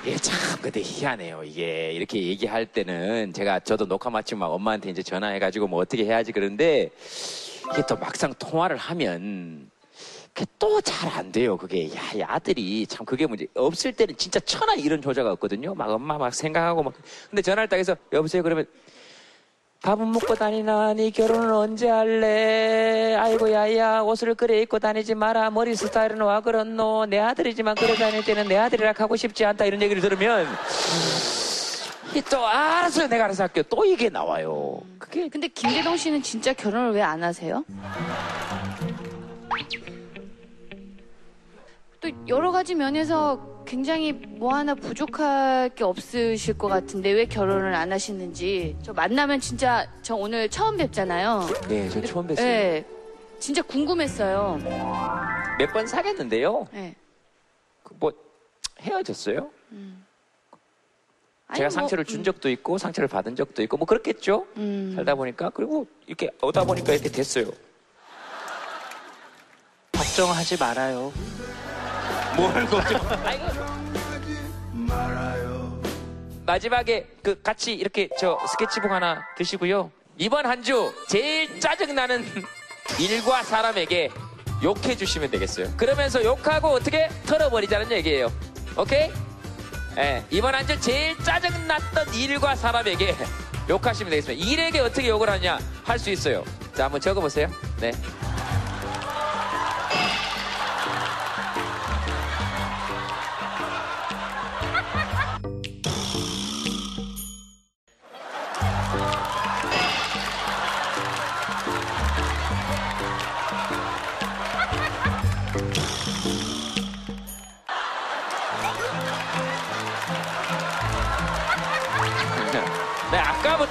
예, 0.04 0.16
참, 0.16 0.60
근데 0.60 0.80
희한해요. 0.82 1.44
이게 1.44 1.92
이렇게 1.92 2.20
얘기할 2.20 2.66
때는 2.66 3.32
제가 3.32 3.60
저도 3.60 3.86
녹화 3.86 4.10
마치고 4.10 4.40
막 4.40 4.46
엄마한테 4.48 4.90
이제 4.90 5.02
전화해가지고 5.02 5.68
뭐 5.68 5.80
어떻게 5.80 6.04
해야지 6.04 6.32
그러는데 6.32 6.90
이게 7.72 7.82
또 7.88 7.96
막상 7.96 8.34
통화를 8.36 8.76
하면 8.76 9.70
그게 10.34 10.46
또 10.58 10.80
잘 10.80 11.08
안 11.10 11.30
돼요. 11.30 11.56
그게 11.56 11.94
야, 11.94 12.00
이 12.16 12.22
아들이 12.22 12.84
참 12.88 13.06
그게 13.06 13.26
문제. 13.26 13.46
없을 13.54 13.92
때는 13.92 14.16
진짜 14.16 14.40
천하 14.40 14.74
이런 14.74 15.00
조자가 15.00 15.30
없거든요. 15.32 15.74
막 15.74 15.90
엄마 15.90 16.18
막 16.18 16.34
생각하고 16.34 16.82
막. 16.82 16.94
근데 17.30 17.40
전화를 17.42 17.68
딱 17.68 17.76
해서 17.76 17.94
여보세요 18.12 18.42
그러면 18.42 18.66
밥은 19.82 20.12
먹고 20.12 20.36
다니나? 20.36 20.94
니 20.94 21.10
결혼은 21.10 21.52
언제 21.52 21.88
할래? 21.88 23.16
아이고 23.18 23.50
야야 23.52 24.00
옷을 24.02 24.34
그래 24.36 24.60
입고 24.62 24.78
다니지 24.78 25.16
마라. 25.16 25.50
머리 25.50 25.74
스타일은 25.74 26.20
와 26.20 26.40
그렇노? 26.40 27.06
내 27.06 27.18
아들이지만 27.18 27.74
그래 27.74 27.94
다닐 27.96 28.24
때는 28.24 28.46
내 28.46 28.56
아들이라 28.56 28.94
하고 28.96 29.16
싶지 29.16 29.44
않다 29.44 29.64
이런 29.64 29.82
얘기를 29.82 30.00
들으면 30.00 30.46
이또 32.14 32.46
알았어요 32.46 33.08
내가 33.08 33.24
알아서 33.24 33.42
할게요. 33.42 33.64
또 33.68 33.84
이게 33.84 34.08
나와요. 34.08 34.80
그게 35.00 35.28
근데 35.28 35.48
김대동 35.48 35.96
씨는 35.96 36.22
진짜 36.22 36.52
결혼을 36.52 36.92
왜 36.92 37.02
안 37.02 37.20
하세요? 37.24 37.64
또 42.02 42.10
여러 42.26 42.50
가지 42.50 42.74
면에서 42.74 43.62
굉장히 43.64 44.12
뭐 44.12 44.52
하나 44.54 44.74
부족할 44.74 45.70
게 45.70 45.84
없으실 45.84 46.58
것 46.58 46.66
같은데 46.66 47.12
왜 47.12 47.26
결혼을 47.26 47.74
안 47.74 47.92
하시는지 47.92 48.76
저 48.82 48.92
만나면 48.92 49.38
진짜 49.38 49.88
저 50.02 50.16
오늘 50.16 50.48
처음 50.48 50.76
뵙잖아요. 50.76 51.46
네, 51.68 51.88
저 51.88 52.02
처음 52.02 52.26
뵀어요. 52.26 52.36
네, 52.36 52.84
진짜 53.38 53.62
궁금했어요. 53.62 54.58
몇 55.58 55.72
번 55.72 55.86
사귀었는데요. 55.86 56.66
네. 56.72 56.96
그뭐 57.84 58.12
헤어졌어요. 58.80 59.48
아니, 61.46 61.58
제가 61.58 61.68
뭐, 61.68 61.70
상처를 61.70 62.04
준 62.04 62.24
적도 62.24 62.50
있고 62.50 62.78
상처를 62.78 63.06
받은 63.06 63.36
적도 63.36 63.62
있고 63.62 63.76
뭐 63.76 63.86
그렇겠죠. 63.86 64.44
음. 64.56 64.92
살다 64.96 65.14
보니까 65.14 65.50
그리고 65.50 65.86
이렇게 66.08 66.30
오다 66.42 66.64
보니까 66.64 66.94
이렇게 66.94 67.08
됐어요. 67.08 67.46
걱정하지 69.92 70.58
말아요. 70.58 71.12
뭘 72.36 72.66
걱정? 72.66 73.00
아이고. 73.24 73.46
마지막에 76.44 77.06
그 77.22 77.40
같이 77.40 77.72
이렇게 77.72 78.08
저 78.18 78.38
스케치북 78.48 78.90
하나 78.90 79.24
드시고요. 79.36 79.90
이번 80.18 80.46
한 80.46 80.62
주 80.62 80.92
제일 81.08 81.60
짜증나는 81.60 82.24
일과 83.00 83.42
사람에게 83.42 84.10
욕해 84.62 84.96
주시면 84.96 85.30
되겠어요. 85.30 85.68
그러면서 85.76 86.22
욕하고 86.22 86.68
어떻게 86.68 87.08
털어버리자는 87.26 87.90
얘기예요. 87.92 88.30
오케이? 88.76 89.10
예, 89.98 90.24
이번 90.30 90.54
한 90.54 90.66
주 90.66 90.78
제일 90.80 91.16
짜증났던 91.22 92.14
일과 92.14 92.54
사람에게 92.56 93.14
욕하시면 93.70 94.10
되겠습니다. 94.10 94.44
일에게 94.44 94.80
어떻게 94.80 95.08
욕을 95.08 95.30
하냐 95.30 95.58
할 95.84 95.98
수 95.98 96.10
있어요. 96.10 96.44
자, 96.74 96.84
한번 96.84 97.00
적어보세요. 97.00 97.48
네. 97.80 97.92
네, 97.92 97.98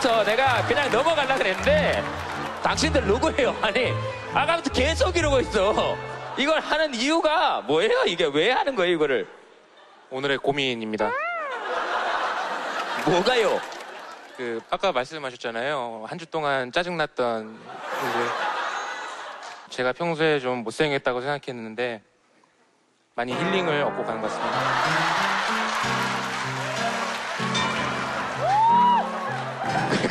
아까부터 0.02 0.24
내가 0.24 0.66
그냥 0.68 0.92
넘어가려고 0.92 1.38
그랬는데, 1.38 2.04
당신들 2.64 3.06
누구예요? 3.06 3.56
아니, 3.62 3.94
아까부터 4.34 4.72
계속 4.72 5.16
이러고 5.16 5.40
있어. 5.42 5.96
이걸 6.38 6.60
하는 6.60 6.94
이유가 6.96 7.62
뭐예요? 7.62 8.04
이게 8.06 8.26
왜 8.34 8.52
하는 8.52 8.76
거예요, 8.76 8.94
이거를? 8.96 9.28
오늘의 10.10 10.40
고민입니다. 10.40 11.12
뭐가요? 13.06 13.60
그 14.38 14.60
아까 14.72 14.92
말씀하셨잖아요. 14.92 16.06
한 16.08 16.18
주 16.18 16.26
동안 16.26 16.72
짜증났던 16.72 17.60
이제 18.10 18.30
제가 19.70 19.94
평소에 19.94 20.40
좀 20.40 20.64
못생겼다고 20.64 21.22
생각했는데 21.22 22.02
많이 23.16 23.34
힐링을 23.34 23.84
얻고 23.84 24.04
가는 24.04 24.22
것 24.22 24.28
같습니다. 24.30 25.31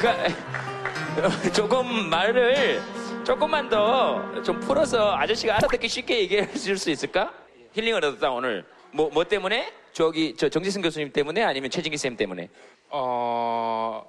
그러니까 0.00 1.50
조금 1.52 2.08
말을 2.08 2.80
조금만 3.24 3.68
더 3.68 4.30
좀 4.42 4.58
풀어서 4.60 5.14
아저씨가 5.16 5.56
알아듣기 5.56 5.88
쉽게 5.88 6.20
얘기해 6.20 6.52
줄수 6.54 6.90
있을까? 6.90 7.32
힐링을 7.74 8.02
얻었다 8.04 8.30
오늘. 8.30 8.64
뭐, 8.92 9.10
뭐 9.12 9.24
때문에? 9.24 9.72
저기, 9.92 10.34
저 10.36 10.48
정지승 10.48 10.80
교수님 10.82 11.12
때문에 11.12 11.42
아니면 11.44 11.70
최진기 11.70 11.96
쌤 11.98 12.16
때문에? 12.16 12.48
어, 12.90 14.02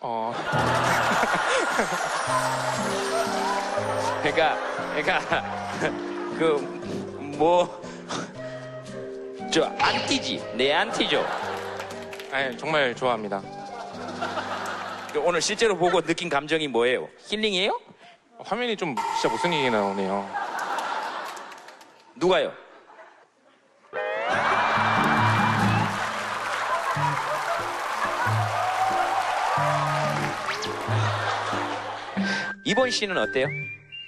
어, 0.00 0.34
그러니까, 4.22 4.56
그러니까, 4.94 5.20
그, 6.38 6.44
뭐, 7.36 7.82
저, 9.52 9.64
안 9.78 10.06
티지. 10.06 10.42
내 10.54 10.72
안티죠. 10.72 11.24
아니, 12.32 12.56
정말 12.56 12.94
좋아합니다. 12.94 13.42
그 15.12 15.18
오늘 15.20 15.40
실제로 15.40 15.76
보고 15.76 16.00
느낀 16.00 16.28
감정이 16.28 16.68
뭐예요? 16.68 17.08
힐링이에요? 17.26 17.78
화면이 18.38 18.76
좀 18.76 18.94
진짜 19.14 19.28
못생기게 19.28 19.70
나오네요. 19.70 20.28
누가요? 22.14 22.52
이번 32.64 32.90
씨는 32.90 33.16
어때요? 33.16 33.46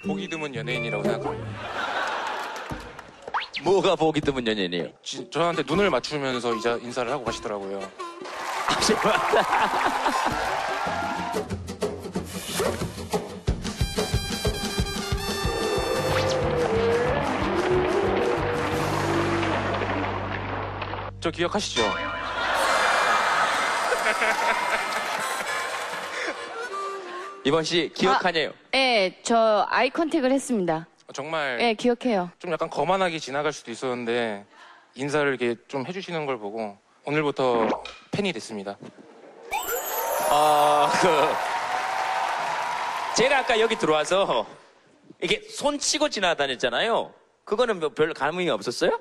보기 0.07 0.29
드문 0.29 0.55
연예인이라고 0.55 1.03
생각합니다. 1.05 1.51
뭐가 3.65 3.95
보기 3.97 4.21
드문 4.21 4.47
연예인이에요? 4.47 4.89
지- 5.03 5.31
저한테 5.31 5.63
눈을 5.67 5.89
맞추면서 5.91 6.55
이자 6.57 6.79
인사를 6.83 7.11
하고 7.11 7.25
가시더라고요. 7.25 7.81
저 21.21 21.31
기억하시죠? 21.31 21.83
이번 27.45 27.65
씨 27.65 27.91
기억하냐요? 27.95 28.53
네, 28.73 29.19
저 29.23 29.67
아이 29.69 29.91
컨택을 29.91 30.33
했습니다. 30.33 30.87
정말 31.13 31.59
네, 31.59 31.75
기억해요. 31.75 32.31
좀 32.39 32.53
약간 32.53 32.71
거만하게 32.71 33.19
지나갈 33.19 33.53
수도 33.53 33.71
있었는데 33.71 34.47
인사를 34.95 35.29
이렇게 35.29 35.57
좀 35.69 35.87
해주시는 35.87 36.25
걸 36.27 36.39
보고 36.39 36.79
오늘부터 37.05 37.83
팬이 38.11 38.33
됐습니다. 38.35 38.77
어, 40.31 40.89
그, 41.01 41.09
제가 43.17 43.39
아까 43.41 43.59
여기 43.61 43.77
들어와서 43.77 44.47
이게 45.21 45.43
손 45.51 45.79
치고 45.79 46.09
지나다녔잖아요. 46.09 47.13
그거는 47.45 47.81
뭐 47.81 47.91
별 47.91 48.15
감흥이 48.15 48.49
없었어요? 48.51 48.99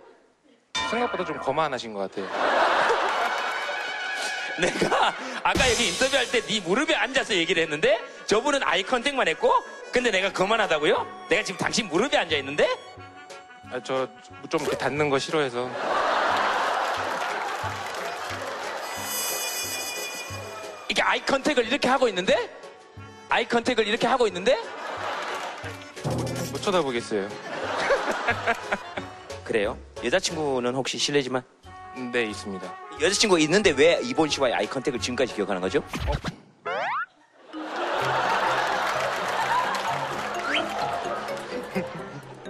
생각보다 0.90 1.24
좀 1.26 1.40
거만하신 1.40 1.94
것 1.94 2.12
같아요. 2.12 2.28
내가 4.60 5.14
아까 5.44 5.72
여기 5.72 5.88
인터뷰할 5.90 6.30
때 6.30 6.42
네 6.42 6.60
무릎에 6.60 6.94
앉아서 6.96 7.34
얘기를 7.36 7.64
했는데 7.64 8.00
저분은 8.26 8.62
아이 8.64 8.84
컨택만 8.84 9.28
했고 9.28 9.52
근데 9.92 10.12
내가 10.12 10.32
그만하다고요? 10.34 11.26
내가 11.30 11.44
지금 11.44 11.58
당신 11.60 11.88
무릎에 11.88 12.18
앉아 12.18 12.36
있는데? 12.38 12.68
아, 13.72 13.80
저 13.82 14.08
좀 14.50 14.60
이렇게 14.62 14.78
닿는 14.78 15.10
거 15.10 15.18
싫어해서 15.18 15.70
이게 20.92 21.02
아이 21.04 21.26
컨택을 21.26 21.66
이렇게 21.66 21.88
하고 21.88 22.10
있는데? 22.10 22.36
아이 23.30 23.48
컨택을 23.48 23.88
이렇게 23.88 24.08
하고 24.08 24.28
있는데? 24.28 24.58
못 26.52 26.62
쳐다보겠어요. 26.62 27.30
그래요? 29.46 29.78
여자친구는 30.04 30.76
혹시 30.76 30.98
실례지만? 30.98 31.42
네, 32.12 32.24
있습니다. 32.24 32.76
여자친구 33.00 33.40
있는데 33.40 33.72
왜 33.72 34.02
이본 34.04 34.28
씨와의 34.28 34.54
아이 34.54 34.68
컨택을 34.68 35.00
지금까지 35.00 35.34
기억하는 35.34 35.62
거죠? 35.62 35.82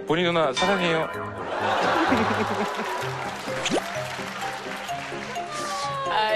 본인 0.08 0.24
누나 0.24 0.52
사랑해요. 0.52 1.08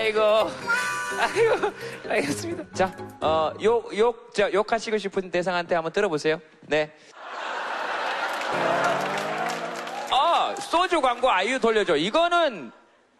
아이고, 0.06 0.20
아이고, 1.18 1.72
알겠습니다. 2.08 2.64
자, 2.72 2.96
어, 3.20 3.52
욕, 3.60 3.96
욕, 3.98 4.32
자, 4.32 4.52
욕하시고 4.52 4.98
싶은 4.98 5.32
대상한테 5.32 5.74
한번 5.74 5.92
들어보세요. 5.92 6.40
네. 6.60 6.92
아, 10.12 10.54
소주 10.60 11.00
광고 11.00 11.28
아이유 11.28 11.58
돌려줘. 11.58 11.96
이거는 11.96 12.70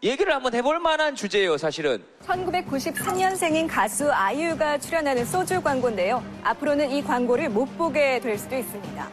얘기를 0.01 0.33
한번 0.33 0.53
해볼 0.53 0.79
만한 0.79 1.13
주제예요, 1.13 1.57
사실은. 1.57 2.01
1993년생인 2.25 3.67
가수 3.69 4.09
아이유가 4.09 4.77
출연하는 4.77 5.25
소주 5.25 5.61
광고인데요. 5.61 6.23
앞으로는 6.43 6.89
이 6.91 7.03
광고를 7.03 7.49
못 7.49 7.65
보게 7.77 8.21
될 8.21 8.37
수도 8.37 8.55
있습니다. 8.55 9.09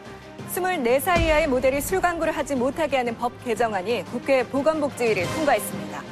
24살 0.53 1.19
이하의 1.19 1.47
모델이 1.47 1.81
술 1.81 1.99
광고를 1.99 2.31
하지 2.31 2.55
못하게 2.55 2.97
하는 2.97 3.17
법 3.17 3.33
개정안이 3.43 4.05
국회 4.05 4.47
보건복지위를 4.47 5.25
통과했습니다. 5.35 6.03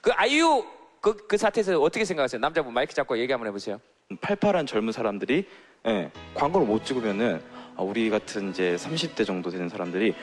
그 0.00 0.10
아이유 0.14 0.64
그, 1.02 1.16
그 1.26 1.36
사태에서 1.36 1.80
어떻게 1.80 2.04
생각하세요? 2.04 2.40
남자분 2.40 2.72
마이크 2.72 2.94
잡고 2.94 3.18
얘기 3.18 3.32
한번 3.32 3.48
해보세요. 3.48 3.80
팔팔한 4.20 4.66
젊은 4.66 4.92
사람들이 4.92 5.44
예, 5.88 6.10
광고를 6.32 6.64
못 6.64 6.84
찍으면은 6.84 7.42
아, 7.76 7.82
우리 7.82 8.08
같은 8.08 8.50
이제 8.50 8.76
30대 8.78 9.26
정도 9.26 9.50
되는 9.50 9.68
사람들이 9.68 10.14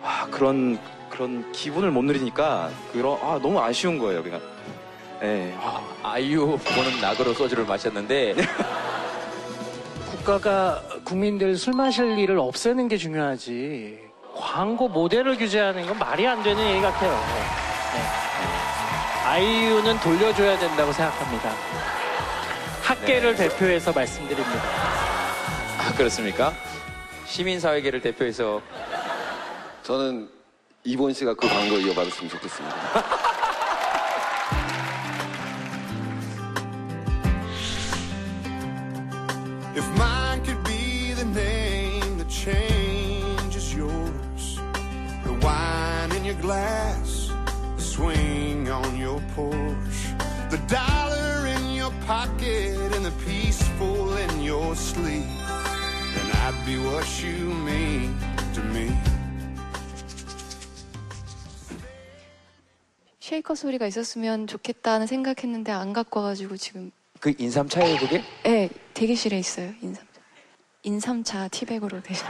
아, 0.00 0.28
그런 0.30 0.78
그런 1.10 1.50
기분을 1.50 1.90
못 1.90 2.02
누리니까 2.02 2.70
그런 2.92 3.18
아 3.20 3.40
너무 3.42 3.60
아쉬운 3.60 3.98
거예요. 3.98 4.22
그냥 4.22 4.40
예. 5.22 5.52
아이유 6.04 6.56
보는 6.56 7.00
낙으로 7.00 7.34
소주를 7.34 7.64
마셨는데 7.64 8.36
국가가 10.10 10.84
국민들 11.04 11.56
술 11.56 11.74
마실 11.74 12.16
일을 12.16 12.38
없애는 12.38 12.86
게 12.86 12.96
중요하지. 12.96 14.06
광고 14.36 14.88
모델을 14.88 15.36
규제하는 15.36 15.84
건 15.84 15.98
말이 15.98 16.24
안 16.28 16.44
되는 16.44 16.64
얘기 16.64 16.80
같아요. 16.80 17.10
네. 17.10 18.25
아이유는 19.26 19.98
돌려줘야 19.98 20.56
된다고 20.56 20.92
생각합니다. 20.92 21.52
학계를 22.84 23.34
대표해서 23.34 23.92
말씀드립니다. 23.92 24.62
아, 25.78 25.92
그렇습니까? 25.96 26.52
시민사회계를 27.26 28.00
대표해서 28.00 28.62
저는 29.82 30.30
이본 30.84 31.12
씨가 31.12 31.34
그 31.34 31.48
광고 31.48 31.76
이어받았으면 31.76 32.30
좋겠습니다. 32.30 32.76
If 39.74 39.84
mine 39.98 40.44
could 40.44 40.62
be 40.64 41.14
the 41.14 41.24
name 41.24 42.16
that 42.18 42.30
changes 42.30 43.74
yours, 43.74 44.60
the 45.24 45.32
wine 45.42 46.12
in 46.12 46.24
your 46.24 46.40
glass, 46.40 47.32
the 47.76 47.82
swing 47.82 48.45
on 48.70 48.96
your 48.96 49.20
Porsche, 49.34 50.16
the 50.50 50.58
dollar 50.66 51.46
in 51.46 51.74
your 51.74 51.92
pocket, 52.06 52.92
and 52.94 53.04
the 53.04 53.12
peaceful 53.24 54.16
in 54.16 54.42
your 54.42 54.74
sleep, 54.74 55.24
then 56.14 56.28
I'd 56.44 56.56
be 56.66 56.76
what 56.78 57.06
you 57.22 57.54
mean 57.64 58.16
to 58.54 58.62
me. 58.62 58.90
쉐이커 63.20 63.56
소리가 63.56 63.86
있었으면 63.88 64.46
좋겠다는 64.46 65.06
생각했는데 65.08 65.72
안 65.72 65.92
갖고 65.92 66.20
와가지고 66.20 66.56
지금 66.56 66.92
그 67.18 67.34
인삼차예요 67.36 67.98
그게? 67.98 68.22
네 68.44 68.68
대기실에 68.94 69.36
있어요 69.38 69.72
인삼차 69.82 70.20
인삼차 70.84 71.48
티백으로 71.48 72.00
대신 72.02 72.24